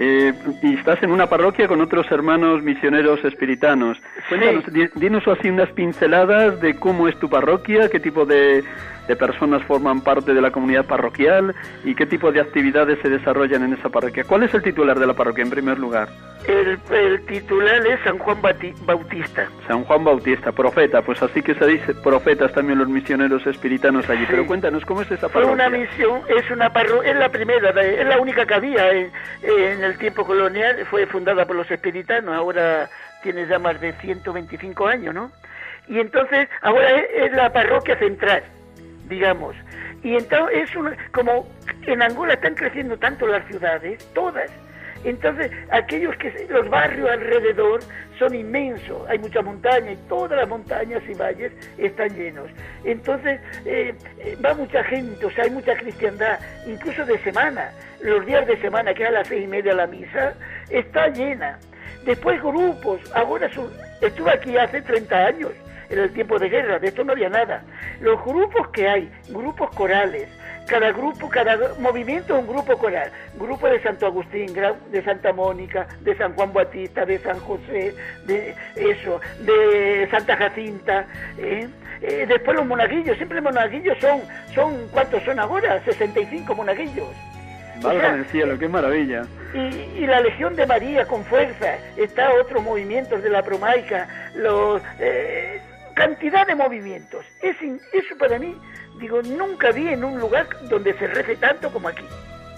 Eh, 0.00 0.32
y 0.62 0.74
estás 0.74 1.02
en 1.02 1.10
una 1.10 1.28
parroquia 1.28 1.66
con 1.66 1.80
otros 1.80 2.10
hermanos 2.12 2.62
misioneros 2.62 3.24
espiritanos. 3.24 3.98
Cuéntanos, 4.28 4.64
dinos 4.94 5.26
así 5.26 5.50
unas 5.50 5.70
pinceladas 5.70 6.60
de 6.60 6.74
cómo 6.74 7.08
es 7.08 7.18
tu 7.18 7.28
parroquia, 7.28 7.88
qué 7.88 7.98
tipo 7.98 8.24
de 8.24 8.62
de 9.08 9.16
personas 9.16 9.62
forman 9.64 10.02
parte 10.02 10.34
de 10.34 10.40
la 10.40 10.50
comunidad 10.50 10.84
parroquial 10.84 11.54
y 11.82 11.94
qué 11.94 12.06
tipo 12.06 12.30
de 12.30 12.40
actividades 12.40 12.98
se 13.00 13.08
desarrollan 13.08 13.64
en 13.64 13.72
esa 13.72 13.88
parroquia. 13.88 14.24
¿Cuál 14.24 14.42
es 14.42 14.54
el 14.54 14.62
titular 14.62 14.98
de 14.98 15.06
la 15.06 15.14
parroquia 15.14 15.42
en 15.42 15.50
primer 15.50 15.78
lugar? 15.78 16.08
El, 16.46 17.26
titular 17.26 17.86
es 17.86 18.00
San 18.04 18.18
Juan 18.18 18.40
Bautista. 18.40 19.48
San 19.66 19.84
Juan 19.84 20.04
Bautista, 20.04 20.52
profeta, 20.52 21.02
pues 21.02 21.22
así 21.22 21.42
que 21.42 21.54
se 21.54 21.66
dice 21.66 21.94
profetas 21.94 22.52
también 22.52 22.78
los 22.78 22.88
misioneros 22.88 23.46
espiritanos 23.46 24.08
allí. 24.08 24.24
Pero 24.28 24.46
cuéntanos, 24.46 24.84
¿cómo 24.84 25.02
es 25.02 25.10
esa 25.10 25.28
parroquia? 25.28 25.42
Fue 25.42 25.52
una 25.52 25.68
misión, 25.70 26.20
es 26.28 26.50
una 26.50 26.70
parroquia, 26.72 27.10
es 27.10 27.16
la 27.16 27.28
primera, 27.30 27.70
es 27.82 28.06
la 28.06 28.20
única 28.20 28.46
que 28.46 28.54
había 28.54 28.92
en, 28.92 29.10
en 29.42 29.84
el 29.84 29.98
tiempo 29.98 30.24
colonial, 30.24 30.86
fue 30.90 31.06
fundada 31.06 31.46
por 31.46 31.56
los 31.56 31.70
espiritanos, 31.70 32.34
ahora 32.34 32.88
tiene 33.22 33.46
ya 33.46 33.58
más 33.58 33.80
de 33.80 33.92
125 33.94 34.86
años, 34.86 35.14
¿no? 35.14 35.32
Y 35.88 35.98
entonces 35.98 36.48
ahora 36.60 36.88
es 36.98 37.32
la 37.32 37.50
parroquia 37.52 37.98
central 37.98 38.42
digamos. 39.08 39.56
Y 40.02 40.14
entonces 40.14 40.70
es 40.70 40.76
una, 40.76 40.96
como 41.12 41.46
en 41.86 42.02
Angola 42.02 42.34
están 42.34 42.54
creciendo 42.54 42.96
tanto 42.96 43.26
las 43.26 43.46
ciudades, 43.46 44.06
todas. 44.14 44.50
Entonces, 45.04 45.50
aquellos 45.70 46.16
que 46.16 46.46
los 46.48 46.68
barrios 46.68 47.08
alrededor 47.08 47.80
son 48.18 48.34
inmensos, 48.34 49.08
hay 49.08 49.18
mucha 49.18 49.42
montaña 49.42 49.92
y 49.92 49.96
todas 50.08 50.36
las 50.36 50.48
montañas 50.48 51.02
y 51.08 51.14
valles 51.14 51.52
están 51.78 52.08
llenos. 52.16 52.50
Entonces, 52.84 53.40
eh, 53.64 53.94
eh, 54.18 54.36
va 54.44 54.54
mucha 54.54 54.82
gente, 54.84 55.24
o 55.24 55.30
sea, 55.30 55.44
hay 55.44 55.50
mucha 55.50 55.76
cristiandad, 55.76 56.40
incluso 56.66 57.04
de 57.04 57.16
semana, 57.20 57.70
los 58.02 58.26
días 58.26 58.44
de 58.48 58.60
semana, 58.60 58.92
que 58.92 59.04
es 59.04 59.08
a 59.08 59.12
las 59.12 59.28
seis 59.28 59.44
y 59.44 59.46
media 59.46 59.72
la 59.72 59.86
misa, 59.86 60.34
está 60.68 61.08
llena. 61.08 61.58
Después 62.04 62.40
grupos, 62.42 63.00
ahora 63.14 63.48
estuve 64.00 64.30
aquí 64.32 64.56
hace 64.56 64.82
30 64.82 65.16
años 65.16 65.52
en 65.90 65.98
el 65.98 66.12
tiempo 66.12 66.38
de 66.38 66.48
guerra, 66.48 66.78
de 66.78 66.88
esto 66.88 67.04
no 67.04 67.12
había 67.12 67.28
nada. 67.28 67.62
Los 68.00 68.22
grupos 68.24 68.68
que 68.68 68.88
hay, 68.88 69.10
grupos 69.28 69.70
corales, 69.74 70.28
cada 70.68 70.92
grupo, 70.92 71.28
cada 71.30 71.56
movimiento 71.80 72.36
es 72.36 72.40
un 72.40 72.46
grupo 72.46 72.76
coral. 72.76 73.10
Grupo 73.38 73.68
de 73.68 73.82
Santo 73.82 74.06
Agustín, 74.06 74.52
de 74.52 75.02
Santa 75.02 75.32
Mónica, 75.32 75.88
de 76.00 76.16
San 76.16 76.34
Juan 76.34 76.52
Bautista, 76.52 77.06
de 77.06 77.18
San 77.18 77.40
José, 77.40 77.94
de 78.26 78.54
eso, 78.76 79.20
de 79.40 80.06
Santa 80.10 80.36
Jacinta. 80.36 81.06
¿eh? 81.38 81.66
Eh, 82.02 82.26
después 82.28 82.56
los 82.56 82.66
monaguillos, 82.66 83.16
siempre 83.16 83.40
monaguillos 83.40 83.96
son, 83.98 84.20
son 84.54 84.88
¿cuántos 84.92 85.22
son 85.24 85.40
ahora? 85.40 85.82
65 85.84 86.54
monaguillos. 86.54 87.08
Valga 87.82 88.14
el 88.14 88.26
cielo, 88.26 88.58
qué 88.58 88.68
maravilla. 88.68 89.22
Y, 89.54 90.04
la 90.06 90.20
Legión 90.20 90.54
de 90.56 90.66
María 90.66 91.06
con 91.06 91.24
fuerza, 91.24 91.76
está 91.96 92.30
otros 92.34 92.62
movimientos 92.62 93.22
de 93.22 93.30
la 93.30 93.42
Promaica, 93.42 94.08
los, 94.34 94.82
eh, 94.98 95.60
cantidad 95.98 96.46
de 96.46 96.54
movimientos. 96.54 97.24
Es 97.42 97.56
eso 97.60 98.16
para 98.18 98.38
mí, 98.38 98.56
digo, 98.98 99.20
nunca 99.22 99.72
vi 99.72 99.88
en 99.88 100.04
un 100.04 100.18
lugar 100.18 100.46
donde 100.68 100.94
se 100.94 101.06
rece 101.08 101.36
tanto 101.36 101.70
como 101.70 101.88
aquí. 101.88 102.04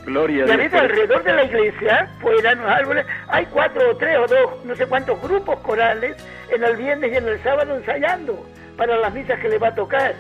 Gloria 0.05 0.47
y 0.47 0.51
a 0.51 0.57
veces 0.57 0.80
alrededor 0.80 1.22
de 1.22 1.32
la 1.32 1.45
iglesia, 1.45 2.09
fuera 2.20 2.55
los 2.55 2.66
árboles, 2.66 3.07
hay 3.28 3.47
cuatro 3.47 3.91
o 3.91 3.97
tres 3.97 4.18
o 4.18 4.26
dos, 4.26 4.64
no 4.64 4.74
sé 4.74 4.86
cuántos 4.86 5.20
grupos 5.20 5.59
corales 5.61 6.16
en 6.49 6.64
el 6.64 6.76
viernes 6.76 7.12
y 7.12 7.16
en 7.16 7.28
el 7.28 7.43
sábado 7.43 7.76
ensayando 7.76 8.47
para 8.76 8.97
las 8.97 9.12
misas 9.12 9.38
que 9.41 9.49
le 9.49 9.59
va 9.59 9.68
a 9.68 9.74
tocar. 9.74 10.14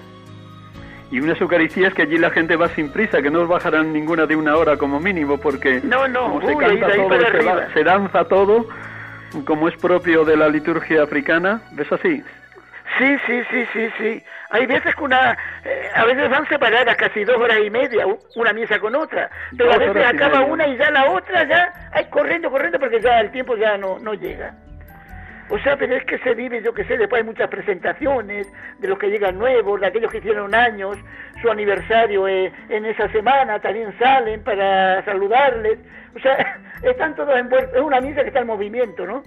Y 1.10 1.18
unas 1.18 1.40
Eucaristías 1.40 1.92
que 1.92 2.02
allí 2.02 2.18
la 2.18 2.30
gente 2.30 2.56
va 2.56 2.68
sin 2.68 2.90
prisa, 2.92 3.20
que 3.20 3.30
no 3.30 3.46
bajarán 3.46 3.92
ninguna 3.92 4.26
de 4.26 4.36
una 4.36 4.56
hora 4.56 4.76
como 4.76 5.00
mínimo, 5.00 5.38
porque 5.38 5.80
no, 5.82 6.06
no, 6.06 6.28
como 6.28 6.46
se 6.46 6.56
canta 6.56 6.94
todo, 6.94 7.72
se, 7.74 7.84
danza 7.84 8.24
todo, 8.26 8.68
como 9.44 9.68
es 9.68 9.76
propio 9.76 10.24
de 10.24 10.36
la 10.36 10.48
liturgia 10.48 11.02
africana, 11.02 11.62
¿ves 11.72 11.90
así? 11.90 12.22
Sí, 12.98 13.16
sí, 13.26 13.42
sí, 13.50 13.66
sí, 13.72 13.88
sí. 13.98 14.24
Hay 14.50 14.66
veces 14.66 14.94
que 14.94 15.04
una, 15.04 15.36
eh, 15.64 15.90
a 15.94 16.04
veces 16.04 16.28
van 16.28 16.48
separadas 16.48 16.96
casi 16.96 17.24
dos 17.24 17.36
horas 17.36 17.58
y 17.64 17.70
media, 17.70 18.04
una 18.36 18.52
misa 18.52 18.78
con 18.78 18.94
otra, 18.94 19.30
pero 19.56 19.72
a 19.72 19.78
veces 19.78 20.04
acaba 20.04 20.40
una 20.42 20.66
y 20.66 20.76
ya 20.76 20.90
la 20.90 21.10
otra 21.10 21.44
ya, 21.44 21.72
hay 21.92 22.06
corriendo, 22.06 22.50
corriendo, 22.50 22.78
porque 22.78 23.00
ya 23.00 23.20
el 23.20 23.30
tiempo 23.30 23.56
ya 23.56 23.76
no, 23.76 23.98
no 23.98 24.14
llega. 24.14 24.54
O 25.50 25.58
sea, 25.58 25.76
pero 25.76 25.96
es 25.96 26.04
que 26.04 26.18
se 26.18 26.34
vive, 26.34 26.62
yo 26.62 26.72
que 26.72 26.84
sé, 26.84 26.96
después 26.96 27.20
hay 27.20 27.26
muchas 27.26 27.48
presentaciones 27.48 28.46
de 28.78 28.88
los 28.88 28.98
que 28.98 29.08
llegan 29.08 29.36
nuevos, 29.36 29.80
de 29.80 29.86
aquellos 29.86 30.10
que 30.10 30.18
hicieron 30.18 30.54
años, 30.54 30.96
su 31.42 31.50
aniversario 31.50 32.28
eh, 32.28 32.52
en 32.68 32.84
esa 32.84 33.08
semana, 33.10 33.58
también 33.58 33.92
salen 33.98 34.44
para 34.44 35.04
saludarles. 35.04 35.78
O 36.14 36.20
sea, 36.20 36.60
están 36.82 37.16
todos 37.16 37.36
envueltos, 37.36 37.74
es 37.74 37.82
una 37.82 38.00
misa 38.00 38.22
que 38.22 38.28
está 38.28 38.40
en 38.40 38.46
movimiento, 38.46 39.04
¿no? 39.06 39.22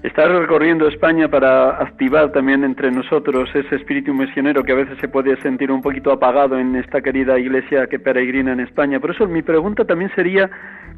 Estás 0.00 0.30
recorriendo 0.30 0.86
España 0.86 1.26
para 1.26 1.70
activar 1.70 2.30
también 2.30 2.62
entre 2.62 2.88
nosotros 2.92 3.50
ese 3.52 3.74
espíritu 3.74 4.14
misionero 4.14 4.62
que 4.62 4.70
a 4.70 4.76
veces 4.76 4.96
se 5.00 5.08
puede 5.08 5.36
sentir 5.40 5.72
un 5.72 5.82
poquito 5.82 6.12
apagado 6.12 6.56
en 6.56 6.76
esta 6.76 7.00
querida 7.00 7.36
iglesia 7.36 7.88
que 7.88 7.98
peregrina 7.98 8.52
en 8.52 8.60
España. 8.60 9.00
Por 9.00 9.10
eso 9.10 9.26
mi 9.26 9.42
pregunta 9.42 9.84
también 9.84 10.12
sería, 10.14 10.48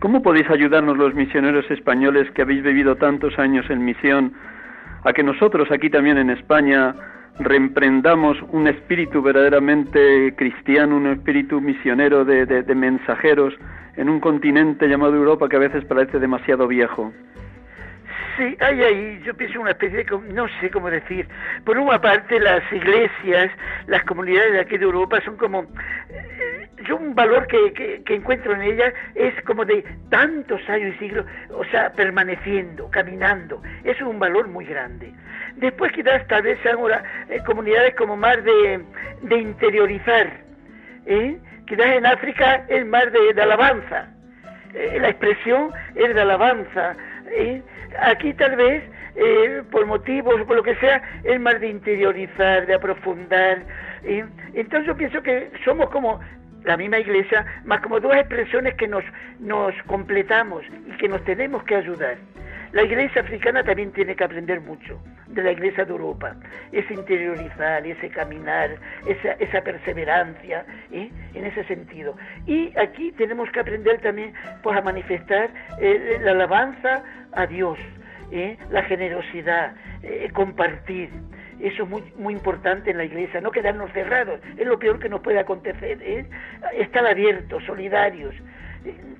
¿cómo 0.00 0.20
podéis 0.20 0.50
ayudarnos 0.50 0.98
los 0.98 1.14
misioneros 1.14 1.64
españoles 1.70 2.30
que 2.32 2.42
habéis 2.42 2.62
vivido 2.62 2.96
tantos 2.96 3.38
años 3.38 3.64
en 3.70 3.82
misión 3.86 4.34
a 5.02 5.14
que 5.14 5.22
nosotros 5.22 5.70
aquí 5.70 5.88
también 5.88 6.18
en 6.18 6.28
España 6.28 6.94
reemprendamos 7.38 8.36
un 8.52 8.68
espíritu 8.68 9.22
verdaderamente 9.22 10.34
cristiano, 10.36 10.98
un 10.98 11.06
espíritu 11.06 11.58
misionero 11.62 12.26
de, 12.26 12.44
de 12.44 12.74
mensajeros 12.74 13.54
en 13.96 14.10
un 14.10 14.20
continente 14.20 14.86
llamado 14.88 15.14
Europa 15.14 15.48
que 15.48 15.56
a 15.56 15.60
veces 15.60 15.86
parece 15.86 16.18
demasiado 16.18 16.68
viejo? 16.68 17.14
Sí, 18.40 18.56
hay 18.58 18.82
ahí, 18.82 19.22
yo 19.22 19.34
pienso 19.34 19.60
una 19.60 19.72
especie 19.72 20.02
de, 20.02 20.32
no 20.32 20.48
sé 20.62 20.70
cómo 20.70 20.88
decir, 20.88 21.28
por 21.66 21.76
una 21.76 22.00
parte 22.00 22.40
las 22.40 22.62
iglesias, 22.72 23.50
las 23.86 24.02
comunidades 24.04 24.52
de 24.52 24.60
aquí 24.60 24.78
de 24.78 24.84
Europa 24.86 25.20
son 25.26 25.36
como, 25.36 25.64
eh, 26.08 26.66
yo 26.88 26.96
un 26.96 27.14
valor 27.14 27.46
que, 27.48 28.02
que, 28.02 28.14
encuentro 28.14 28.54
en 28.54 28.62
ellas 28.62 28.94
es 29.14 29.34
como 29.42 29.66
de 29.66 29.84
tantos 30.08 30.66
años 30.70 30.94
y 30.94 30.98
siglos, 31.00 31.26
o 31.50 31.66
sea, 31.66 31.92
permaneciendo, 31.92 32.88
caminando, 32.88 33.60
eso 33.84 34.04
es 34.04 34.10
un 34.10 34.18
valor 34.18 34.48
muy 34.48 34.64
grande. 34.64 35.12
Después 35.56 35.92
quizás 35.92 36.26
tal 36.26 36.40
vez 36.40 36.58
sean 36.62 36.78
ahora 36.78 37.04
eh, 37.28 37.42
comunidades 37.44 37.94
como 37.94 38.16
más 38.16 38.42
de, 38.42 38.82
de 39.20 39.36
interiorizar, 39.36 40.32
¿eh? 41.04 41.36
quizás 41.66 41.88
en 41.88 42.06
África 42.06 42.64
es 42.68 42.86
más 42.86 43.04
de, 43.12 43.42
alabanza, 43.42 44.08
eh, 44.72 44.96
la 44.98 45.10
expresión 45.10 45.70
es 45.94 46.14
de 46.14 46.20
alabanza, 46.22 46.96
¿eh? 47.30 47.62
Aquí 48.00 48.32
tal 48.34 48.56
vez, 48.56 48.82
eh, 49.16 49.62
por 49.70 49.86
motivos, 49.86 50.42
por 50.42 50.56
lo 50.56 50.62
que 50.62 50.74
sea, 50.76 51.02
es 51.24 51.40
más 51.40 51.60
de 51.60 51.68
interiorizar, 51.68 52.66
de 52.66 52.74
aprofundar. 52.74 53.62
Entonces 54.54 54.86
yo 54.86 54.96
pienso 54.96 55.22
que 55.22 55.50
somos 55.64 55.90
como 55.90 56.20
la 56.64 56.76
misma 56.76 56.98
iglesia, 56.98 57.44
más 57.64 57.80
como 57.80 58.00
dos 58.00 58.14
expresiones 58.14 58.74
que 58.74 58.86
nos, 58.86 59.04
nos 59.38 59.74
completamos 59.86 60.62
y 60.86 60.96
que 60.98 61.08
nos 61.08 61.24
tenemos 61.24 61.62
que 61.64 61.76
ayudar. 61.76 62.16
La 62.72 62.84
iglesia 62.84 63.22
africana 63.22 63.64
también 63.64 63.90
tiene 63.92 64.14
que 64.14 64.22
aprender 64.22 64.60
mucho 64.60 65.00
de 65.26 65.42
la 65.42 65.50
iglesia 65.50 65.84
de 65.84 65.90
Europa, 65.90 66.36
ese 66.70 66.94
interiorizar, 66.94 67.84
ese 67.84 68.10
caminar, 68.10 68.70
esa, 69.06 69.32
esa 69.32 69.60
perseverancia, 69.62 70.64
¿eh? 70.92 71.10
en 71.34 71.44
ese 71.44 71.64
sentido. 71.64 72.16
Y 72.46 72.72
aquí 72.78 73.10
tenemos 73.12 73.50
que 73.50 73.60
aprender 73.60 74.00
también 74.00 74.34
pues, 74.62 74.76
a 74.76 74.82
manifestar 74.82 75.50
eh, 75.80 76.18
la 76.22 76.30
alabanza 76.30 77.02
a 77.32 77.46
Dios, 77.46 77.78
¿eh? 78.30 78.56
la 78.70 78.82
generosidad, 78.84 79.74
compartir. 80.32 81.10
Eso 81.58 81.82
es 81.82 81.88
muy, 81.88 82.02
muy 82.16 82.34
importante 82.34 82.92
en 82.92 82.98
la 82.98 83.04
iglesia, 83.04 83.40
no 83.40 83.50
quedarnos 83.50 83.92
cerrados, 83.92 84.40
es 84.56 84.66
lo 84.66 84.78
peor 84.78 84.98
que 84.98 85.08
nos 85.08 85.20
puede 85.20 85.40
acontecer, 85.40 86.26
estar 86.78 87.04
abiertos, 87.04 87.64
solidarios, 87.64 88.34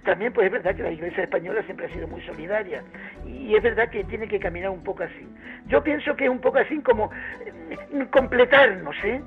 también 0.04 0.32
pues 0.32 0.46
es 0.46 0.52
verdad 0.52 0.74
que 0.74 0.82
la 0.82 0.90
iglesia 0.90 1.24
española 1.24 1.62
siempre 1.64 1.86
ha 1.86 1.90
sido 1.90 2.08
muy 2.08 2.22
solidaria 2.22 2.82
y 3.26 3.54
es 3.54 3.62
verdad 3.62 3.90
que 3.90 4.04
tiene 4.04 4.26
que 4.26 4.40
caminar 4.40 4.70
un 4.70 4.82
poco 4.82 5.02
así. 5.02 5.28
Yo 5.66 5.82
pienso 5.82 6.16
que 6.16 6.24
es 6.24 6.30
un 6.30 6.40
poco 6.40 6.58
así 6.58 6.80
como 6.80 7.10
eh, 7.44 8.06
completarnos, 8.10 8.96
¿eh? 9.04 9.20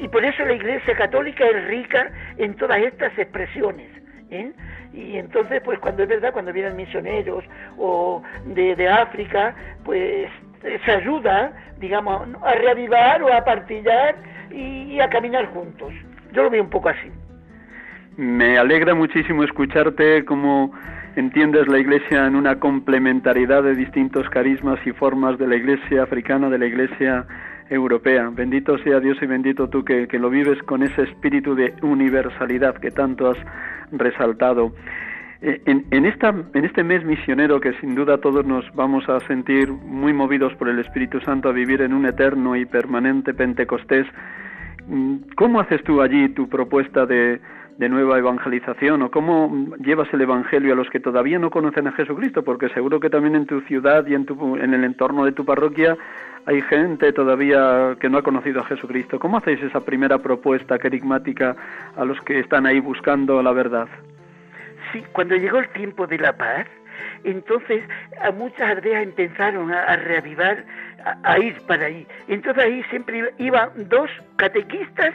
Y 0.00 0.08
por 0.08 0.24
eso 0.24 0.44
la 0.44 0.54
iglesia 0.54 0.96
católica 0.96 1.44
es 1.46 1.64
rica 1.66 2.10
en 2.36 2.54
todas 2.54 2.78
estas 2.78 3.16
expresiones. 3.16 3.88
¿eh? 4.30 4.52
Y 4.92 5.16
entonces, 5.16 5.62
pues 5.62 5.78
cuando 5.78 6.02
es 6.02 6.08
verdad, 6.08 6.32
cuando 6.32 6.52
vienen 6.52 6.76
misioneros 6.76 7.44
o 7.78 8.22
de, 8.46 8.74
de 8.74 8.88
África, 8.88 9.54
pues 9.84 10.28
se 10.84 10.90
ayuda, 10.90 11.52
digamos, 11.78 12.28
a 12.42 12.54
reavivar 12.54 13.22
o 13.22 13.32
a 13.32 13.44
partillar 13.44 14.16
y 14.50 14.98
a 15.00 15.08
caminar 15.08 15.46
juntos. 15.46 15.92
Yo 16.32 16.42
lo 16.42 16.50
veo 16.50 16.62
un 16.62 16.70
poco 16.70 16.88
así. 16.88 17.10
Me 18.18 18.58
alegra 18.58 18.96
muchísimo 18.96 19.44
escucharte 19.44 20.24
cómo 20.24 20.72
entiendes 21.14 21.68
la 21.68 21.78
Iglesia 21.78 22.26
en 22.26 22.34
una 22.34 22.58
complementariedad 22.58 23.62
de 23.62 23.76
distintos 23.76 24.28
carismas 24.30 24.84
y 24.84 24.90
formas 24.90 25.38
de 25.38 25.46
la 25.46 25.54
Iglesia 25.54 26.02
africana, 26.02 26.50
de 26.50 26.58
la 26.58 26.66
Iglesia 26.66 27.24
europea. 27.70 28.28
Bendito 28.34 28.76
sea 28.78 28.98
Dios 28.98 29.18
y 29.22 29.26
bendito 29.26 29.68
tú 29.68 29.84
que, 29.84 30.08
lo 30.14 30.30
vives 30.30 30.60
con 30.64 30.82
ese 30.82 31.02
espíritu 31.02 31.54
de 31.54 31.74
universalidad 31.80 32.74
que 32.78 32.90
tanto 32.90 33.30
has 33.30 33.38
resaltado. 33.92 34.74
Eh, 35.40 35.62
en, 35.66 36.04
esta, 36.04 36.34
en 36.54 36.64
este 36.64 36.82
mes 36.82 37.04
misionero 37.04 37.60
que 37.60 37.74
sin 37.74 37.94
duda 37.94 38.18
todos 38.18 38.44
nos 38.44 38.64
vamos 38.74 39.08
a 39.08 39.20
sentir 39.28 39.70
muy 39.70 40.12
movidos 40.12 40.52
por 40.56 40.68
el 40.68 40.80
Espíritu 40.80 41.20
Santo 41.20 41.50
a 41.50 41.52
vivir 41.52 41.82
en 41.82 41.94
un 41.94 42.04
eterno 42.04 42.56
y 42.56 42.64
permanente 42.64 43.32
Pentecostés, 43.32 44.08
mm, 44.88 45.14
¿cómo 45.36 45.60
haces 45.60 45.84
tú 45.84 46.02
allí 46.02 46.30
tu 46.30 46.48
propuesta 46.48 47.06
de, 47.06 47.40
de 47.78 47.88
nueva 47.88 48.18
evangelización 48.18 49.02
o 49.02 49.10
cómo 49.10 49.76
llevas 49.78 50.12
el 50.12 50.20
evangelio 50.20 50.72
a 50.72 50.76
los 50.76 50.90
que 50.90 50.98
todavía 50.98 51.38
no 51.38 51.48
conocen 51.48 51.86
a 51.86 51.92
Jesucristo, 51.92 52.42
porque 52.42 52.68
seguro 52.70 52.98
que 52.98 53.08
también 53.08 53.36
en 53.36 53.46
tu 53.46 53.60
ciudad 53.62 54.04
y 54.08 54.14
en, 54.14 54.26
tu, 54.26 54.56
en 54.56 54.74
el 54.74 54.82
entorno 54.82 55.24
de 55.24 55.30
tu 55.30 55.44
parroquia 55.44 55.96
hay 56.44 56.60
gente 56.62 57.12
todavía 57.12 57.96
que 58.00 58.10
no 58.10 58.18
ha 58.18 58.22
conocido 58.22 58.60
a 58.60 58.64
Jesucristo. 58.64 59.20
¿Cómo 59.20 59.38
hacéis 59.38 59.62
esa 59.62 59.80
primera 59.80 60.18
propuesta 60.18 60.76
querigmática 60.76 61.54
a 61.96 62.04
los 62.04 62.20
que 62.22 62.40
están 62.40 62.66
ahí 62.66 62.80
buscando 62.80 63.40
la 63.44 63.52
verdad? 63.52 63.86
Sí, 64.92 65.04
cuando 65.12 65.36
llegó 65.36 65.58
el 65.58 65.68
tiempo 65.68 66.08
de 66.08 66.18
la 66.18 66.36
paz, 66.36 66.66
entonces 67.22 67.84
a 68.20 68.32
muchas 68.32 68.70
aldeas 68.70 69.04
empezaron 69.04 69.70
a, 69.70 69.94
reavivar, 69.94 70.64
a, 71.04 71.32
a, 71.32 71.38
ir 71.38 71.54
para 71.68 71.86
ahí. 71.86 72.04
Entonces 72.26 72.64
ahí 72.64 72.82
siempre 72.90 73.32
iban 73.38 73.70
dos 73.88 74.10
catequistas 74.36 75.14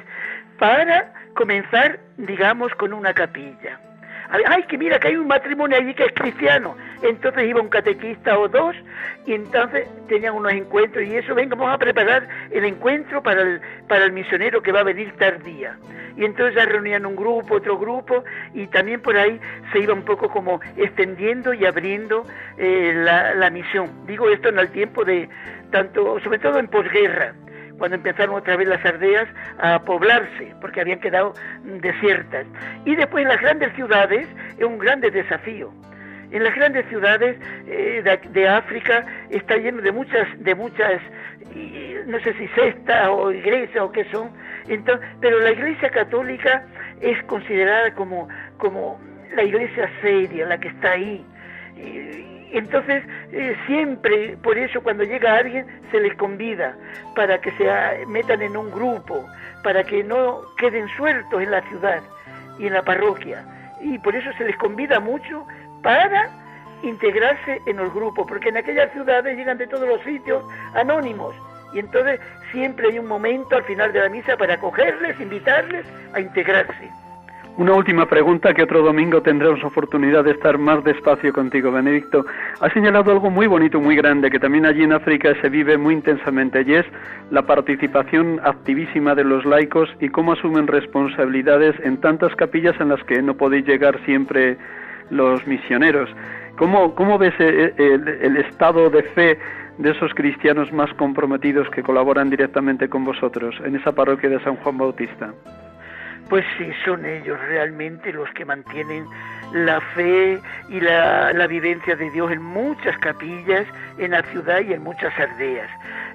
para 0.60 1.12
comenzar, 1.34 2.00
digamos, 2.18 2.74
con 2.76 2.94
una 2.94 3.14
capilla. 3.14 3.80
Ay, 4.48 4.64
que 4.64 4.80
mira 4.80 5.00
que 5.00 5.10
hay 5.10 5.16
un 5.16 5.28
matrimonio 5.28 5.78
allí 5.78 5.94
que 5.94 6.06
es 6.06 6.14
cristiano. 6.14 6.76
Entonces 7.04 7.48
iba 7.48 7.62
un 7.62 7.70
catequista 7.70 8.38
o 8.40 8.48
dos 8.48 8.76
y 9.28 9.34
entonces 9.34 9.88
tenían 10.08 10.34
unos 10.34 10.54
encuentros 10.54 11.06
y 11.06 11.16
eso, 11.16 11.36
venga, 11.36 11.56
vamos 11.56 11.76
a 11.76 11.78
preparar 11.78 12.28
el 12.50 12.66
encuentro 12.66 13.22
para 13.22 13.42
el, 13.44 13.62
para 13.88 14.06
el 14.06 14.12
misionero 14.12 14.62
que 14.62 14.72
va 14.72 14.80
a 14.80 14.84
venir 14.84 15.14
tardía. 15.20 15.78
Y 16.18 16.26
entonces 16.26 16.56
ya 16.56 16.66
reunían 16.66 17.06
un 17.06 17.16
grupo, 17.16 17.56
otro 17.56 17.78
grupo 17.78 18.24
y 18.56 18.66
también 18.68 19.02
por 19.02 19.16
ahí 19.18 19.40
se 19.72 19.80
iba 19.80 19.94
un 19.94 20.04
poco 20.04 20.30
como 20.30 20.62
extendiendo 20.78 21.54
y 21.54 21.66
abriendo 21.66 22.26
eh, 22.58 22.94
la, 22.96 23.36
la 23.36 23.50
misión. 23.52 24.06
Digo 24.08 24.30
esto 24.30 24.50
en 24.50 24.58
el 24.58 24.70
tiempo 24.70 25.04
de 25.04 25.30
tanto, 25.70 26.20
sobre 26.22 26.40
todo 26.40 26.58
en 26.58 26.68
posguerra 26.68 27.34
cuando 27.78 27.96
empezaron 27.96 28.36
otra 28.36 28.56
vez 28.56 28.68
las 28.68 28.84
aldeas 28.86 29.28
a 29.60 29.80
poblarse, 29.80 30.54
porque 30.62 30.82
habían 30.82 31.00
quedado 31.00 31.34
desiertas. 31.64 32.46
Y 32.86 32.96
después 32.96 33.24
en 33.24 33.30
las 33.30 33.42
grandes 33.42 33.74
ciudades 33.74 34.28
es 34.58 34.64
un 34.64 34.78
grande 34.78 35.12
desafío. 35.12 35.72
En 36.32 36.44
las 36.44 36.56
grandes 36.56 36.88
ciudades 36.88 37.38
eh, 37.68 38.02
de, 38.32 38.48
África 38.48 39.06
está 39.30 39.56
lleno 39.58 39.82
de 39.82 39.92
muchas, 39.92 40.28
de 40.44 40.56
muchas, 40.56 41.00
no 42.08 42.20
sé 42.22 42.34
si 42.34 42.48
cestas 42.48 43.08
o 43.10 43.32
iglesias 43.32 43.84
o 43.84 43.92
qué 43.92 44.04
son. 44.06 44.32
Entonces, 44.68 45.08
pero 45.22 45.40
la 45.40 45.52
iglesia 45.52 45.90
católica 45.90 46.66
es 47.02 47.22
considerada 47.26 47.94
como, 47.94 48.28
como 48.58 49.00
la 49.36 49.44
iglesia 49.44 49.90
seria, 50.02 50.48
la 50.48 50.60
que 50.60 50.70
está 50.70 50.92
ahí. 50.92 51.24
Entonces, 52.54 53.04
eh, 53.32 53.56
siempre, 53.66 54.38
por 54.44 54.58
eso 54.58 54.82
cuando 54.82 55.04
llega 55.04 55.38
alguien, 55.38 55.66
se 55.92 56.00
les 56.00 56.16
convida 56.16 56.78
para 57.16 57.42
que 57.42 57.52
se 57.54 58.06
metan 58.06 58.44
en 58.44 58.56
un 58.56 58.70
grupo, 58.72 59.28
para 59.64 59.84
que 59.84 60.04
no 60.04 60.42
queden 60.58 60.88
sueltos 60.90 61.42
en 61.42 61.50
la 61.50 61.62
ciudad 61.64 62.02
y 62.60 62.68
en 62.68 62.74
la 62.74 62.84
parroquia, 62.84 63.44
y 63.82 63.98
por 63.98 64.16
eso 64.16 64.30
se 64.38 64.46
les 64.46 64.56
convida 64.58 65.00
mucho 65.00 65.48
para 65.82 66.30
integrarse 66.84 67.60
en 67.66 67.80
el 67.80 67.90
grupo, 67.90 68.26
porque 68.26 68.50
en 68.50 68.58
aquellas 68.58 68.92
ciudades 68.92 69.36
llegan 69.36 69.58
de 69.58 69.66
todos 69.66 69.88
los 69.88 70.02
sitios 70.04 70.44
anónimos 70.76 71.34
y 71.74 71.80
entonces 71.80 72.20
siempre 72.52 72.90
hay 72.90 73.00
un 73.00 73.08
momento 73.08 73.56
al 73.56 73.64
final 73.64 73.92
de 73.92 74.00
la 74.00 74.10
misa 74.10 74.38
para 74.38 74.54
acogerles, 74.54 75.20
invitarles 75.20 75.86
a 76.14 76.20
integrarse. 76.20 76.92
Una 77.56 77.74
última 77.76 78.08
pregunta 78.08 78.52
que 78.52 78.64
otro 78.64 78.82
domingo 78.82 79.22
tendremos 79.22 79.64
oportunidad 79.64 80.24
de 80.24 80.32
estar 80.32 80.58
más 80.58 80.84
despacio 80.84 81.32
contigo, 81.32 81.72
Benedicto. 81.72 82.26
Has 82.60 82.74
señalado 82.74 83.12
algo 83.12 83.30
muy 83.30 83.46
bonito, 83.46 83.80
muy 83.80 83.96
grande, 83.96 84.32
que 84.32 84.40
también 84.40 84.66
allí 84.66 84.82
en 84.82 84.92
África 84.92 85.36
se 85.40 85.50
vive 85.50 85.78
muy 85.78 85.94
intensamente, 85.94 86.64
y 86.66 86.74
es 86.74 86.86
la 87.30 87.44
participación 87.44 88.40
activísima 88.44 89.14
de 89.14 89.24
los 89.24 89.46
laicos 89.46 89.88
y 90.00 90.10
cómo 90.10 90.34
asumen 90.34 90.66
responsabilidades 90.66 91.76
en 91.84 92.02
tantas 92.02 92.36
capillas 92.36 92.74
en 92.80 92.90
las 92.90 93.04
que 93.04 93.22
no 93.22 93.38
podéis 93.38 93.68
llegar 93.68 94.04
siempre 94.04 94.58
los 95.12 95.46
misioneros. 95.46 96.10
¿Cómo, 96.58 96.96
cómo 96.96 97.20
ves 97.20 97.36
eh, 97.38 97.72
el, 97.78 98.08
el 98.08 98.38
estado 98.38 98.90
de 98.90 99.04
fe 99.04 99.38
de 99.78 99.92
esos 99.92 100.12
cristianos 100.16 100.74
más 100.74 100.92
comprometidos 100.96 101.70
que 101.70 101.84
colaboran 101.84 102.32
directamente 102.32 102.90
con 102.90 103.06
vosotros 103.06 103.54
en 103.64 103.76
esa 103.76 103.92
parroquia 103.92 104.32
de 104.32 104.44
San 104.44 104.56
Juan 104.56 104.80
Bautista? 104.80 105.32
Pues 106.34 106.46
sí, 106.58 106.68
son 106.84 107.06
ellos 107.06 107.40
realmente 107.42 108.12
los 108.12 108.28
que 108.32 108.44
mantienen 108.44 109.06
la 109.52 109.80
fe 109.94 110.42
y 110.68 110.80
la, 110.80 111.46
vivencia 111.46 111.96
de 111.96 112.10
Dios 112.10 112.32
en 112.32 112.42
muchas 112.42 112.98
capillas, 112.98 113.68
en 114.00 114.10
la 114.10 114.24
ciudad 114.32 114.62
y 114.62 114.74
en 114.74 114.82
muchas 114.82 115.14
aldeas. 115.20 115.70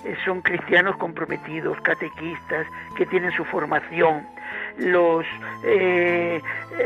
Eh, 0.04 0.16
son 0.24 0.42
cristianos 0.42 0.96
comprometidos, 0.96 1.80
catequistas, 1.82 2.66
que 2.96 3.06
tienen 3.06 3.30
su 3.30 3.44
formación, 3.44 4.26
los, 4.78 5.26
eh, 5.64 6.40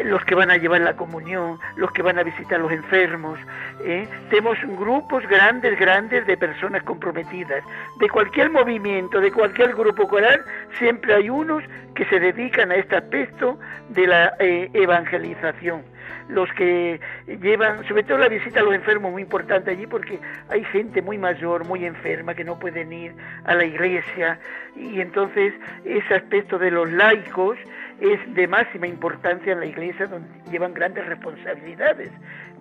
los 0.05 0.24
que 0.24 0.34
van 0.34 0.51
a 0.51 0.57
llevar 0.57 0.80
la 0.80 0.97
comunión, 0.97 1.59
los 1.76 1.90
que 1.93 2.03
van 2.03 2.18
a 2.18 2.22
visitar 2.22 2.59
a 2.59 2.62
los 2.62 2.72
enfermos. 2.72 3.38
¿eh? 3.84 4.09
Tenemos 4.30 4.59
grupos 4.78 5.26
grandes, 5.28 5.78
grandes 5.78 6.26
de 6.26 6.36
personas 6.36 6.82
comprometidas. 6.82 7.62
De 7.99 8.09
cualquier 8.09 8.51
movimiento, 8.51 9.20
de 9.20 9.30
cualquier 9.30 9.74
grupo 9.74 10.09
coral, 10.09 10.45
siempre 10.78 11.14
hay 11.14 11.28
unos 11.28 11.62
que 11.95 12.05
se 12.07 12.18
dedican 12.18 12.70
a 12.70 12.76
este 12.76 12.97
aspecto 12.97 13.59
de 13.90 14.07
la 14.07 14.34
eh, 14.38 14.70
evangelización 14.72 15.82
los 16.28 16.51
que 16.53 17.01
llevan, 17.26 17.86
sobre 17.86 18.03
todo 18.05 18.18
la 18.18 18.28
visita 18.28 18.61
a 18.61 18.62
los 18.62 18.74
enfermos, 18.74 19.12
muy 19.12 19.22
importante 19.22 19.70
allí 19.70 19.86
porque 19.86 20.18
hay 20.49 20.64
gente 20.64 21.03
muy 21.03 21.18
mayor, 21.18 21.66
muy 21.66 21.84
enferma, 21.84 22.34
que 22.34 22.45
no 22.45 22.59
pueden 22.59 22.93
ir 22.93 23.12
a 23.45 23.55
la 23.55 23.64
iglesia 23.64 24.38
y 24.76 25.01
entonces 25.01 25.53
ese 25.84 26.14
aspecto 26.14 26.59
de 26.59 26.70
los 26.70 26.90
laicos 26.90 27.59
es 28.03 28.34
de 28.34 28.48
máxima 28.48 28.88
importancia 28.88 29.53
en 29.53 29.61
la 29.61 29.66
iglesia 29.66 30.09
donde 30.09 30.28
llevan 30.50 30.74
grandes 30.74 31.07
responsabilidades, 31.07 32.11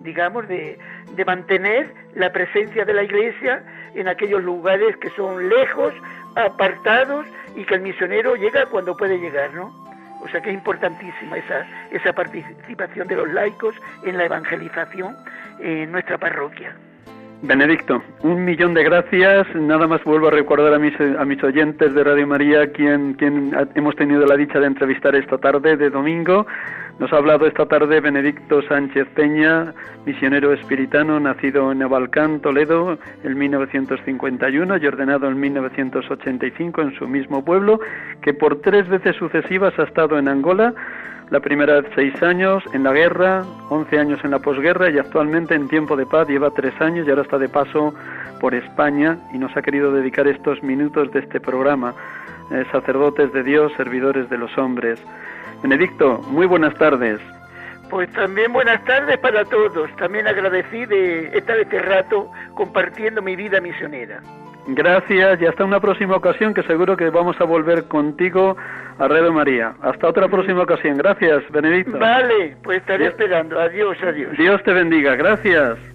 digamos, 0.00 0.46
de, 0.46 0.78
de 1.16 1.24
mantener 1.24 1.92
la 2.14 2.32
presencia 2.32 2.84
de 2.84 2.94
la 2.94 3.02
iglesia 3.02 3.62
en 3.94 4.06
aquellos 4.06 4.42
lugares 4.42 4.96
que 4.98 5.10
son 5.10 5.48
lejos, 5.48 5.92
apartados 6.36 7.26
y 7.56 7.64
que 7.64 7.74
el 7.74 7.80
misionero 7.80 8.36
llega 8.36 8.66
cuando 8.66 8.96
puede 8.96 9.18
llegar, 9.18 9.52
¿no? 9.52 9.74
O 10.22 10.28
sea 10.28 10.40
que 10.40 10.50
es 10.50 10.54
importantísima 10.54 11.36
esa, 11.36 11.66
esa 11.90 12.12
participación 12.12 13.08
de 13.08 13.16
los 13.16 13.28
laicos 13.32 13.74
en 14.04 14.16
la 14.16 14.26
evangelización 14.26 15.16
en 15.58 15.90
nuestra 15.90 16.18
parroquia. 16.18 16.76
Benedicto, 17.42 18.00
un 18.22 18.44
millón 18.44 18.72
de 18.72 18.84
gracias. 18.84 19.52
Nada 19.56 19.88
más 19.88 20.04
vuelvo 20.04 20.28
a 20.28 20.30
recordar 20.30 20.72
a 20.74 20.78
mis, 20.78 20.94
a 21.00 21.24
mis 21.24 21.42
oyentes 21.42 21.92
de 21.92 22.04
Radio 22.04 22.24
María 22.24 22.70
quien, 22.70 23.14
quien 23.14 23.52
hemos 23.74 23.96
tenido 23.96 24.24
la 24.26 24.36
dicha 24.36 24.60
de 24.60 24.66
entrevistar 24.66 25.16
esta 25.16 25.38
tarde 25.38 25.76
de 25.76 25.90
domingo. 25.90 26.46
Nos 27.00 27.12
ha 27.12 27.16
hablado 27.16 27.46
esta 27.46 27.66
tarde 27.66 28.00
Benedicto 28.00 28.62
Sánchez 28.62 29.08
Peña, 29.16 29.74
misionero 30.06 30.52
espiritano, 30.52 31.18
nacido 31.18 31.72
en 31.72 31.80
Navalcán, 31.80 32.38
Toledo, 32.38 32.96
en 33.24 33.36
1951 33.36 34.76
y 34.76 34.86
ordenado 34.86 35.26
en 35.26 35.40
1985 35.40 36.80
en 36.80 36.94
su 36.94 37.08
mismo 37.08 37.44
pueblo, 37.44 37.80
que 38.22 38.34
por 38.34 38.60
tres 38.60 38.88
veces 38.88 39.16
sucesivas 39.16 39.76
ha 39.80 39.82
estado 39.82 40.16
en 40.16 40.28
Angola 40.28 40.74
la 41.32 41.40
primera 41.40 41.80
vez 41.80 41.90
seis 41.94 42.22
años 42.22 42.62
en 42.74 42.82
la 42.82 42.92
guerra, 42.92 43.42
once 43.70 43.98
años 43.98 44.20
en 44.22 44.32
la 44.32 44.38
posguerra 44.40 44.90
y 44.90 44.98
actualmente 44.98 45.54
en 45.54 45.66
tiempo 45.66 45.96
de 45.96 46.04
paz 46.04 46.28
lleva 46.28 46.50
tres 46.50 46.78
años 46.78 47.06
y 47.06 47.10
ahora 47.10 47.22
está 47.22 47.38
de 47.38 47.48
paso 47.48 47.94
por 48.38 48.54
España 48.54 49.16
y 49.32 49.38
nos 49.38 49.56
ha 49.56 49.62
querido 49.62 49.90
dedicar 49.92 50.26
estos 50.26 50.62
minutos 50.62 51.10
de 51.10 51.20
este 51.20 51.40
programa. 51.40 51.94
Eh, 52.50 52.66
sacerdotes 52.70 53.32
de 53.32 53.42
Dios, 53.44 53.72
servidores 53.78 54.28
de 54.28 54.36
los 54.36 54.58
hombres. 54.58 55.02
Benedicto, 55.62 56.18
muy 56.28 56.44
buenas 56.44 56.74
tardes. 56.74 57.18
Pues 57.88 58.12
también 58.12 58.52
buenas 58.52 58.84
tardes 58.84 59.16
para 59.16 59.46
todos. 59.46 59.90
También 59.96 60.26
agradecí 60.26 60.84
de 60.84 61.38
estar 61.38 61.58
este 61.58 61.78
rato 61.78 62.30
compartiendo 62.52 63.22
mi 63.22 63.36
vida 63.36 63.58
misionera. 63.58 64.20
Gracias 64.66 65.40
y 65.40 65.46
hasta 65.46 65.64
una 65.64 65.80
próxima 65.80 66.16
ocasión 66.16 66.54
que 66.54 66.62
seguro 66.62 66.96
que 66.96 67.10
vamos 67.10 67.40
a 67.40 67.44
volver 67.44 67.84
contigo 67.84 68.56
a 68.98 69.08
Radio 69.08 69.32
María. 69.32 69.74
Hasta 69.82 70.08
otra 70.08 70.28
próxima 70.28 70.62
ocasión. 70.62 70.96
Gracias, 70.96 71.42
Benedicto. 71.50 71.98
Vale, 71.98 72.56
pues 72.62 72.80
estaré 72.80 73.06
esperando. 73.06 73.58
Adiós, 73.58 73.96
adiós. 74.02 74.36
Dios 74.36 74.62
te 74.62 74.72
bendiga. 74.72 75.16
Gracias. 75.16 75.91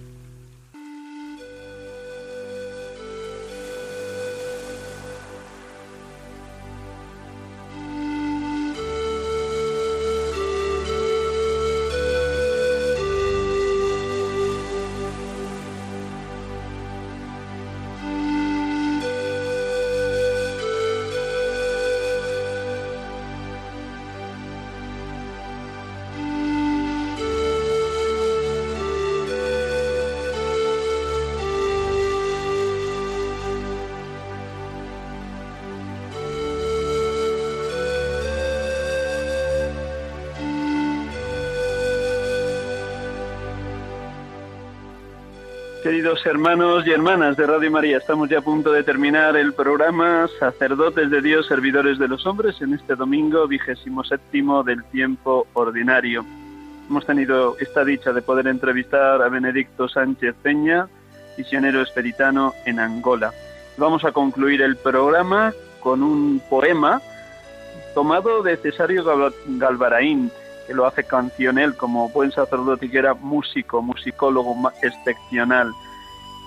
Queridos 46.08 46.26
hermanos 46.26 46.86
y 46.86 46.90
hermanas 46.90 47.36
de 47.36 47.46
Radio 47.46 47.70
María, 47.70 47.98
estamos 47.98 48.30
ya 48.30 48.38
a 48.38 48.40
punto 48.40 48.72
de 48.72 48.82
terminar 48.82 49.36
el 49.36 49.52
programa 49.52 50.26
Sacerdotes 50.40 51.10
de 51.10 51.20
Dios, 51.20 51.46
Servidores 51.46 51.98
de 51.98 52.08
los 52.08 52.24
Hombres 52.24 52.62
en 52.62 52.72
este 52.72 52.94
domingo 52.94 53.46
vigésimo 53.46 54.02
séptimo 54.02 54.62
del 54.62 54.82
tiempo 54.84 55.46
ordinario. 55.52 56.24
Hemos 56.88 57.04
tenido 57.04 57.58
esta 57.58 57.84
dicha 57.84 58.14
de 58.14 58.22
poder 58.22 58.46
entrevistar 58.46 59.20
a 59.20 59.28
Benedicto 59.28 59.86
Sánchez 59.86 60.34
Peña, 60.42 60.88
misionero 61.36 61.82
esperitano 61.82 62.54
en 62.64 62.80
Angola. 62.80 63.30
Vamos 63.76 64.02
a 64.06 64.12
concluir 64.12 64.62
el 64.62 64.76
programa 64.76 65.52
con 65.80 66.02
un 66.02 66.40
poema 66.48 67.02
tomado 67.92 68.42
de 68.42 68.56
Cesario 68.56 69.04
Galvaraín, 69.46 70.30
que 70.66 70.72
lo 70.72 70.86
hace 70.86 71.04
cancionel 71.04 71.76
como 71.76 72.08
buen 72.08 72.32
sacerdote 72.32 72.86
y 72.86 72.88
que 72.88 72.98
era 72.98 73.12
músico, 73.12 73.82
musicólogo 73.82 74.56
excepcional. 74.80 75.70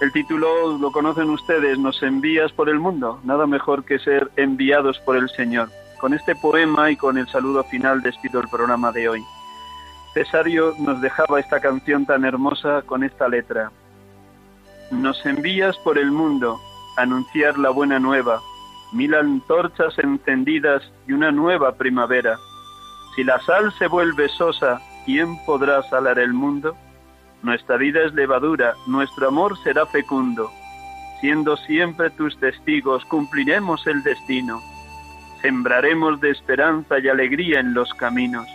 El 0.02 0.12
título 0.12 0.78
lo 0.78 0.92
conocen 0.92 1.30
ustedes, 1.30 1.80
Nos 1.80 2.04
envías 2.04 2.52
por 2.52 2.68
el 2.68 2.80
mundo, 2.80 3.20
nada 3.24 3.48
mejor 3.48 3.86
que 3.86 4.00
ser 4.00 4.30
enviados 4.36 5.00
por 5.00 5.16
el 5.16 5.30
Señor. 5.30 5.70
Con 6.00 6.14
este 6.14 6.36
poema 6.36 6.92
y 6.92 6.98
con 6.98 7.18
el 7.18 7.28
saludo 7.30 7.64
final 7.64 8.02
despido 8.02 8.42
el 8.42 8.50
programa 8.50 8.92
de 8.92 9.08
hoy. 9.08 9.24
Cesario 10.14 10.74
nos 10.80 11.00
dejaba 11.00 11.40
esta 11.40 11.62
canción 11.62 12.06
tan 12.06 12.26
hermosa 12.26 12.82
con 12.82 13.04
esta 13.04 13.30
letra. 13.30 13.72
Nos 14.90 15.26
envías 15.26 15.78
por 15.78 15.98
el 15.98 16.12
mundo, 16.12 16.60
anunciar 16.98 17.58
la 17.58 17.70
buena 17.70 18.00
nueva, 18.00 18.42
mil 18.92 19.14
antorchas 19.16 19.98
encendidas 20.00 20.84
y 21.08 21.14
una 21.14 21.32
nueva 21.32 21.74
primavera 21.76 22.38
si 23.16 23.26
la 23.26 23.40
sal 23.42 23.74
se 23.78 23.88
vuelve 23.88 24.30
sosa, 24.30 24.80
¿quién 25.06 25.38
podrá 25.46 25.84
salar 25.84 26.18
el 26.18 26.34
mundo? 26.34 26.78
Nuestra 27.44 27.78
vida 27.78 28.04
es 28.04 28.14
levadura, 28.14 28.76
nuestro 28.86 29.30
amor 29.30 29.58
será 29.64 29.86
fecundo. 29.88 30.52
Siendo 31.20 31.58
siempre 31.58 32.12
tus 32.12 32.38
testigos, 32.40 33.04
cumpliremos 33.06 33.86
el 33.88 34.04
destino. 34.04 34.62
Sembraremos 35.42 36.22
de 36.22 36.32
esperanza 36.32 37.00
y 37.00 37.08
alegría 37.08 37.60
en 37.60 37.74
los 37.74 37.92
caminos. 37.96 38.48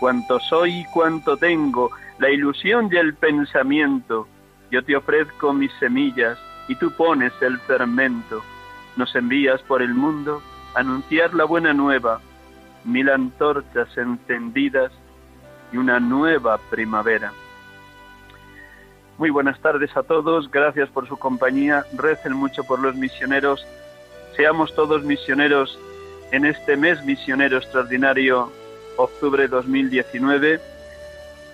Cuanto 0.00 0.40
soy 0.40 0.80
y 0.80 0.84
cuanto 0.86 1.36
tengo, 1.36 1.90
la 2.18 2.30
ilusión 2.30 2.88
y 2.90 2.96
el 2.96 3.14
pensamiento, 3.14 4.26
yo 4.70 4.82
te 4.82 4.96
ofrezco 4.96 5.52
mis 5.52 5.72
semillas 5.74 6.38
y 6.68 6.76
tú 6.76 6.90
pones 6.92 7.32
el 7.42 7.58
fermento. 7.60 8.42
Nos 8.96 9.14
envías 9.14 9.60
por 9.62 9.82
el 9.82 9.94
mundo 9.94 10.42
a 10.74 10.80
anunciar 10.80 11.34
la 11.34 11.44
buena 11.44 11.74
nueva, 11.74 12.20
mil 12.84 13.10
antorchas 13.10 13.96
encendidas 13.98 14.92
y 15.72 15.76
una 15.76 16.00
nueva 16.00 16.58
primavera. 16.70 17.32
Muy 19.22 19.30
buenas 19.30 19.60
tardes 19.60 19.96
a 19.96 20.02
todos, 20.02 20.50
gracias 20.50 20.88
por 20.88 21.06
su 21.06 21.16
compañía, 21.16 21.86
recen 21.96 22.32
mucho 22.32 22.64
por 22.64 22.80
los 22.80 22.96
misioneros, 22.96 23.64
seamos 24.34 24.74
todos 24.74 25.04
misioneros 25.04 25.78
en 26.32 26.44
este 26.44 26.76
mes 26.76 27.04
misionero 27.04 27.58
extraordinario, 27.58 28.50
octubre 28.96 29.46
2019. 29.46 30.58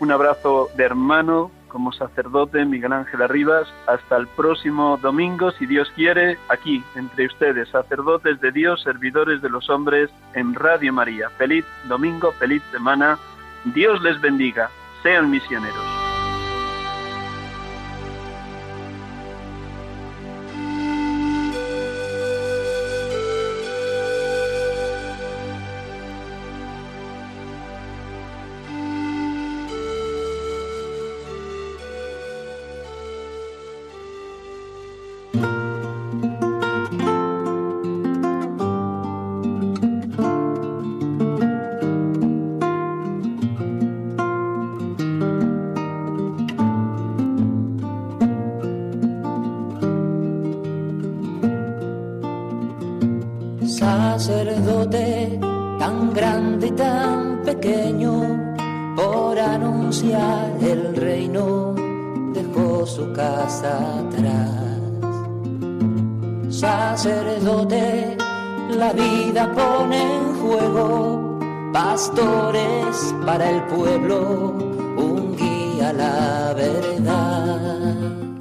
Un 0.00 0.10
abrazo 0.10 0.70
de 0.76 0.84
hermano 0.84 1.50
como 1.68 1.92
sacerdote 1.92 2.64
Miguel 2.64 2.94
Ángel 2.94 3.20
Arribas. 3.20 3.68
Hasta 3.86 4.16
el 4.16 4.28
próximo 4.28 4.98
domingo, 5.02 5.50
si 5.50 5.66
Dios 5.66 5.92
quiere, 5.94 6.38
aquí 6.48 6.82
entre 6.94 7.26
ustedes, 7.26 7.68
sacerdotes 7.68 8.40
de 8.40 8.50
Dios, 8.50 8.82
servidores 8.82 9.42
de 9.42 9.50
los 9.50 9.68
hombres, 9.68 10.08
en 10.32 10.54
Radio 10.54 10.94
María. 10.94 11.28
Feliz 11.36 11.66
domingo, 11.84 12.32
feliz 12.32 12.62
semana. 12.72 13.18
Dios 13.74 14.00
les 14.00 14.18
bendiga. 14.22 14.70
Sean 15.02 15.30
misioneros. 15.30 15.97